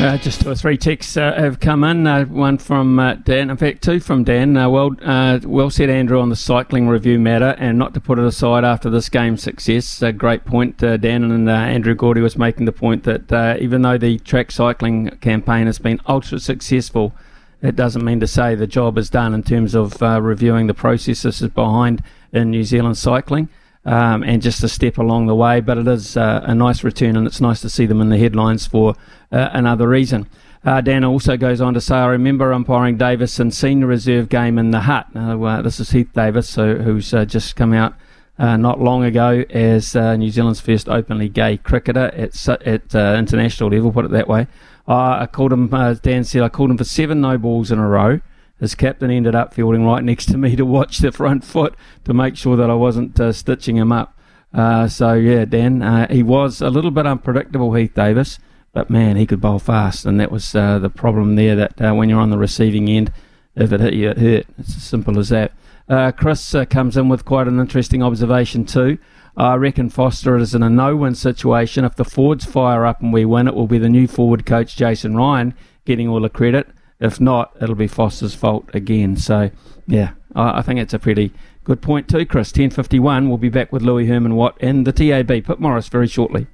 [0.00, 2.06] Uh, just two or three texts uh, have come in.
[2.06, 4.56] Uh, one from uh, Dan, in fact, two from Dan.
[4.56, 8.18] Uh, well, uh, well said, Andrew, on the cycling review matter, and not to put
[8.18, 10.00] it aside after this game's success.
[10.00, 14.18] A great point, Dan, and Andrew Gourdie was making the point that even though the
[14.20, 17.12] track cycling campaign has been ultra successful,
[17.60, 21.42] it doesn't mean to say the job is done in terms of reviewing the processes
[21.48, 22.02] behind
[22.32, 23.50] in New Zealand cycling
[23.84, 25.60] um, and just a step along the way.
[25.60, 28.18] But it is uh, a nice return, and it's nice to see them in the
[28.18, 28.94] headlines for
[29.32, 30.28] uh, another reason.
[30.64, 34.58] Uh, Dan also goes on to say, I remember umpiring Davis in senior reserve game
[34.58, 35.06] in the hut.
[35.14, 37.94] Uh, this is Heath Davis, so, who's uh, just come out
[38.38, 43.90] uh, not long ago as New Zealand's first openly gay cricketer at, at international level,
[43.90, 44.46] put it that way.
[44.86, 45.68] I called him,
[46.02, 48.20] Dan said, I called him for seven no balls in a row.
[48.60, 51.74] His captain ended up fielding right next to me to watch the front foot
[52.04, 54.16] to make sure that I wasn't uh, stitching him up.
[54.52, 58.38] Uh, so yeah, Dan, uh, he was a little bit unpredictable, Heath Davis,
[58.72, 61.56] but man, he could bowl fast, and that was uh, the problem there.
[61.56, 63.12] That uh, when you're on the receiving end,
[63.56, 64.46] if it hit you, it hurt.
[64.58, 65.52] It's as simple as that.
[65.88, 68.98] Uh, Chris comes in with quite an interesting observation too.
[69.36, 71.84] I reckon Foster is in a no-win situation.
[71.84, 74.76] If the Fords fire up and we win, it will be the new forward coach
[74.76, 75.54] Jason Ryan
[75.84, 76.68] getting all the credit.
[77.00, 79.16] If not, it'll be Foster's fault again.
[79.16, 79.50] So,
[79.86, 81.32] yeah, I, I think it's a pretty
[81.64, 82.52] good point too, Chris.
[82.52, 85.28] 10.51, we'll be back with Louis Herman Watt and the TAB.
[85.44, 86.46] Pip Morris very shortly.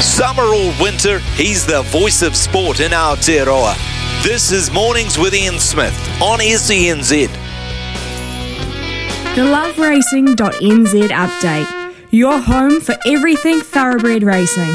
[0.00, 3.76] Summer or winter, he's the voice of sport in Aotearoa.
[4.22, 7.28] This is Mornings with Ian Smith on SENZ.
[9.34, 11.94] The loveracing.nz update.
[12.10, 14.72] Your home for everything thoroughbred racing.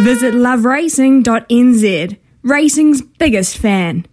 [0.00, 4.06] Visit loveracing.nz, racing's biggest fan.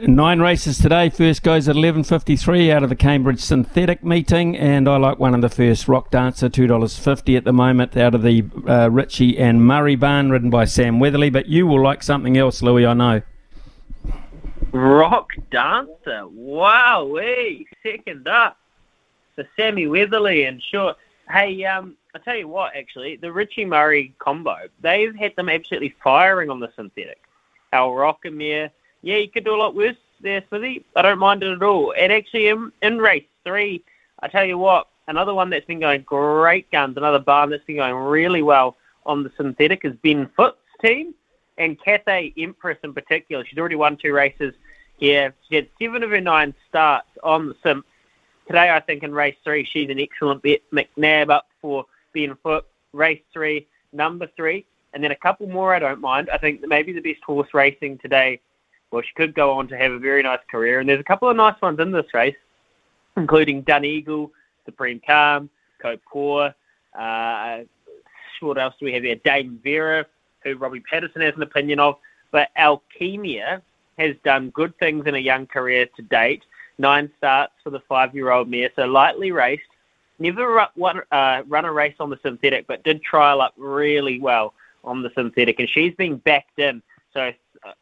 [0.00, 1.10] Nine races today.
[1.10, 5.40] First goes at 11.53 out of the Cambridge Synthetic meeting, and I like one of
[5.40, 9.96] the first, Rock Dancer, $2.50 at the moment out of the uh, Ritchie and Murray
[9.96, 13.22] barn, ridden by Sam Weatherley, but you will like something else, Louis, I know.
[14.70, 17.18] Rock Dancer, wow,
[17.82, 18.56] second up
[19.34, 20.94] for Sammy Weatherley, and sure.
[21.28, 25.94] Hey, um, I tell you what, actually, the Ritchie Murray combo, they've had them absolutely
[26.02, 27.20] firing on the synthetic.
[27.72, 28.70] Al Rockamere,
[29.02, 30.84] yeah, you could do a lot worse there, Smithy.
[30.96, 31.94] I don't mind it at all.
[31.98, 33.82] And actually, in, in race three,
[34.20, 37.76] I tell you what, another one that's been going great guns, another barn that's been
[37.76, 38.76] going really well
[39.06, 41.14] on the synthetic is Ben Foote's team.
[41.56, 44.54] And Cathay Empress in particular, she's already won two races
[44.98, 45.34] here.
[45.48, 47.84] She had seven of her nine starts on the sim.
[48.46, 50.60] Today, I think in race three, she's an excellent bet.
[50.72, 51.84] McNabb up for
[52.14, 52.66] Ben Foote.
[52.92, 54.64] Race three, number three.
[54.94, 56.28] And then a couple more I don't mind.
[56.32, 58.40] I think maybe the best horse racing today
[58.90, 60.80] well, she could go on to have a very nice career.
[60.80, 62.36] And there's a couple of nice ones in this race,
[63.16, 64.30] including Dun Eagle,
[64.64, 65.50] Supreme Calm,
[65.80, 66.54] Cope Core.
[66.98, 67.60] Uh,
[68.40, 69.16] what else do we have here?
[69.24, 70.06] Dame Vera,
[70.42, 71.96] who Robbie Patterson has an opinion of.
[72.30, 73.60] But Alchemia
[73.98, 76.42] has done good things in a young career to date.
[76.78, 79.62] Nine starts for the five-year-old mare, so lightly raced.
[80.20, 84.54] Never run, uh, run a race on the synthetic, but did trial up really well
[84.88, 86.82] on the synthetic, and she's been backed in.
[87.12, 87.32] So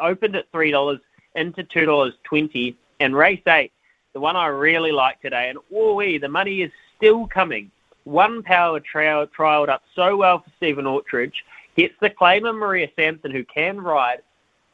[0.00, 1.00] opened at three dollars
[1.34, 3.72] into two dollars twenty, and race eight,
[4.12, 7.70] the one I really like today, and oh, the money is still coming.
[8.04, 11.34] One power trial trialed up so well for Stephen Autridge
[11.76, 14.22] gets the claimer Maria Sampson, who can ride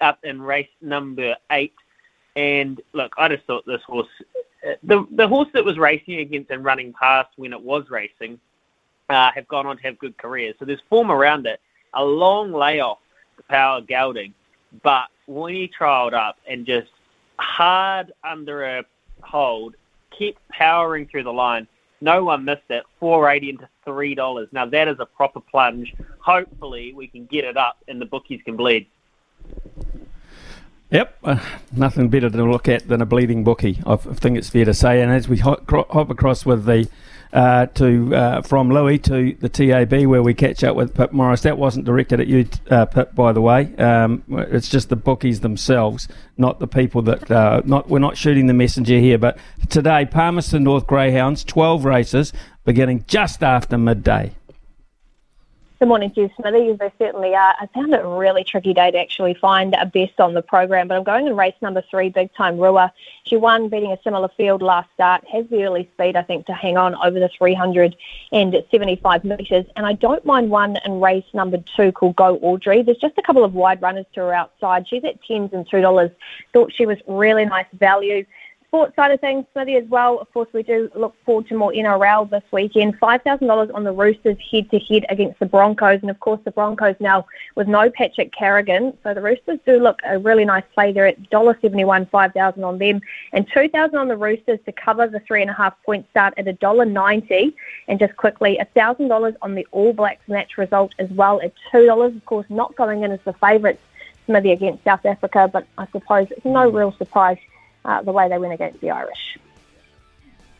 [0.00, 1.74] up in race number eight.
[2.36, 4.08] And look, I just thought this horse,
[4.82, 8.38] the the horse that was racing against and running past when it was racing,
[9.08, 10.54] uh, have gone on to have good careers.
[10.58, 11.60] So there's form around it.
[11.94, 12.98] A long layoff,
[13.48, 14.34] power gelding,
[14.82, 16.88] but when he trialled up and just
[17.38, 18.84] hard under a
[19.22, 19.74] hold,
[20.18, 21.66] kept powering through the line,
[22.00, 22.84] no one missed it.
[22.98, 24.48] Four eighty into three dollars.
[24.52, 25.94] Now that is a proper plunge.
[26.18, 28.86] Hopefully we can get it up and the bookies can bleed.
[30.90, 31.38] Yep, uh,
[31.74, 33.80] nothing better to look at than a bleeding bookie.
[33.86, 35.00] I think it's fair to say.
[35.00, 36.88] And as we hop, hop across with the
[37.32, 41.42] uh, to uh, from Louis to the TAB where we catch up with Pip Morris.
[41.42, 43.74] That wasn't directed at you, uh, Pip, by the way.
[43.76, 47.30] Um, it's just the bookies themselves, not the people that.
[47.30, 49.18] Uh, not we're not shooting the messenger here.
[49.18, 49.38] But
[49.70, 52.32] today, Palmerston North Greyhounds, twelve races
[52.64, 54.32] beginning just after midday.
[55.82, 56.74] Good morning you, Smithy.
[56.74, 57.56] They certainly are.
[57.58, 60.86] I found it a really tricky day to actually find a best on the program,
[60.86, 62.92] but I'm going in race number three, Big Time Rua.
[63.24, 66.52] She won, beating a similar field last start, has the early speed, I think, to
[66.52, 71.90] hang on over the 375 metres, and I don't mind one in race number two
[71.90, 72.84] called Go Audrey.
[72.84, 74.86] There's just a couple of wide runners to her outside.
[74.86, 76.14] She's at 10s and $2.
[76.52, 78.24] Thought she was really nice value
[78.72, 81.72] sports side of things, Smithy, as well, of course, we do look forward to more
[81.72, 82.98] NRL this weekend.
[82.98, 86.00] $5,000 on the Roosters head to head against the Broncos.
[86.00, 88.96] And of course, the Broncos now with no Patrick Carrigan.
[89.02, 93.02] So the Roosters do look a really nice play there at $1.71, 5000 on them.
[93.34, 96.46] And 2000 on the Roosters to cover the three and a half point start at
[96.46, 97.52] $1.90.
[97.88, 102.16] And just quickly, $1,000 on the All Blacks match result as well at $2.
[102.16, 103.82] Of course, not going in as the favourites.
[104.26, 107.38] Smithy against South Africa, but I suppose it's no real surprise
[107.84, 109.38] uh, the way they went against the Irish.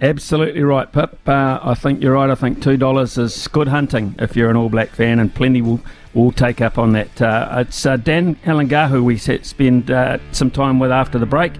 [0.00, 1.16] Absolutely right, Pip.
[1.28, 2.28] Uh, I think you're right.
[2.28, 5.62] I think two dollars is good hunting if you're an All Black fan, and plenty
[5.62, 5.80] will
[6.12, 7.22] will take up on that.
[7.22, 11.52] Uh, it's uh, Dan Halangahu we spend uh, some time with after the break.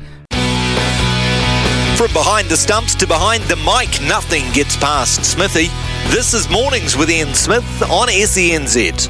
[1.97, 5.69] From behind the stumps to behind the mic, nothing gets past Smithy.
[6.11, 9.09] This is Mornings with Ian Smith on SENZ.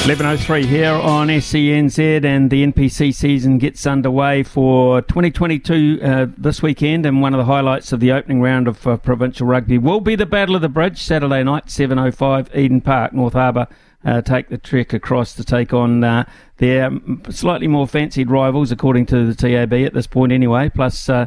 [0.00, 7.04] 11.03 here on SENZ and the NPC season gets underway for 2022 uh, this weekend
[7.04, 9.76] and one of the highlights of the opening round of uh, provincial rugby.
[9.76, 13.68] Will be the Battle of the Bridge Saturday night 7.05 Eden Park North Harbour
[14.02, 16.24] uh, take the trek across to take on uh,
[16.56, 16.90] their
[17.28, 20.70] slightly more fancied rivals according to the TAB at this point anyway.
[20.70, 21.26] Plus uh,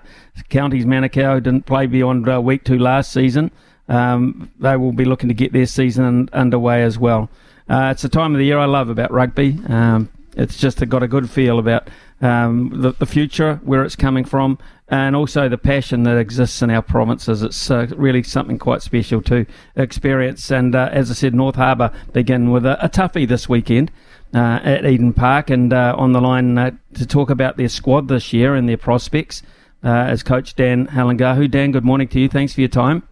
[0.50, 3.52] Counties Manukau didn't play beyond uh, week two last season.
[3.88, 7.30] Um, they will be looking to get their season underway as well
[7.70, 9.58] uh, it's a time of the year I love about rugby.
[9.68, 11.90] Um, it's just got a good feel about
[12.22, 14.58] um, the, the, future, where it's coming from,
[14.88, 17.44] and also the passion that exists in our provinces.
[17.44, 19.46] It's uh, really something quite special to
[19.76, 20.50] experience.
[20.52, 23.92] And uh, as I said, North Harbour begin with a, a toughie this weekend.
[24.34, 28.08] Uh, at Eden Park, and uh, on the line uh, to talk about their squad
[28.08, 29.44] this year and their prospects
[29.84, 31.52] as Coach Dan Halangahu.
[31.52, 32.28] Dan, good morning to you.
[32.28, 33.04] Thanks for your time.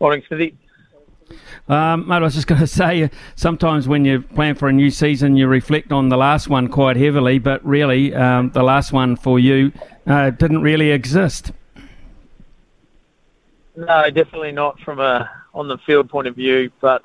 [0.00, 0.58] Morning, Smithy.
[1.68, 4.90] Um, mate, I was just going to say, sometimes when you plan for a new
[4.90, 9.16] season, you reflect on the last one quite heavily, but really, um, the last one
[9.16, 9.72] for you
[10.06, 11.52] uh, didn't really exist.
[13.74, 16.70] No, definitely not from a on the field point of view.
[16.80, 17.02] But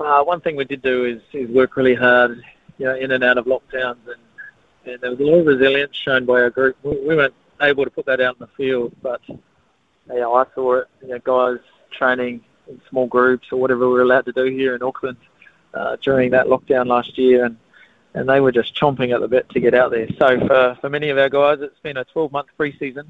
[0.00, 2.42] uh, one thing we did do is, is work really hard,
[2.78, 5.96] you know, in and out of lockdowns, and, and there was a lot of resilience
[5.96, 6.76] shown by our group.
[6.82, 9.40] We, we weren't able to put that out in the field, but you
[10.08, 10.88] know, I saw it.
[11.02, 11.58] You know, guys
[11.92, 15.16] training in small groups or whatever we were allowed to do here in Auckland
[15.74, 17.56] uh, during that lockdown last year, and
[18.14, 20.08] and they were just chomping at the bit to get out there.
[20.18, 23.06] So for for many of our guys, it's been a 12 month preseason.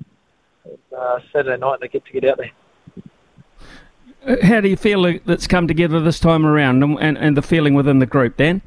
[0.96, 2.50] Uh, Saturday night they get to get out there.
[4.26, 7.42] Uh, how do you feel that's come together this time around, and, and, and the
[7.42, 8.62] feeling within the group, Dan?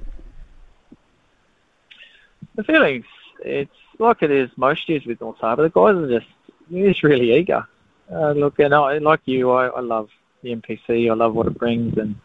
[2.56, 3.06] The feelings,
[3.44, 5.64] it's like it is most years with North Harbour.
[5.64, 6.32] The guys are just,
[6.70, 7.66] they're just really eager.
[8.12, 10.10] Uh, look, and I, like you, I, I love
[10.42, 11.10] the NPC.
[11.10, 12.16] I love what it brings, and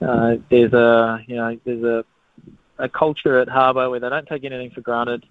[0.00, 2.04] uh, there's a you know there's a
[2.78, 5.26] a culture at Harbour where they don't take anything for granted.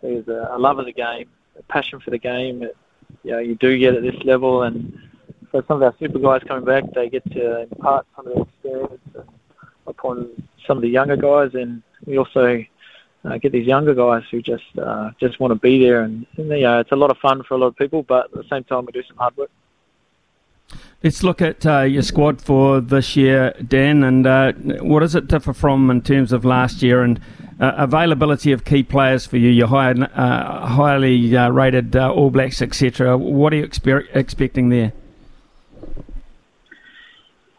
[0.00, 2.62] There's a, a love of the game, a passion for the game.
[2.62, 2.76] It,
[3.22, 4.98] you know, you do get at this level, and
[5.50, 8.42] for some of our super guys coming back, they get to impart some of their
[8.42, 9.28] experience
[9.86, 10.30] upon
[10.66, 12.64] some of the younger guys, and we also
[13.24, 16.48] uh, get these younger guys who just uh, just want to be there, and, and
[16.48, 18.44] you know, it's a lot of fun for a lot of people, but at the
[18.50, 19.50] same time, we do some hard work.
[21.02, 25.26] Let's look at uh, your squad for this year, Dan, and uh, what does it
[25.26, 27.18] differ from in terms of last year and
[27.60, 32.30] uh, availability of key players for you, your high, uh, highly uh, rated uh, All
[32.30, 33.18] Blacks, etc.
[33.18, 34.92] What are you exper- expecting there?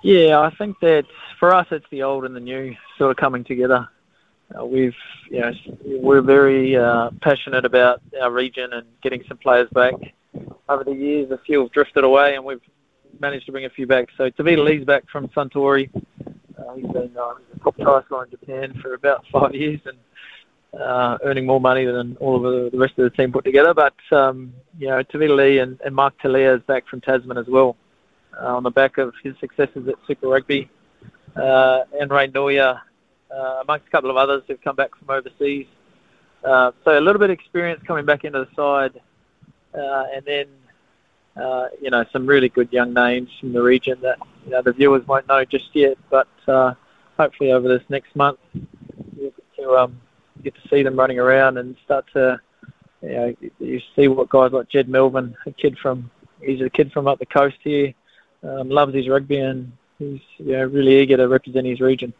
[0.04, 1.04] Yeah, I think that
[1.38, 3.90] for us, it's the old and the new sort of coming together.
[4.64, 4.96] we've,
[5.30, 5.52] you know,
[5.84, 6.78] we're very
[7.20, 9.96] passionate about our region and getting some players back.
[10.70, 12.62] Over the years, a few have drifted away, and we've
[13.20, 14.10] managed to bring a few back.
[14.18, 15.90] So Tevita Li's back from Suntory.
[16.58, 19.98] Uh, he's been uh, a top try in Japan for about five years and
[20.80, 23.74] uh, earning more money than all of the, the rest of the team put together.
[23.74, 27.48] But um, you know, Tevita Li and, and Mark Telea is back from Tasman as
[27.48, 27.76] well,
[28.42, 30.70] uh, on the back of his successes at Super Rugby.
[31.36, 32.80] Uh, and Ray Noya,
[33.32, 35.66] uh, amongst a couple of others who've come back from overseas.
[36.44, 39.02] Uh, so a little bit of experience coming back into the side,
[39.74, 40.46] uh, and then
[41.36, 44.74] uh, you know, some really good young names from the region that you know the
[44.74, 46.74] viewers won't know just yet, but uh,
[47.18, 50.00] hopefully over this next month you get to um,
[50.44, 52.40] get to see them running around and start to
[53.02, 56.10] you know you see what guys like Jed Melvin, a kid from
[56.42, 57.94] he's a kid from up the coast here,
[58.44, 62.14] um, loves his rugby and he's you know really eager to represent his region.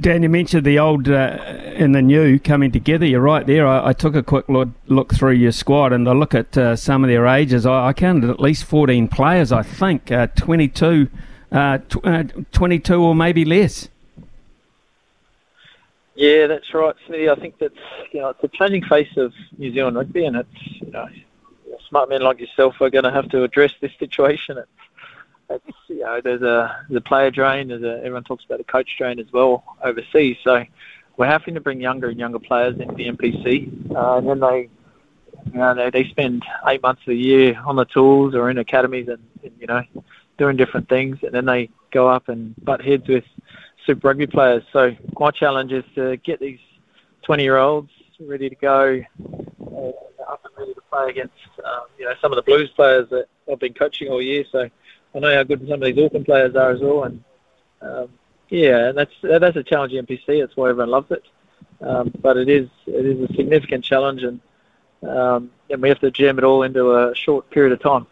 [0.00, 3.06] Dan, you mentioned the old uh, and the new coming together.
[3.06, 3.66] You're right there.
[3.66, 6.74] I, I, took a quick look, look through your squad and I look at uh,
[6.74, 7.64] some of their ages.
[7.64, 11.08] I, I, counted at least 14 players, I think, uh, 22,
[11.52, 13.88] uh, tw- uh, 22 or maybe less.
[16.16, 17.28] Yeah, that's right, Smithy.
[17.28, 17.74] I think that's
[18.12, 21.08] you know it's a changing face of New Zealand rugby, and it's you know
[21.88, 24.58] smart men like yourself are going to have to address this situation.
[24.58, 24.68] It's,
[25.88, 28.88] you know there's a there's a player drain, there's a everyone talks about a coach
[28.98, 30.36] drain as well overseas.
[30.44, 30.64] So
[31.16, 34.68] we're having to bring younger and younger players into the NPC, uh, and then they
[35.52, 38.58] you know they, they spend eight months of the year on the tools or in
[38.58, 39.82] academies and, and you know
[40.38, 43.24] doing different things, and then they go up and butt heads with
[43.86, 44.64] Super Rugby players.
[44.72, 46.58] So my challenge is to get these
[47.28, 47.90] 20-year-olds
[48.20, 52.36] ready to go, uh, up and ready to play against um, you know some of
[52.36, 54.44] the Blues players that I've been coaching all year.
[54.50, 54.68] So
[55.14, 57.24] I know how good some of these Auckland players are as well, and
[57.80, 58.08] um,
[58.48, 60.40] yeah, that's that's a challenging NPC.
[60.40, 61.24] That's why everyone loves it.
[61.80, 64.40] Um, but it is it is a significant challenge, and
[65.08, 68.06] um, and we have to jam it all into a short period of time.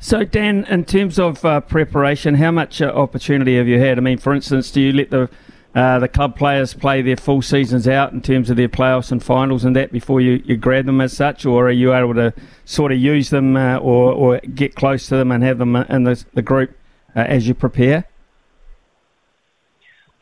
[0.00, 3.98] So, Dan, in terms of uh, preparation, how much uh, opportunity have you had?
[3.98, 5.28] I mean, for instance, do you let the
[5.74, 9.22] uh, the club players play their full seasons out in terms of their playoffs and
[9.22, 12.34] finals and that before you, you grab them as such, or are you able to
[12.64, 16.04] sort of use them uh, or, or get close to them and have them in
[16.04, 16.76] the, the group
[17.14, 18.04] uh, as you prepare?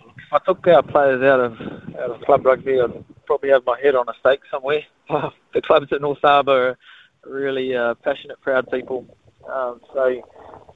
[0.00, 1.52] If I took our players out of
[1.98, 4.82] out of club rugby, I'd probably have my head on a stake somewhere.
[5.08, 6.76] the clubs at North Harbour
[7.24, 9.06] are really uh, passionate, proud people
[9.50, 10.22] um, so,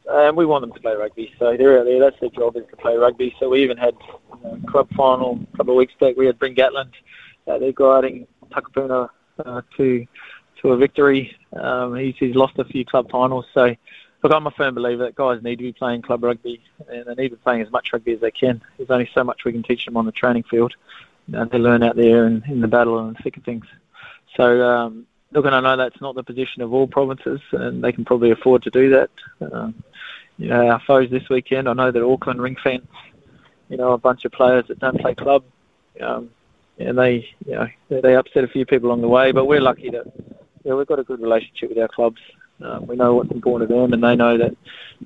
[0.09, 1.33] and we want them to play rugby.
[1.39, 2.01] So they're out there.
[2.01, 3.35] That's their job is to play rugby.
[3.39, 6.17] So we even had you know, club final a couple of weeks back.
[6.17, 6.93] We had Bryn Gatland.
[7.47, 9.09] Uh, they're guiding Takapuna
[9.45, 10.07] uh, to
[10.61, 11.37] to a victory.
[11.53, 13.47] Um, he's, he's lost a few club finals.
[13.53, 13.75] So,
[14.23, 17.15] look, I'm a firm believer that guys need to be playing club rugby and they
[17.15, 18.63] need to be playing as much rugby as they can.
[18.77, 20.75] There's only so much we can teach them on the training field.
[21.29, 23.67] Know, they learn out there in, in the battle and the thick of things.
[24.37, 27.93] So, um, look, and I know that's not the position of all provinces, and they
[27.93, 29.11] can probably afford to do that.
[29.53, 29.83] Um,
[30.49, 32.87] know, our foes this weekend, I know that Auckland ring fence,
[33.69, 35.45] you know, a bunch of players that don't play club,
[36.01, 36.31] um,
[36.79, 39.33] and they, you know, they upset a few people along the way.
[39.33, 40.11] But we're lucky that,
[40.65, 42.21] yeah, we've got a good relationship with our clubs.
[42.61, 44.57] Um, we know what's important to them, and they know that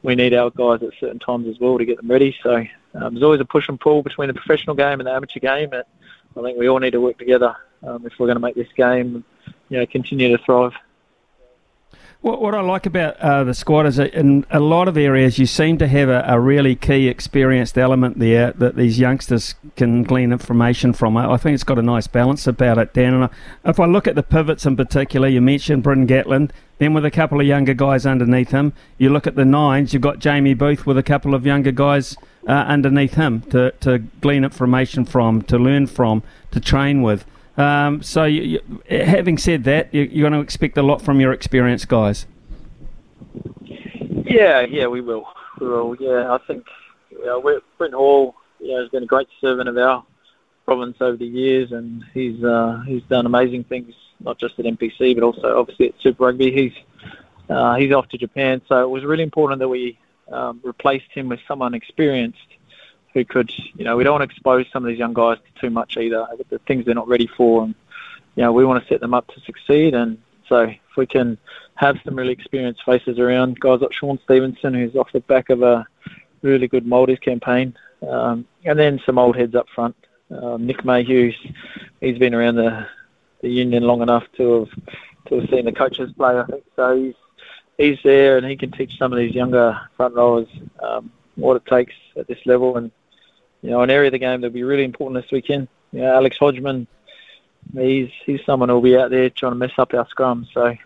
[0.03, 2.37] we need our guys at certain times as well to get them ready.
[2.43, 2.57] So
[2.95, 5.73] um, there's always a push and pull between the professional game and the amateur game.
[5.73, 5.85] And
[6.37, 8.73] I think we all need to work together um, if we're going to make this
[8.77, 9.25] game
[9.69, 10.73] you know, continue to thrive.
[12.23, 15.47] What, what I like about uh, the squad is in a lot of areas you
[15.47, 20.33] seem to have a, a, really key experienced element there that these youngsters can glean
[20.33, 21.17] information from.
[21.17, 23.15] I think it's got a nice balance about it, Dan.
[23.15, 23.31] And
[23.65, 27.11] if I look at the pivots in particular, you mentioned Bryn Gatland, then with a
[27.11, 28.73] couple of younger guys underneath him.
[28.99, 32.17] You look at the nines, you've got Jamie Booth with a couple of younger guys
[32.49, 37.25] uh, underneath him to, to glean information from, to learn from, to train with.
[37.57, 41.21] Um, so, you, you, having said that, you, are going to expect a lot from
[41.21, 42.27] your experienced guys.
[44.27, 45.27] Yeah, yeah, we will.
[45.61, 45.97] We will.
[45.99, 46.67] Yeah, I think
[47.11, 50.05] you know, Bryn Hall, you know, has been a great servant of our
[50.67, 55.15] province over the years, and he's uh, he's done amazing things, not just at NPC,
[55.15, 56.51] but also obviously at Super Rugby.
[56.51, 56.73] He's
[57.49, 59.99] uh, he's off to Japan, so it was really important that we
[60.31, 62.39] um, replaced him with someone experienced
[63.17, 65.61] who could, you know, we don't want to expose some of these young guys to
[65.63, 67.65] too much either, the things they're not ready for.
[67.65, 67.75] And,
[68.35, 69.95] you know, we want to set them up to succeed.
[69.95, 71.39] And so if we can
[71.77, 75.63] have some really experienced faces around, guys like Shaun Stevenson, who's off the back of
[75.63, 75.87] a
[76.43, 77.75] really good Maldives campaign,
[78.07, 79.97] um, and then some old heads up front.
[80.31, 81.33] Um, Nick Mayhew,
[82.03, 82.87] he's been around the,
[83.41, 84.69] the union long enough to have
[85.29, 86.39] to have seen the coaches play.
[86.39, 86.97] I think so.
[86.97, 87.15] He's
[87.79, 90.49] he's there, and he can teach some of these younger front rowers
[90.83, 92.77] um, what it takes at this level.
[92.77, 92.91] And
[93.63, 95.69] you know, an area of the game that'll be really important this weekend.
[95.93, 96.87] You know, Alex Hodgman,
[97.73, 100.47] he's he's someone who'll be out there trying to mess up our scrum.
[100.53, 100.77] So,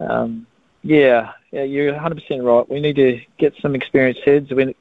[0.00, 0.46] um,
[0.82, 2.68] yeah, yeah, you're 100% right.
[2.68, 4.50] We need to get some experienced heads.
[4.50, 4.74] We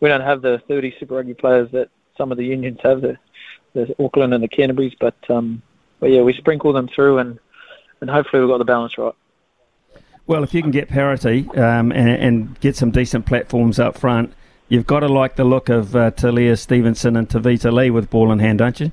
[0.00, 3.16] we don't have the 30 Super Rugby players that some of the unions have, the,
[3.72, 5.62] the Auckland and the Canterburys, but um,
[6.00, 7.38] but yeah, we sprinkle them through and
[8.00, 9.14] and hopefully we've got the balance right.
[10.26, 14.32] Well, if you can get parity um, and, and, get some decent platforms up front,
[14.72, 18.32] You've got to like the look of uh, Telea Stevenson and Tevita Li with ball
[18.32, 18.90] in hand, don't you?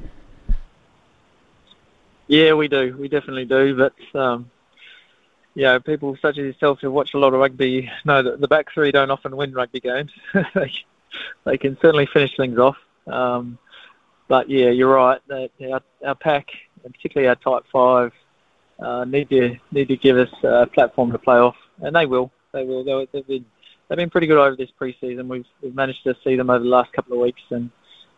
[2.27, 2.97] Yeah, we do.
[2.99, 3.77] We definitely do.
[3.77, 4.51] But um,
[5.55, 8.73] yeah, people such as yourself who watch a lot of rugby know that the back
[8.73, 10.11] three don't often win rugby games.
[10.53, 10.73] they,
[11.45, 12.75] they can certainly finish things off.
[13.07, 13.57] Um,
[14.27, 15.21] but yeah, you're right.
[15.31, 16.49] Our, our pack,
[16.83, 18.11] and particularly our tight five,
[18.79, 22.33] uh, need to need to give us a platform to play off, and they will.
[22.51, 22.83] They will.
[23.13, 23.45] They've been
[23.89, 25.27] they've been pretty good over this preseason.
[25.27, 27.69] We've we've managed to see them over the last couple of weeks, and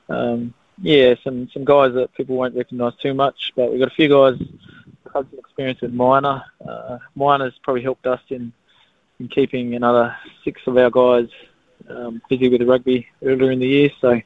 [0.09, 3.95] um, yeah, some some guys that people won't recognise too much, but we've got a
[3.95, 6.45] few guys who've had some experience with Moana.
[6.67, 8.53] Uh, Moana's probably helped us in
[9.19, 11.29] in keeping another six of our guys
[11.89, 13.89] um, busy with the rugby earlier in the year.
[14.01, 14.21] So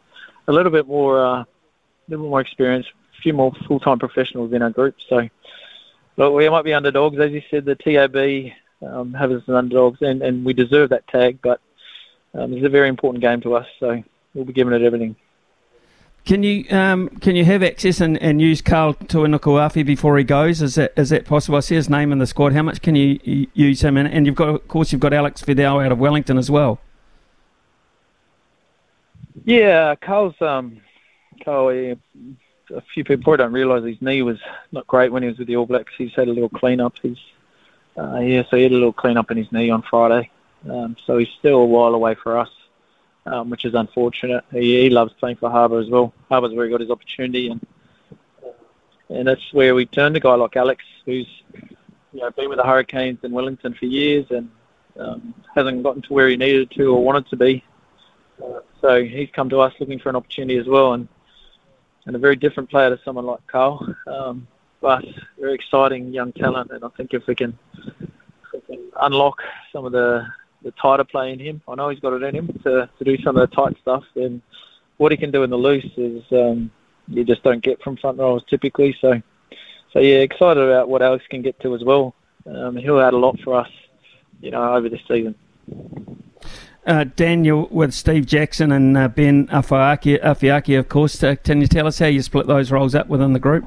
[0.47, 1.43] a little bit more uh,
[2.07, 4.95] little more experience, a few more full-time professionals in our group.
[5.09, 5.27] So,
[6.17, 7.65] look, we might be underdogs, as you said.
[7.65, 11.39] The TAB um, have us as underdogs, and, and we deserve that tag.
[11.41, 11.59] But
[12.33, 14.03] um, it's a very important game to us, so
[14.33, 15.15] we'll be giving it everything.
[16.25, 20.59] Can you um, can you have access and, and use Karl Tu'inukuafe before he goes?
[20.59, 21.57] Is that is that possible?
[21.57, 22.53] I see his name in the squad.
[22.53, 23.19] How much can you
[23.53, 23.95] use him?
[23.95, 26.79] And, and you've got, of course, you've got Alex Fidow out of Wellington as well.
[29.43, 30.81] Yeah, Karl's um,
[31.43, 31.69] Karl.
[31.69, 34.39] a few people probably don't realise his knee was
[34.71, 35.93] not great when he was with the All Blacks.
[35.95, 36.95] He's had a little clean up.
[37.03, 37.19] He's
[37.97, 40.29] uh, yeah, so he had a little clean up in his knee on Friday.
[40.69, 42.49] Um, so he's still a while away for us
[43.25, 44.43] um, which is unfortunate.
[44.51, 46.13] He, he loves playing for Harbour as well.
[46.29, 47.65] Harbour's where he got his opportunity, and
[49.09, 51.27] and that's where we turn to a guy like Alex, who's
[52.13, 54.49] you know been with the Hurricanes in Wellington for years and
[54.99, 57.63] um, hasn't gotten to where he needed to or wanted to be.
[58.81, 61.07] So he's come to us looking for an opportunity as well, and
[62.05, 63.95] and a very different player to someone like Karl.
[64.05, 64.47] Um,
[64.81, 65.03] but
[65.39, 67.57] very exciting young talent, and I think if we can,
[67.87, 69.41] if we can unlock
[69.71, 70.25] some of the
[70.65, 71.61] the tighter play in him.
[71.67, 74.03] I know he's got it in him to, to do some of the tight stuff.
[74.15, 74.41] And
[74.97, 76.71] what he can do in the loose is um,
[77.07, 78.97] you just don't get from front rows typically.
[78.99, 79.21] So,
[79.93, 82.15] so yeah, excited about what Alex can get to as well.
[82.47, 83.69] Um, he'll add a lot for us,
[84.41, 85.35] you know, over this season.
[86.85, 91.23] Uh, Daniel with Steve Jackson and uh, Ben Afeaki, Afeaki, of course.
[91.23, 93.65] Uh, can you tell us how you split those roles up within the group?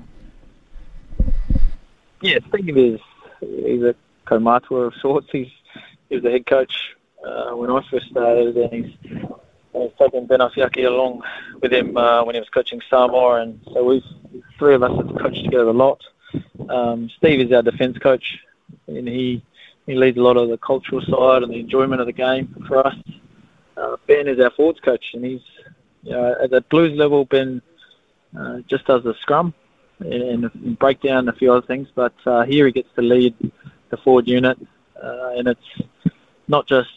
[2.21, 3.01] Yeah, Steve is
[3.41, 3.95] he's a
[4.27, 5.29] kaumātua of sorts.
[5.31, 5.49] He's
[6.09, 8.95] he was the head coach uh, when I first started, and he's,
[9.73, 11.23] he's taken Ben Afeaki along
[11.61, 14.03] with him uh, when he was coaching Samoa, and so we've
[14.59, 16.03] three of us have coached together a lot.
[16.69, 18.39] Um, Steve is our defence coach,
[18.87, 19.43] and he
[19.87, 22.87] he leads a lot of the cultural side and the enjoyment of the game for
[22.87, 22.97] us.
[23.77, 25.41] Uh, ben is our forwards coach, and he's
[26.03, 27.25] you know, at the Blues level.
[27.25, 27.63] Ben
[28.39, 29.55] uh, just does the scrum
[30.01, 33.35] and, break down a few other things, but uh, here he gets to lead
[33.91, 34.59] the forward unit,
[35.03, 35.89] uh, and it's
[36.47, 36.91] not just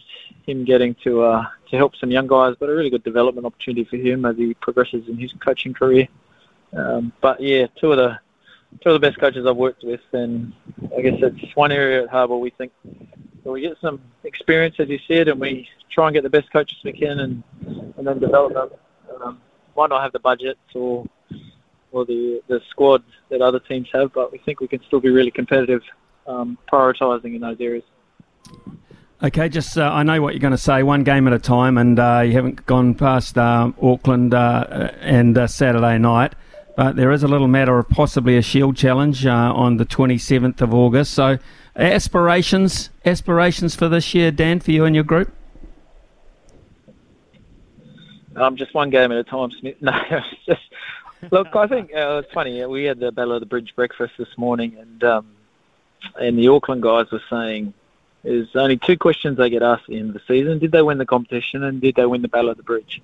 [0.46, 3.84] him getting to uh, to help some young guys, but a really good development opportunity
[3.84, 6.08] for him as he progresses in his coaching career.
[6.74, 8.20] Um, but yeah, two of the
[8.82, 10.54] two of the best coaches I've worked with, and
[10.98, 12.72] I guess it's one area at Harbour we think
[13.44, 16.78] we get some experience, as you said, and we try and get the best coaches
[16.84, 17.44] we can, and
[17.98, 18.70] and then develop them.
[19.24, 19.42] Um,
[19.76, 21.06] might not have the budget or
[21.92, 25.10] or the the squad that other teams have, but we think we can still be
[25.10, 25.82] really competitive,
[26.28, 27.84] um, prioritising in those areas.
[29.24, 30.82] Okay, just uh, I know what you're going to say.
[30.82, 35.38] One game at a time, and uh, you haven't gone past uh, Auckland uh, and
[35.38, 36.34] uh, Saturday night.
[36.76, 40.62] But there is a little matter of possibly a Shield challenge uh, on the 27th
[40.62, 41.14] of August.
[41.14, 41.38] So,
[41.76, 45.32] aspirations, aspirations for this year, Dan, for you and your group.
[48.36, 49.76] Um, just one game at a time, Smith.
[49.82, 49.92] No,
[50.48, 50.62] just
[51.30, 51.56] look.
[51.56, 52.66] I think it's funny.
[52.66, 55.28] We had the Battle of the Bridge breakfast this morning, and um,
[56.20, 57.74] and the Auckland guys were saying
[58.24, 60.60] there's only two questions they get asked at the end of the season.
[60.60, 63.02] Did they win the competition and did they win the Battle of the Bridge?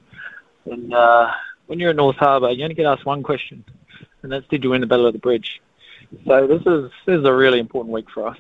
[0.65, 1.31] And uh,
[1.67, 3.63] when you're at North Harbour, you only get asked one question,
[4.21, 5.61] and that's did you win the Battle of the Bridge?
[6.25, 8.39] So this is this is a really important week for us,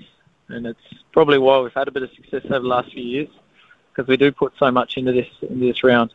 [0.49, 0.79] and it's
[1.11, 3.29] probably why we've had a bit of success over the last few years
[3.91, 6.13] because we do put so much into this into this round.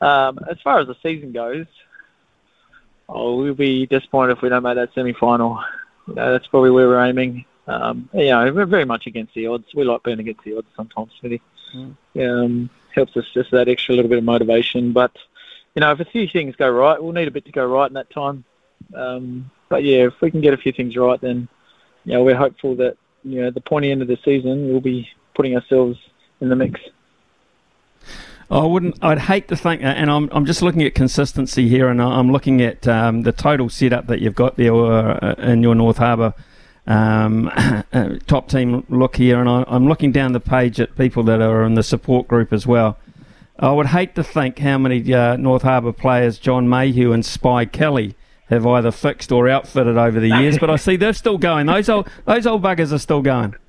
[0.00, 1.66] Um, as far as the season goes,
[3.08, 5.62] oh, we'll be disappointed if we don't make that semi-final.
[6.06, 7.44] You know, that's probably where we're aiming.
[7.66, 9.66] Um, you know, we're very much against the odds.
[9.74, 11.42] We like being against the odds sometimes, Smithy.
[11.74, 11.94] Mm.
[12.16, 14.92] Um, helps us just that extra little bit of motivation.
[14.92, 15.12] But,
[15.74, 17.88] you know, if a few things go right, we'll need a bit to go right
[17.88, 18.44] in that time.
[18.94, 21.48] Um, but, yeah, if we can get a few things right, then,
[22.04, 25.08] you know, we're hopeful that, you know, the pointy end of the season, we'll be
[25.34, 25.98] putting ourselves
[26.40, 26.80] in the mix.
[28.50, 28.96] I wouldn't.
[29.02, 32.62] I'd hate to think, and I'm, I'm just looking at consistency here, and I'm looking
[32.62, 36.32] at um, the total setup that you've got there uh, in your North Harbour
[36.88, 37.50] um,
[37.92, 41.40] uh, top team look here, and I, am looking down the page at people that
[41.40, 42.98] are in the support group as well.
[43.58, 47.64] I would hate to think how many uh, North Harbour players John Mayhew and Spy
[47.64, 48.14] Kelly
[48.48, 51.66] have either fixed or outfitted over the years, but I see they're still going.
[51.66, 53.54] Those old those old buggers are still going.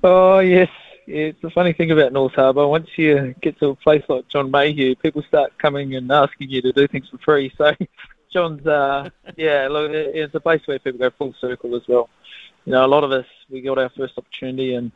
[0.00, 0.68] Oh yes,
[1.08, 2.66] it's the funny thing about North Harbour.
[2.66, 6.60] Once you get to a place like John Mayhew, people start coming and asking you
[6.62, 7.52] to do things for free.
[7.56, 7.74] So
[8.32, 12.10] John's, uh, yeah, look, it's a place where people go full circle as well.
[12.66, 14.92] You know, a lot of us we got our first opportunity, and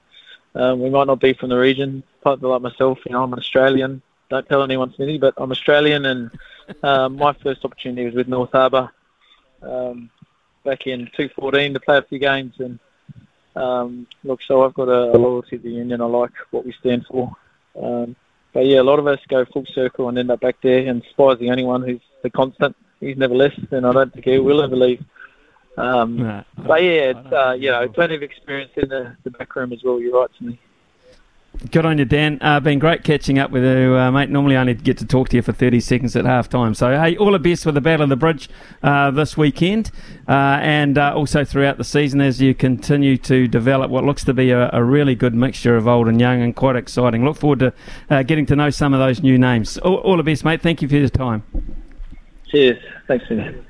[0.55, 2.03] um, we might not be from the region.
[2.25, 4.03] People like myself, you know, I'm an Australian.
[4.29, 6.31] Don't tell anyone, Smithy, but I'm Australian, and
[6.83, 8.91] um, my first opportunity was with North Harbour
[9.63, 10.11] um,
[10.65, 12.55] back in 2014 to play a few games.
[12.59, 12.79] And
[13.55, 16.01] um, look, so I've got a, loyalty to the union.
[16.01, 17.33] I like what we stand for.
[17.81, 18.17] Um,
[18.53, 21.03] but yeah, a lot of us go full circle and end up back there, and
[21.11, 24.39] Spy's the only one who's the constant he's never left, and I don't think he
[24.39, 25.05] will ever leave.
[25.77, 29.57] Um, no, but yeah, it's, uh, you know, plenty of experience in the, the back
[29.57, 30.01] room as well.
[30.01, 30.61] You're right to me.
[31.71, 32.39] Good on you, Dan.
[32.41, 34.31] Uh, been great catching up with you, uh, mate.
[34.31, 36.73] Normally, I only get to talk to you for 30 seconds at half time.
[36.75, 38.49] So, hey, all the best with the Battle of the Bridge
[38.83, 39.91] uh, this weekend
[40.27, 44.35] uh, and uh, also throughout the season as you continue to develop what looks to
[44.35, 47.23] be a, a, really good mixture of old and young and quite exciting.
[47.23, 47.73] Look forward to
[48.09, 49.77] uh, getting to know some of those new names.
[49.79, 50.63] All, all, the best, mate.
[50.63, 51.43] Thank you for your time.
[52.51, 52.83] Cheers.
[53.07, 53.65] Thanks, man.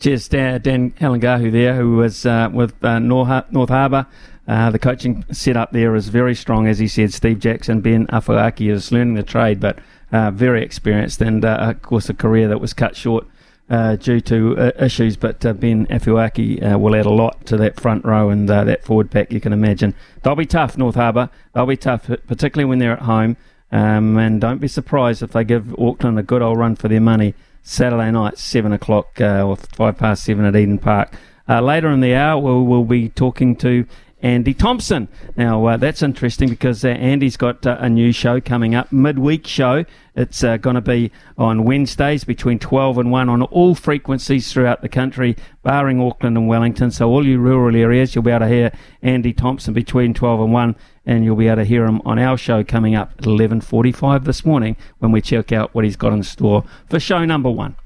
[0.00, 4.06] Cheers, Dan, Dan Halangahu there, who was with North, North Harbour.
[4.48, 7.12] Uh, the coaching setup there is very strong, as he said.
[7.12, 9.78] Steve Jackson, Ben Afeaki is learning the trade, but
[10.10, 13.26] uh, very experienced, and uh, of course a career that was cut short
[13.68, 15.18] uh, due to uh, issues.
[15.18, 19.10] But uh, Ben Afeaki will add a lot to that front row and that forward
[19.10, 19.30] pack.
[19.30, 21.28] You can imagine they'll be tough, North Harbour.
[21.52, 23.36] They'll be tough, particularly when they're at home.
[23.70, 27.02] Um, and don't be surprised if they give Auckland a good old run for their
[27.02, 31.12] money Saturday night, seven o'clock or five past seven at Eden Park.
[31.46, 33.84] later in the hour, we'll, we'll be talking to
[34.20, 35.08] Andy Thompson.
[35.36, 39.46] Now, uh, that's interesting because uh, Andy's got uh, a new show coming up, midweek
[39.46, 39.84] show.
[40.16, 44.82] It's uh, going to be on Wednesdays between 12 and 1 on all frequencies throughout
[44.82, 46.90] the country, barring Auckland and Wellington.
[46.90, 48.72] So, all you rural areas, you'll be able to hear
[49.02, 50.76] Andy Thompson between 12 and 1,
[51.06, 54.44] and you'll be able to hear him on our show coming up at 11.45 this
[54.44, 57.76] morning when we check out what he's got in store for show number one.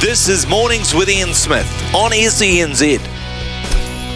[0.00, 3.33] This is Mornings with Ian Smith on SENZ.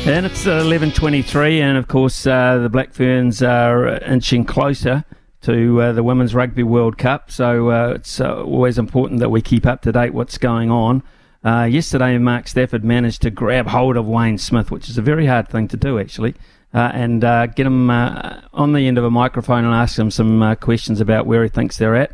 [0.09, 5.05] And it's 11.23 and of course uh, the Black Ferns are inching closer
[5.43, 7.30] to uh, the Women's Rugby World Cup.
[7.30, 11.02] So uh, it's uh, always important that we keep up to date what's going on.
[11.44, 15.26] Uh, yesterday Mark Stafford managed to grab hold of Wayne Smith, which is a very
[15.26, 16.35] hard thing to do actually.
[16.72, 17.20] Uh, and
[17.55, 21.43] get him on the end of a microphone and ask him some questions about where
[21.43, 22.12] he thinks they're at.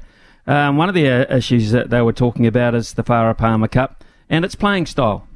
[0.48, 4.02] Um, one of the issues that they were talking about is the Farah Palmer Cup
[4.28, 5.28] and its playing style.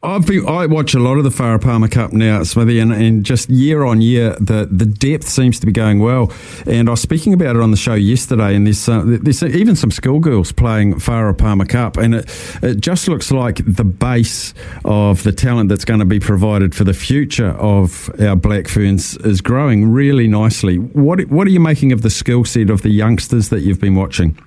[0.00, 3.24] I've been, I watch a lot of the Farah Palmer Cup now, Smithy, and, and
[3.24, 6.32] just year on year, the, the depth seems to be going well.
[6.66, 9.74] And I was speaking about it on the show yesterday, and there's, uh, there's even
[9.74, 14.54] some schoolgirls playing Farah Palmer Cup, and it, it just looks like the base
[14.84, 19.16] of the talent that's going to be provided for the future of our Black Ferns
[19.16, 20.76] is growing really nicely.
[20.76, 23.96] What, what are you making of the skill set of the youngsters that you've been
[23.96, 24.38] watching?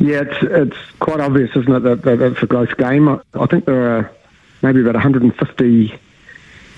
[0.00, 3.08] Yeah, it's it's quite obvious, isn't it, that, that it's a growth game.
[3.08, 4.10] I, I think there are
[4.62, 5.98] maybe about 150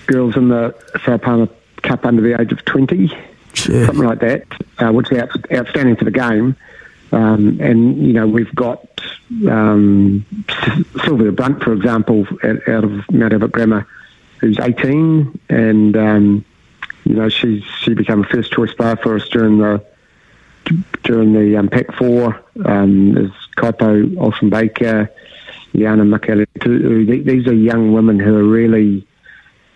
[0.07, 1.49] girls in the Farah Palmer
[1.83, 3.09] Cup under the age of 20,
[3.55, 4.45] something like that,
[4.79, 6.57] uh, which is out, outstanding for the game.
[7.13, 9.01] Um, and, you know, we've got
[9.49, 10.27] um,
[11.05, 13.87] Sylvia Brunt, for example, out, of Mount Albert Grammar,
[14.41, 16.45] who's 18, and, um,
[17.05, 19.85] you know, she's she became a first choice player for us during the
[21.03, 22.45] during the um, Pac 4.
[22.65, 25.11] Um, there's Kaipo Olsen Baker,
[25.73, 26.47] Liana Mikaele.
[27.25, 29.07] These are young women who are really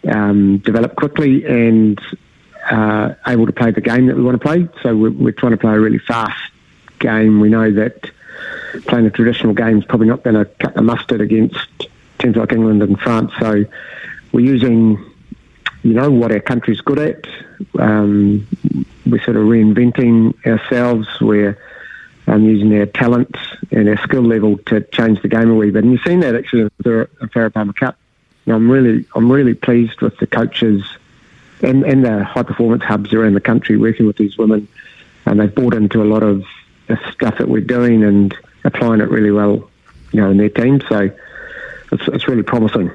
[0.09, 2.01] um, developed quickly and
[2.71, 4.69] uh, able to play the game that we want to play.
[4.83, 6.53] So we're, we're, trying to play a really fast
[6.99, 7.41] game.
[7.41, 8.11] We know that
[8.87, 11.59] playing a traditional game is probably not going to cut the mustard against
[12.19, 13.33] teams like England and France.
[13.41, 13.65] So
[14.33, 15.10] we're using,
[15.83, 17.27] you know, what our country's good at.
[17.79, 18.47] Um,
[19.07, 21.09] we're sort of reinventing ourselves.
[21.21, 21.59] We're
[22.27, 23.37] um, using our talent
[23.71, 25.85] and our skill level to change the game a wee bit.
[25.85, 27.97] And you've seen that actually with the Farah Palmer Cup.
[28.47, 30.83] I'm really, I'm really pleased with the coaches
[31.63, 34.69] and, and the high performance hubs around the country working with these women.
[35.27, 36.45] And they've bought into a lot of
[36.89, 38.35] the stuff that we're doing and
[38.65, 39.71] applying it really well,
[40.13, 40.81] you know, in their team.
[40.89, 41.11] So
[41.93, 42.91] it's, it's really promising.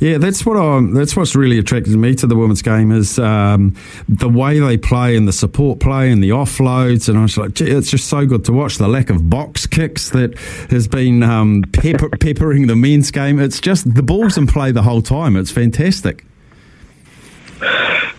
[0.00, 3.74] Yeah, that's what I, that's what's really attracted me to the women's game is um,
[4.08, 7.60] the way they play and the support play and the offloads, and I was like,
[7.60, 8.78] it's just so good to watch.
[8.78, 10.36] The lack of box kicks that
[10.70, 13.38] has been um, pepper, peppering the men's game.
[13.38, 15.36] It's just the ball's in play the whole time.
[15.36, 16.24] It's fantastic.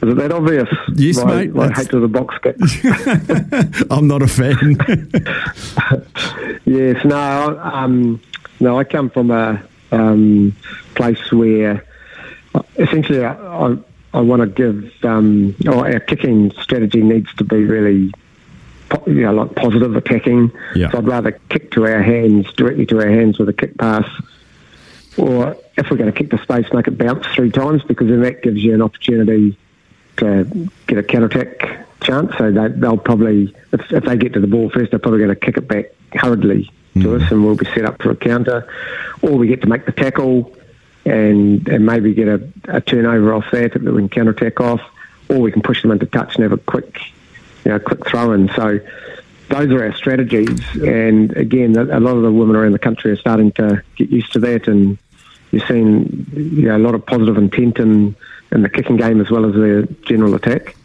[0.03, 0.69] Is it that obvious?
[0.95, 1.53] Yes, my, mate.
[1.53, 2.57] My hate to the box kick.
[3.91, 4.77] I'm not a fan.
[6.65, 8.21] yes, no, um,
[8.59, 8.77] no.
[8.77, 9.63] I come from a
[9.93, 10.55] um,
[10.95, 11.85] place where
[12.77, 13.77] essentially I, I,
[14.13, 18.11] I want to give, um, or our kicking strategy needs to be really,
[19.07, 20.51] you know, like positive attacking.
[20.75, 20.91] Yeah.
[20.91, 24.07] So I'd rather kick to our hands, directly to our hands with a kick pass,
[25.17, 28.21] or if we're going to kick the space, make it bounce three times because then
[28.21, 29.57] that gives you an opportunity
[30.17, 32.35] to get a counter attack chance.
[32.37, 35.29] So they, will probably, if, if, they get to the ball first, they're probably going
[35.29, 37.21] to kick it back hurriedly to mm.
[37.21, 38.67] us, and we'll be set up for a counter
[39.23, 40.55] or we get to make the tackle
[41.05, 44.81] and and maybe get a, a turnover off that that we can counter attack off,
[45.29, 46.99] or we can push them into touch and have a quick,
[47.65, 48.49] you know, quick throw in.
[48.55, 48.79] So
[49.49, 50.61] those are our strategies.
[50.81, 54.31] And again, a lot of the women around the country are starting to get used
[54.33, 54.97] to that, and
[55.51, 58.15] you're seeing you know, a lot of positive intent in,
[58.51, 60.75] in the kicking game as well as the general attack.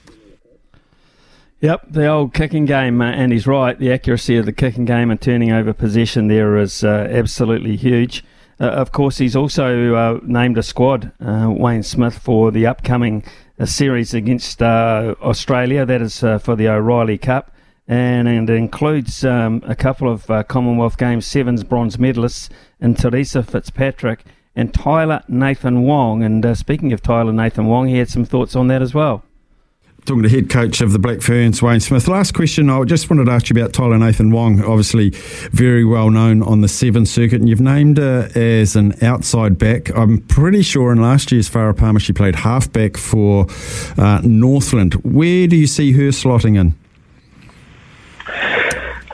[1.60, 3.76] Yep, the old kicking game, uh, and he's right.
[3.76, 8.24] The accuracy of the kicking game and turning over possession there is uh, absolutely huge.
[8.60, 13.24] Uh, of course, he's also uh, named a squad, uh, Wayne Smith, for the upcoming
[13.58, 15.84] uh, series against Australia.
[15.84, 17.52] That is for the O'Reilly Cup.
[17.88, 23.42] And, and it includes um, a couple of Commonwealth Games Sevens bronze medalists in Theresa
[23.42, 24.24] Fitzpatrick
[24.54, 26.22] and Tyla Nathan-Wong.
[26.22, 29.24] And speaking of Tyla Nathan-Wong, he had some thoughts on that as well
[30.08, 32.08] talking to head coach of the Black Ferns, Wayne Smith.
[32.08, 35.10] Last question, I just wanted to ask you about Tyla Nathan-Wong, obviously
[35.50, 39.94] very well known on the Seven Circuit, and you've named her as an outside back.
[39.94, 43.48] I'm pretty sure in last year's Farah Palmer she played halfback for
[43.98, 44.94] uh, Northland.
[44.94, 46.74] Where do you see her slotting in?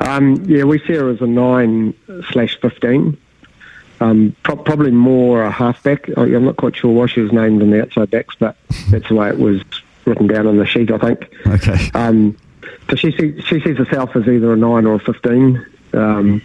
[0.01, 1.93] Um, yeah, we see her as a nine
[2.31, 3.19] slash fifteen.
[3.99, 6.09] Um, pro- probably more a halfback.
[6.17, 8.57] I'm not quite sure why she was named in the outside backs, but
[8.91, 9.61] that's the way it was
[10.07, 11.33] written down on the sheet, I think.
[11.47, 11.91] Okay.
[11.95, 12.37] Um,
[12.89, 16.43] so she sees, she sees herself as either a nine or a fifteen, um,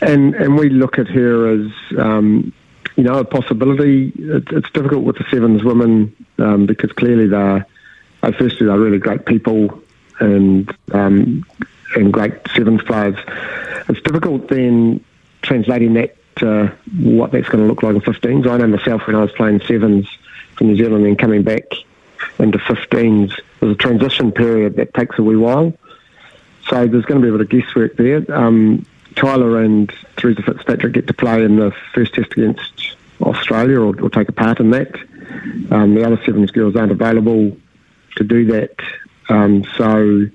[0.00, 2.52] and and we look at her as um,
[2.96, 4.12] you know a possibility.
[4.16, 7.66] It, it's difficult with the sevens women um, because clearly they're
[8.22, 9.82] they firstly they're really great people
[10.20, 11.44] and um,
[11.94, 13.16] and great sevens players.
[13.88, 15.04] It's difficult then
[15.42, 18.46] translating that to what that's going to look like in 15s.
[18.48, 20.08] I know myself when I was playing sevens
[20.56, 21.64] for New Zealand and coming back
[22.38, 23.38] into 15s.
[23.60, 25.72] There's a transition period that takes a wee while.
[26.68, 28.24] So there's going to be a bit of guesswork there.
[28.34, 28.86] Um,
[29.16, 34.10] Tyla and Theresa Fitzpatrick get to play in the first test against Australia or, or
[34.10, 34.94] take a part in that.
[35.70, 37.56] Um, the other sevens girls aren't available
[38.16, 38.74] to do that.
[39.28, 40.26] Um, so,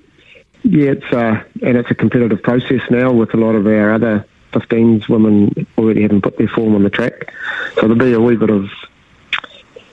[0.62, 4.26] yeah, it's a, and it's a competitive process now with a lot of our other
[4.52, 7.32] 15s women already having put their form on the track.
[7.74, 8.68] So there'll be a wee bit of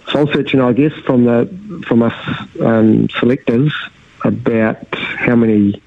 [0.10, 3.74] soul searching, I guess, from the from us um, selectors
[4.24, 5.82] about how many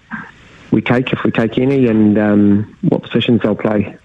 [0.71, 3.97] we take, if we take any, and um, what positions they'll play.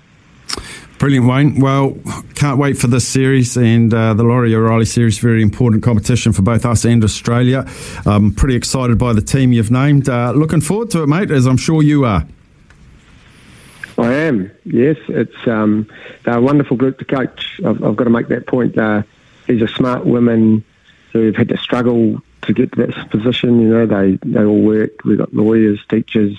[0.98, 1.60] Brilliant, Wayne.
[1.60, 1.98] Well,
[2.36, 5.20] can't wait for this series and uh, the Laurie O'Reilly series.
[5.20, 7.66] Very important competition for both us and Australia.
[8.06, 10.08] I'm pretty excited by the team you've named.
[10.08, 12.26] Uh, looking forward to it, mate, as I'm sure you are.
[13.98, 14.52] I am.
[14.64, 15.88] Yes, it's um,
[16.26, 17.60] a wonderful group to coach.
[17.66, 18.78] I've, I've got to make that point.
[18.78, 19.04] Uh,
[19.48, 20.64] these are smart women
[21.14, 23.62] who've had to struggle to get to that position.
[23.62, 25.04] You know, they, they all work.
[25.04, 26.38] We've got lawyers, teachers,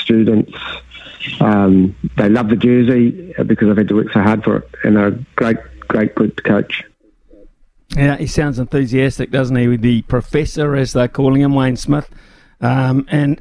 [0.00, 0.56] students.
[1.40, 4.96] Um, they love the jersey because they've had to work so hard for it, and
[4.96, 5.56] they're a great,
[5.88, 6.84] great to coach.
[7.96, 9.68] Yeah, he sounds enthusiastic, doesn't he?
[9.68, 12.10] With the professor, as they're calling him, Wayne Smith.
[12.60, 13.40] Um, and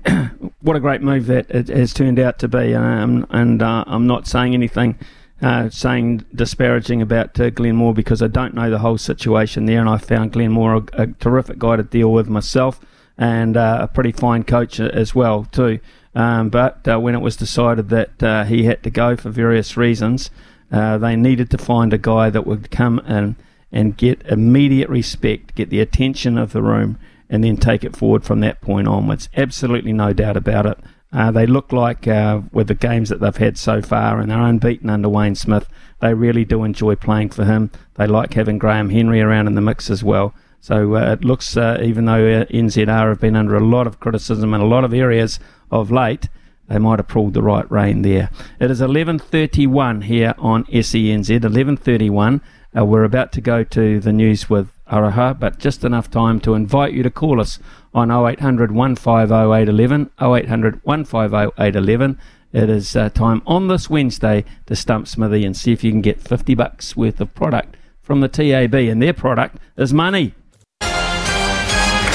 [0.62, 2.74] what a great move that it has turned out to be.
[2.74, 4.98] Um, and uh, I'm not saying anything
[5.42, 9.80] uh, saying disparaging about uh, Glenn Moore because I don't know the whole situation there,
[9.80, 12.80] and I found Glenn Moore a, a terrific guy to deal with myself
[13.18, 15.80] and uh, a pretty fine coach as well too.
[16.14, 19.76] Um, but uh, when it was decided that uh, he had to go for various
[19.76, 20.30] reasons,
[20.72, 23.36] uh, they needed to find a guy that would come and
[23.72, 26.98] and get immediate respect, get the attention of the room,
[27.30, 29.28] and then take it forward from that point onwards.
[29.36, 30.80] Absolutely no doubt about it.
[31.14, 34.42] Uh, they look like, uh, with the games that they've had so far, and they're
[34.42, 35.68] unbeaten under Wayne Smith,
[36.02, 37.72] they really do enjoy playing for him.
[37.96, 40.34] They like having Graham Henry around in the mix as well.
[40.60, 44.00] So uh, it looks, uh, even though uh, NZR have been under a lot of
[44.00, 45.40] criticism in a lot of areas
[45.72, 46.28] of late,
[46.68, 48.30] they might have pulled the right rein there.
[48.60, 52.42] It is 11.31 here on SENZ, 11.31.
[52.76, 56.54] Uh, we're about to go to the news with Araha, but just enough time to
[56.54, 57.60] invite you to call us
[57.94, 62.20] on 0800 150 811, 0800 150 811.
[62.54, 66.02] It is uh, time on this Wednesday to stump Smithy and see if you can
[66.02, 70.34] get 50 bucks worth of product from the TAB, and their product is money.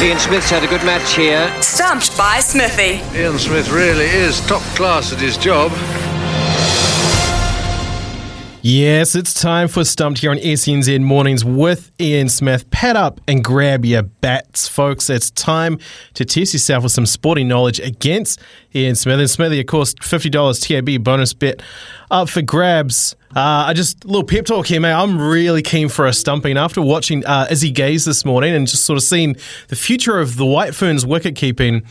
[0.01, 1.53] Ian Smith's had a good match here.
[1.61, 3.03] Stumped by Smithy.
[3.19, 5.71] Ian Smith really is top class at his job.
[8.63, 12.71] Yes, it's time for Stumped here on SENZ Mornings with Ian Smith.
[12.71, 15.09] Pad up and grab your bats, folks.
[15.09, 15.79] It's time
[16.13, 18.39] to test yourself with some sporting knowledge against
[18.75, 19.19] Ian Smith.
[19.19, 21.63] And Smithy, of course, $50 TAB bonus bet
[22.11, 23.17] up for grabs.
[23.35, 24.93] Uh, I just, a little pep talk here, mate.
[24.93, 28.85] I'm really keen for a stumping after watching uh, Izzy Gaze this morning and just
[28.85, 29.37] sort of seeing
[29.69, 31.83] the future of the White Ferns wicket keeping.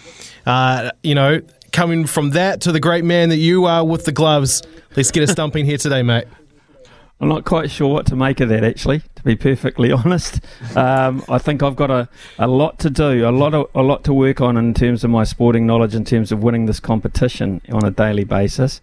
[0.46, 1.42] Uh, you know,
[1.72, 4.62] coming from that to the great man that you are with the gloves.
[4.96, 6.26] Let's get a stumping here today, mate.
[7.22, 9.02] I'm not quite sure what to make of that, actually.
[9.16, 10.40] To be perfectly honest,
[10.76, 14.06] um, I think I've got a, a lot to do, a lot of a lot
[14.06, 17.62] to work on in terms of my sporting knowledge, in terms of winning this competition
[17.70, 18.80] on a daily basis.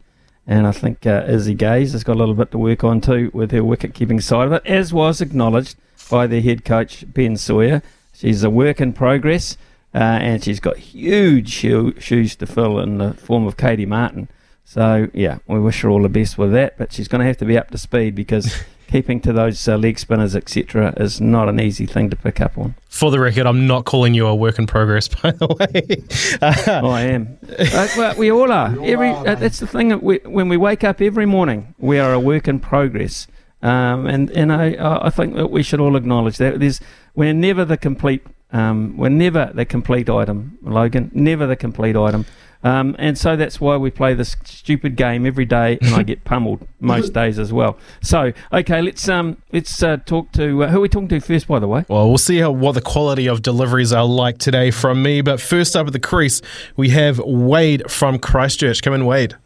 [0.46, 3.30] And I think uh, Izzy Gaze has got a little bit to work on too
[3.32, 5.76] with her wicket keeping side of it, as was acknowledged
[6.10, 7.82] by their head coach Ben Sawyer.
[8.12, 9.56] She's a work in progress,
[9.94, 14.28] uh, and she's got huge shoe, shoes to fill in the form of Katie Martin.
[14.66, 17.36] So yeah, we wish her all the best with that, but she's going to have
[17.38, 21.48] to be up to speed because keeping to those uh, leg spinners, etc., is not
[21.48, 22.74] an easy thing to pick up on.
[22.88, 26.02] For the record, I'm not calling you a work in progress, by the way.
[26.82, 27.38] oh, I am.
[27.58, 28.76] uh, well, we all are.
[28.82, 29.88] Every uh, that's the thing.
[29.88, 33.28] That we, when we wake up every morning, we are a work in progress.
[33.62, 34.76] Um, and and I
[35.06, 36.80] I think that we should all acknowledge that there's
[37.14, 41.10] we're never the complete um, we're never the complete item, Logan.
[41.14, 42.26] Never the complete item.
[42.64, 46.24] Um, and so that's why we play this stupid game every day, and I get
[46.24, 47.78] pummeled most days as well.
[48.02, 51.46] So, okay, let's um, let's uh, talk to uh, who are we talking to first,
[51.46, 51.84] by the way.
[51.88, 55.20] Well, we'll see how what the quality of deliveries are like today from me.
[55.20, 56.42] But first up at the crease,
[56.76, 58.82] we have Wade from Christchurch.
[58.82, 59.36] Come in, Wade.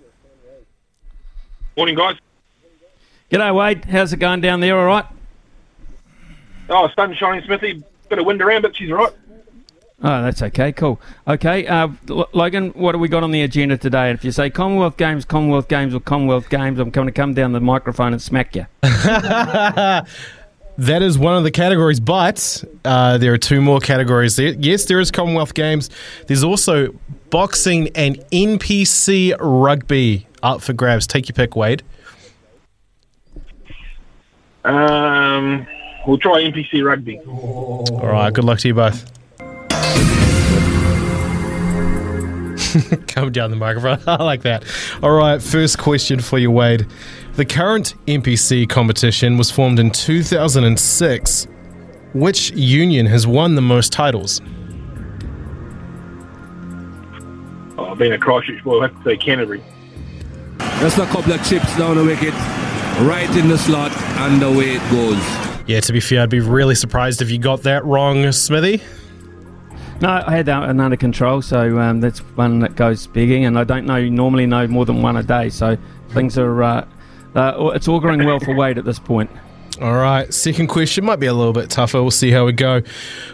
[1.77, 2.16] Morning, guys.
[3.31, 3.85] G'day, Wade.
[3.85, 4.78] How's it going down there?
[4.78, 5.05] All right?
[6.69, 7.82] Oh, sun shining, Smithy.
[8.09, 9.12] Bit of wind around, but she's all right.
[10.02, 10.72] Oh, that's okay.
[10.72, 10.98] Cool.
[11.28, 14.09] Okay, uh, Logan, what have we got on the agenda today?
[14.09, 17.35] And if you say Commonwealth Games, Commonwealth Games, or Commonwealth Games, I'm going to come
[17.35, 18.66] down the microphone and smack you.
[18.82, 20.06] that
[20.78, 24.36] is one of the categories, but uh, there are two more categories.
[24.36, 24.55] There.
[24.55, 25.90] Yes, there is Commonwealth Games.
[26.28, 26.94] There's also
[27.28, 31.06] boxing and NPC rugby up for grabs.
[31.06, 31.82] Take your pick, Wade.
[34.64, 35.66] Um,
[36.06, 37.18] we'll try NPC rugby.
[37.18, 38.32] All right.
[38.32, 39.20] Good luck to you both.
[43.09, 43.98] Come down the microphone.
[44.07, 44.65] I like that.
[45.02, 46.86] All right, first question for you, Wade.
[47.35, 51.47] The current NPC competition was formed in 2006.
[52.12, 54.40] Which union has won the most titles?
[57.78, 59.62] Oh, being a Christchurch boy, I have to say Canterbury.
[60.81, 62.35] Just a couple of chips down the wicket,
[63.07, 65.19] right in the slot, and away it goes.
[65.69, 68.82] Yeah, to be fair, I'd be really surprised if you got that wrong, Smithy.
[70.01, 73.64] No, I had that under control, so um, that's one that goes begging, and I
[73.64, 75.77] don't know normally know more than one a day, so
[76.10, 76.86] things are uh,
[77.35, 79.31] uh, it's all going well for Wade at this point.
[79.81, 82.01] All right, second question might be a little bit tougher.
[82.01, 82.81] We'll see how we go.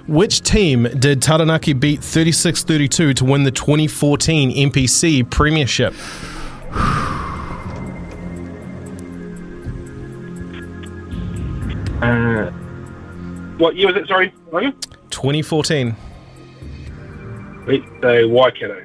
[0.09, 5.94] Which team did Taranaki beat 36 32 to win the 2014 NPC Premiership?
[12.02, 12.51] Uh,
[13.59, 14.32] what year was it, sorry,
[15.10, 15.97] 2014.
[17.66, 18.84] Let's say Waikato.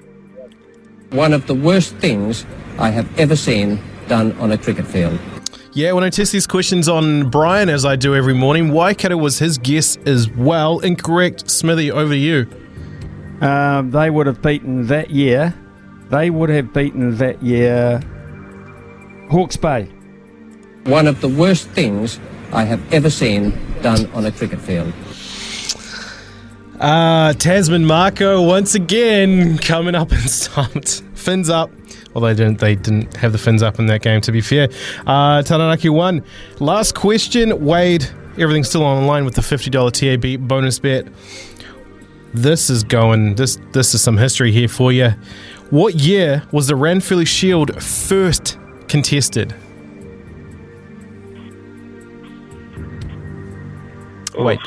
[1.12, 2.46] One of the worst things
[2.80, 5.20] I have ever seen done on a cricket field.
[5.74, 9.40] Yeah, when I test these questions on Brian, as I do every morning, Waikato was
[9.40, 10.80] his guess as well.
[10.80, 11.50] Incorrect.
[11.50, 12.48] Smithy, over to you.
[13.40, 15.54] Um, they would have beaten that year.
[16.10, 18.02] They would have beaten that year
[19.30, 19.84] Hawke's Bay.
[20.84, 22.20] One of the worst things
[22.52, 24.94] I have ever seen done on a cricket field.
[26.82, 31.04] Uh, Tasman Mako once again coming up and stumped.
[31.14, 31.70] Fins up.
[32.16, 32.60] Well, they didn't.
[32.60, 34.20] They didn't have the fins up in that game.
[34.22, 34.68] To be fair,
[35.06, 36.24] uh, Taranaki won.
[36.60, 38.10] Last question, Wade.
[38.38, 41.08] Everything's still on line with the fifty dollar TAB bonus bet.
[42.34, 43.36] This is going.
[43.36, 45.12] This this is some history here for you.
[45.70, 49.54] What year was the Ranfurly Shield first contested?
[54.36, 54.60] Wait.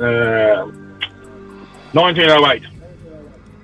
[0.00, 0.66] Uh,
[1.94, 2.64] 1908.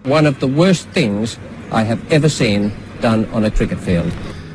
[0.05, 1.39] One of the worst things
[1.71, 4.13] I have ever seen done on a cricket field.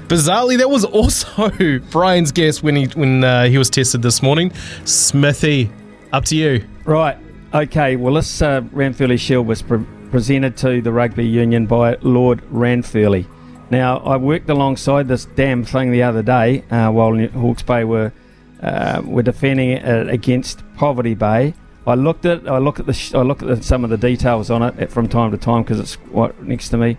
[0.08, 1.50] Bizarrely, that was also
[1.92, 4.54] Brian's guess when he when uh, he was tested this morning.
[4.86, 5.72] Smithy,
[6.14, 6.66] up to you.
[6.86, 7.18] Right.
[7.54, 7.96] Okay.
[7.96, 13.26] Well, this uh, Ranfurly Shield was pre- presented to the rugby union by Lord Ranfurly.
[13.72, 18.14] Now, I worked alongside this damn thing the other day uh, while Hawke's Bay were
[18.62, 21.54] uh, were defending it against Poverty Bay.
[21.88, 23.98] I looked at I look at the sh- I look at the, some of the
[23.98, 26.98] details on it from time to time because it's right next to me,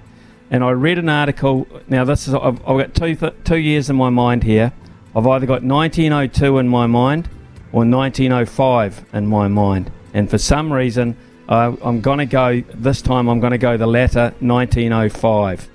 [0.51, 1.67] and I read an article.
[1.89, 4.73] Now this is I've, I've got two th- two years in my mind here.
[5.15, 7.29] I've either got 1902 in my mind
[7.73, 11.17] or 1905 in my mind, and for some reason
[11.49, 13.29] uh, I'm going to go this time.
[13.29, 15.69] I'm going to go the latter, 1905.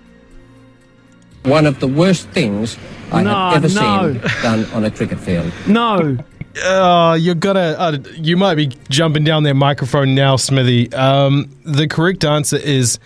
[1.44, 2.78] One of the worst things
[3.12, 4.14] I No, have ever no.
[4.14, 5.52] seen done on a cricket field.
[5.68, 6.18] No.
[6.64, 7.76] Oh, you're gonna.
[7.78, 10.92] Uh, you might be jumping down that microphone now, Smithy.
[10.94, 13.00] Um, the correct answer is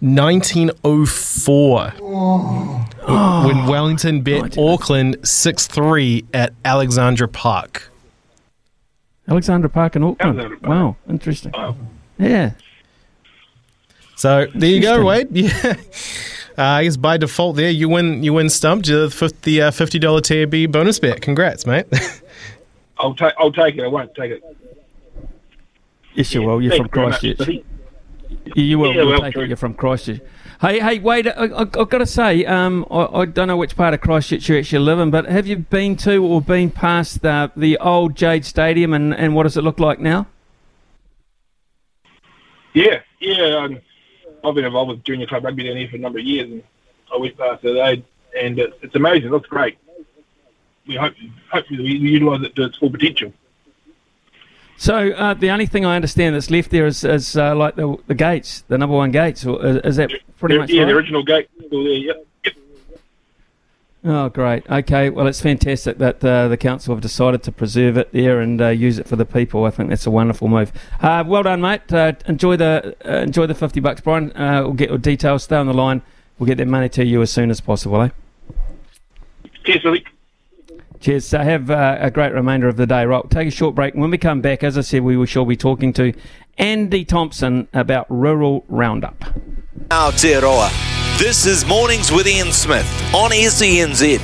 [0.00, 1.94] 1904.
[2.00, 3.46] Oh Oh.
[3.48, 7.90] when Wellington beat Auckland 6 3 at Alexandra Park.
[9.28, 10.60] Alexandra Park in Auckland.
[10.62, 11.52] Wow, interesting.
[12.18, 12.52] Yeah.
[14.14, 15.28] So there you go, Wade.
[15.36, 15.74] Yeah.
[16.58, 18.86] Uh, I guess by default there, you win you win stumped.
[18.86, 21.22] You the fifty uh, fifty dollar TAB bonus bet.
[21.22, 21.86] Congrats, mate.
[22.98, 23.34] I'll take.
[23.38, 23.82] I'll take it.
[23.82, 24.42] I won't take it.
[26.14, 26.62] Yes, you will.
[26.62, 27.48] You're from you very much, Christchurch.
[27.48, 28.94] You, you will.
[28.94, 29.42] Yeah, we'll well, take true.
[29.42, 29.48] it.
[29.48, 30.20] You're from Christchurch.
[30.60, 31.26] Hey, hey, Wade.
[31.26, 34.48] I, I, I've got to say, um, I, I don't know which part of Christchurch
[34.48, 38.14] you actually live in, but have you been to or been past uh, the old
[38.14, 40.28] Jade Stadium, and, and what does it look like now?
[42.74, 43.56] Yeah, yeah.
[43.56, 43.80] Um,
[44.44, 46.62] I've been involved with junior club rugby down here for a number of years, and
[47.12, 48.04] I went past it,
[48.38, 49.28] and it's, it's amazing.
[49.28, 49.78] It looks great.
[50.86, 51.14] We hope,
[51.50, 53.32] hopefully, we utilise it to its full potential.
[54.76, 57.96] So uh, the only thing I understand that's left there is, is uh, like the,
[58.08, 59.46] the gates, the number one gates.
[59.46, 60.88] Or is, is that pretty yeah, much yeah, right?
[60.88, 61.78] the original gate there.
[61.80, 62.26] Yep.
[62.44, 62.54] yep.
[64.04, 64.68] Oh, great.
[64.68, 68.60] Okay, well, it's fantastic that uh, the council have decided to preserve it there and
[68.60, 69.64] uh, use it for the people.
[69.64, 70.72] I think that's a wonderful move.
[71.00, 71.92] Uh, well done, mate.
[71.92, 74.32] Uh, enjoy the uh, enjoy the fifty bucks, Brian.
[74.36, 75.44] Uh, we'll get your details.
[75.44, 76.02] Stay on the line.
[76.40, 78.02] We'll get that money to you as soon as possible.
[78.02, 78.08] Eh?
[79.64, 80.04] Cheers, Smithy.
[81.02, 81.24] Cheers.
[81.24, 83.04] So have uh, a great remainder of the day.
[83.04, 83.96] Right, we'll take a short break.
[83.96, 86.12] When we come back, as I said, we shall be talking to
[86.58, 89.18] Andy Thompson about Rural Roundup.
[89.88, 91.18] Aotearoa.
[91.18, 94.20] This is Mornings with Ian Smith on SENZ.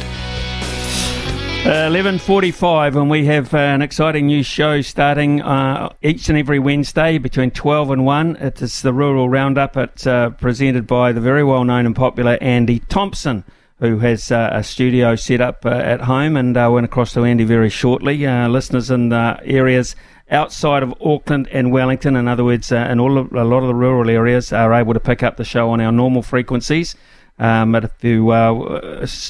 [1.67, 6.61] Uh, 11.45 and we have uh, an exciting new show starting uh, each and every
[6.61, 8.37] Wednesday between 12 and 1.
[8.37, 9.77] It is the Rural Roundup.
[9.77, 13.43] It's uh, presented by the very well-known and popular Andy Thompson
[13.81, 17.25] who has uh, a studio set up uh, at home and uh, went across to
[17.25, 18.27] Andy very shortly.
[18.27, 19.95] Uh, listeners in areas
[20.31, 23.69] outside of Auckland and Wellington, in other words, uh, in all of, a lot of
[23.69, 26.97] the rural areas, are able to pick up the show on our normal frequencies.
[27.39, 28.53] Um, but if you uh,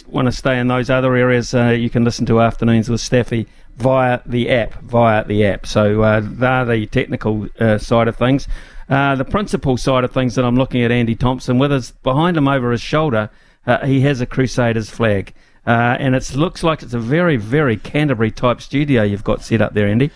[0.09, 3.47] want to stay in those other areas, you can listen to Afternoons with Staffy
[3.77, 4.81] via the app.
[4.81, 5.67] Via the app.
[5.67, 7.49] So uh, they're the technical
[7.79, 8.49] side of things.
[8.89, 12.49] The principal side of things that I'm looking at Andy Thompson with is behind him
[12.49, 13.29] over his shoulder.
[13.67, 15.35] Uh, he has a Crusaders flag,
[15.67, 19.61] uh, and it looks like it's a very, very Canterbury type studio you've got set
[19.61, 20.11] up there, Andy.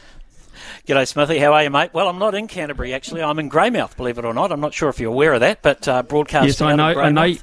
[0.86, 1.38] G'day, Smithy.
[1.38, 1.92] How are you, mate?
[1.92, 3.22] Well, I'm not in Canterbury, actually.
[3.22, 4.50] I'm in Greymouth, believe it or not.
[4.50, 7.00] I'm not sure if you're aware of that, but uh, broadcast yes, I know.
[7.00, 7.34] I know.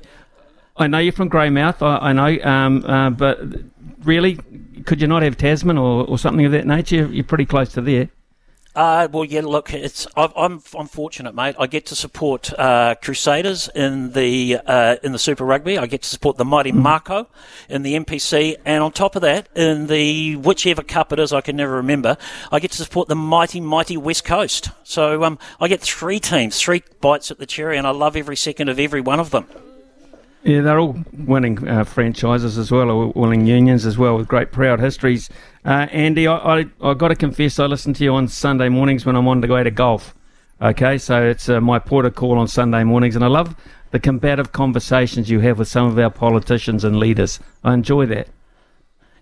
[0.76, 1.82] I know you're from Greymouth.
[1.82, 3.40] I, I know, um, uh, but
[4.04, 4.40] really,
[4.86, 7.06] could you not have Tasman or, or something of that nature?
[7.08, 8.10] You're pretty close to there.
[8.76, 9.42] Uh, well, yeah.
[9.42, 11.56] Look, it's I've, I'm I'm fortunate, mate.
[11.58, 15.78] I get to support uh, Crusaders in the uh, in the Super Rugby.
[15.78, 17.28] I get to support the mighty Mako
[17.68, 21.42] in the NPC, and on top of that, in the whichever cup it is, I
[21.42, 22.16] can never remember.
[22.52, 24.70] I get to support the mighty mighty West Coast.
[24.84, 28.38] So um, I get three teams, three bites at the cherry, and I love every
[28.38, 29.48] second of every one of them.
[30.44, 34.52] Yeah, they're all winning uh, franchises as well, or winning unions as well, with great
[34.52, 35.30] proud histories.
[35.70, 39.06] Uh, Andy, I, I I got to confess, I listen to you on Sunday mornings
[39.06, 40.16] when I'm on the way to golf.
[40.60, 43.56] Okay, so it's uh, my porter call on Sunday mornings, and I love
[43.92, 47.40] the combative conversations you have with some of our politicians and leaders.
[47.64, 48.30] I enjoy that.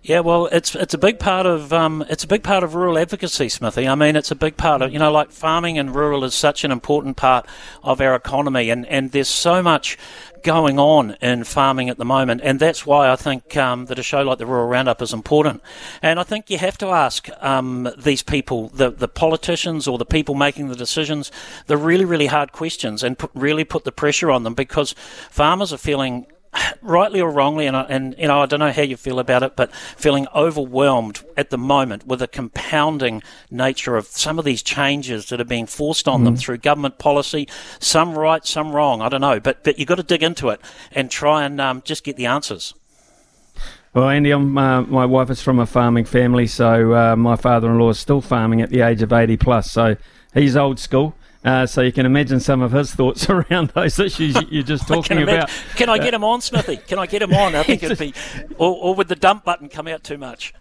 [0.03, 2.97] Yeah, well, it's it's a big part of um, it's a big part of rural
[2.97, 3.87] advocacy, Smithy.
[3.87, 6.63] I mean, it's a big part of you know, like farming and rural is such
[6.63, 7.45] an important part
[7.83, 9.97] of our economy, and, and there's so much
[10.43, 14.03] going on in farming at the moment, and that's why I think um, that a
[14.03, 15.61] show like the Rural Roundup is important.
[16.01, 20.05] And I think you have to ask um, these people, the the politicians or the
[20.05, 21.31] people making the decisions,
[21.65, 24.93] the really really hard questions, and put, really put the pressure on them because
[25.29, 26.27] farmers are feeling
[26.81, 29.43] rightly or wrongly, and, I- and you know I don't know how you feel about
[29.43, 33.21] it, but feeling overwhelmed at the moment with the compounding
[33.51, 36.39] nature of some of these changes that are being forced on them Mm.
[36.39, 37.47] through government policy,
[37.79, 39.01] some right, some wrong.
[39.01, 40.61] I don't know, but but you've got to dig into it
[40.91, 42.73] and try and um, just get the answers.
[43.93, 47.89] Well, Andy, I'm, uh, my wife is from a farming family, so uh, my father-in-law
[47.89, 49.95] is still farming at the age of 80 plus, so
[50.35, 51.15] he's old school.
[51.45, 55.17] Uh, so you can imagine some of his thoughts around those issues you're just talking
[55.17, 55.49] can about.
[55.75, 56.77] Can I Uh, get him on, Smithy?
[56.77, 57.55] Can I get him on?
[57.55, 58.13] I think it'd be,
[58.57, 60.53] or, or would the dump button come out too much?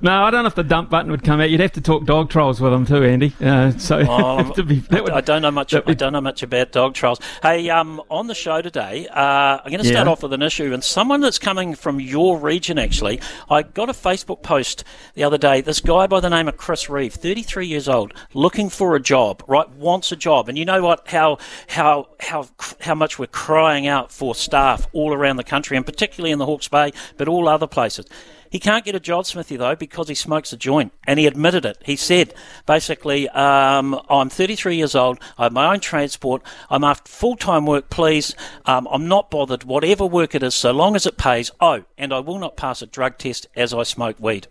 [0.00, 1.50] No, I don't know if the dump button would come out.
[1.50, 3.32] You'd have to talk dog trolls with him too, Andy.
[3.40, 5.74] Uh, so Oh, be, would, I don't know much.
[5.74, 7.18] I don't know much about dog trials.
[7.42, 10.12] Hey, um, on the show today, uh, I'm going to start Yeah.
[10.12, 12.78] off with an issue, and someone that's coming from your region.
[12.78, 13.20] Actually,
[13.50, 14.84] I got a Facebook post
[15.14, 15.60] the other day.
[15.60, 19.42] This guy by the name of Chris Reeve, 33 years old, looking for a job.
[19.48, 21.08] Right, wants a job, and you know what?
[21.08, 21.38] How
[21.68, 22.46] how how
[22.80, 26.46] how much we're crying out for staff all around the country, and particularly in the
[26.46, 28.06] Hawke's Bay, but all other places.
[28.52, 31.64] He can't get a job, Smithy, though, because he smokes a joint, and he admitted
[31.64, 31.78] it.
[31.86, 32.34] He said,
[32.66, 37.64] basically, um, I'm 33 years old, I have my own transport, I'm after full time
[37.64, 38.34] work, please.
[38.66, 41.50] Um, I'm not bothered, whatever work it is, so long as it pays.
[41.62, 44.48] Oh, and I will not pass a drug test as I smoke weed.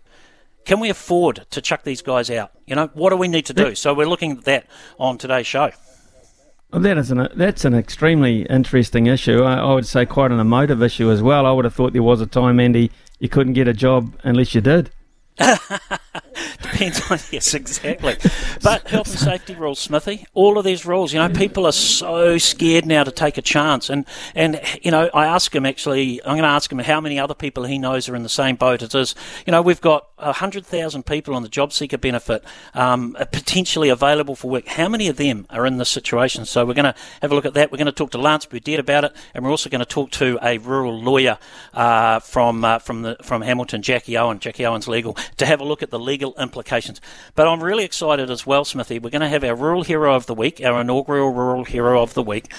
[0.64, 2.50] Can we afford to chuck these guys out?
[2.66, 3.76] You know, what do we need to do?
[3.76, 4.66] So we're looking at that
[4.98, 5.70] on today's show.
[6.72, 9.42] Well, that is an, that's an extremely interesting issue.
[9.42, 11.46] I, I would say quite an emotive issue as well.
[11.46, 12.90] I would have thought there was a time, Andy,
[13.22, 14.90] you couldn't get a job unless you did.
[16.62, 18.16] Depends on yes, exactly.
[18.62, 20.26] But health and safety rules, Smithy.
[20.34, 21.12] All of these rules.
[21.12, 23.88] You know, people are so scared now to take a chance.
[23.88, 24.04] And
[24.34, 26.22] and you know, I ask him actually.
[26.22, 28.56] I'm going to ask him how many other people he knows are in the same
[28.56, 29.14] boat as us.
[29.46, 32.44] You know, we've got hundred thousand people on the job seeker benefit,
[32.74, 34.66] um, potentially available for work.
[34.66, 36.44] How many of them are in this situation?
[36.44, 37.72] So we're going to have a look at that.
[37.72, 40.10] We're going to talk to Lance Burdett about it, and we're also going to talk
[40.12, 41.38] to a rural lawyer
[41.74, 45.64] uh, from uh, from the from Hamilton, Jackie Owen, Jackie Owen's legal, to have a
[45.64, 47.00] look at the legal implications.
[47.34, 48.98] But I'm really excited as well, Smithy.
[48.98, 52.14] We're going to have our Rural Hero of the Week, our inaugural Rural Hero of
[52.14, 52.52] the Week.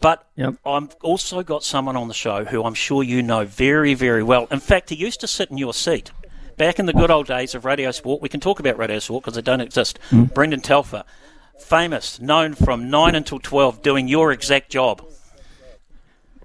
[0.00, 0.54] But yep.
[0.64, 4.46] I've also got someone on the show who I'm sure you know very, very well.
[4.50, 6.10] In fact, he used to sit in your seat.
[6.56, 9.24] Back in the good old days of Radio Sport, we can talk about Radio Sport
[9.24, 9.98] because they don't exist.
[10.10, 10.34] Mm.
[10.34, 11.04] Brendan Telfer,
[11.58, 15.02] famous, known from 9 until 12, doing your exact job.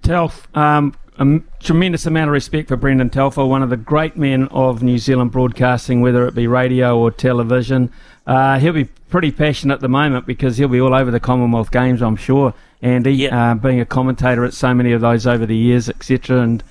[0.02, 4.48] Telf, um, a tremendous amount of respect for Brendan Telfer, one of the great men
[4.48, 7.90] of New Zealand broadcasting, whether it be radio or television.
[8.26, 11.70] Uh, he'll be pretty passionate at the moment because he'll be all over the Commonwealth
[11.70, 12.52] Games, I'm sure.
[12.82, 13.52] Andy, Yeah.
[13.52, 16.40] uh, being a commentator at so many of those over the years, etc.
[16.40, 16.62] And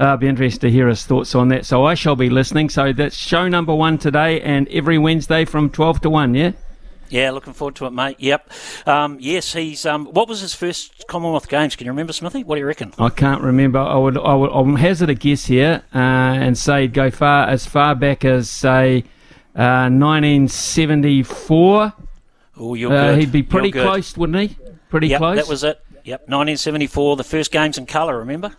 [0.00, 1.64] uh, I'll be interested to hear his thoughts on that.
[1.66, 2.70] So I shall be listening.
[2.70, 6.52] So that's show number one today and every Wednesday from 12 to 1, yeah?
[7.12, 8.16] Yeah, looking forward to it, mate.
[8.20, 8.50] Yep.
[8.86, 9.84] Um, yes, he's.
[9.84, 11.76] Um, what was his first Commonwealth Games?
[11.76, 12.42] Can you remember, Smithy?
[12.42, 12.94] What do you reckon?
[12.98, 13.80] I can't remember.
[13.80, 17.48] I would, I would, I'll hazard a guess here uh, and say he'd go far
[17.48, 19.04] as far back as say
[19.54, 21.92] uh, 1974.
[22.58, 23.18] Oh, you're Uh, good.
[23.20, 24.56] he'd be pretty close, wouldn't he?
[24.88, 25.36] Pretty yep, close.
[25.36, 25.80] that was it.
[26.04, 28.52] Yep, 1974, the first games in colour, remember?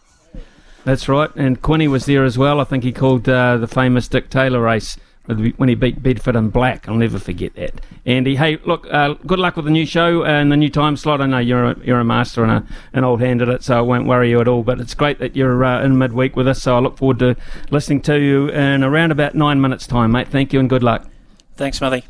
[0.85, 1.29] That's right.
[1.35, 2.59] And Quinny was there as well.
[2.59, 6.49] I think he called uh, the famous Dick Taylor race when he beat Bedford in
[6.49, 6.87] black.
[6.87, 7.81] I'll never forget that.
[8.05, 11.21] Andy, hey, look, uh, good luck with the new show and the new time slot.
[11.21, 13.77] I know you're a, you're a master and a, an old hand at it, so
[13.77, 14.63] I won't worry you at all.
[14.63, 17.37] But it's great that you're uh, in midweek with us, so I look forward to
[17.71, 20.27] listening to you in around about nine minutes' time, mate.
[20.27, 21.07] Thank you and good luck.
[21.55, 22.03] Thanks, Smithy.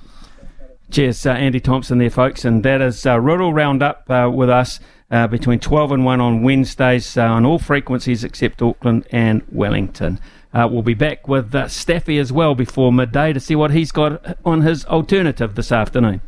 [0.89, 2.45] Cheers, uh, Andy Thompson there, folks.
[2.45, 4.79] And that is uh, Rural Roundup uh, with us
[5.09, 10.19] uh, between 12 and 1 on Wednesdays uh, on all frequencies except Auckland and Wellington.
[10.53, 13.91] Uh, we'll be back with uh, Staffy as well before midday to see what he's
[13.91, 16.21] got on his alternative this afternoon.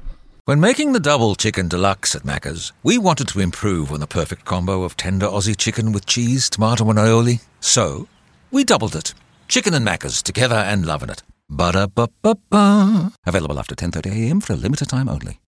[0.45, 4.45] When making the double chicken deluxe at Macca's, we wanted to improve on the perfect
[4.45, 7.41] combo of tender Aussie chicken with cheese, tomato, and aioli.
[7.59, 8.07] So,
[8.51, 9.13] we doubled it.
[9.47, 11.23] Chicken and Macca's together and loving it.
[11.49, 13.11] Ba-da-ba-ba-ba.
[13.25, 15.39] Available after 10.30am for a limited time only.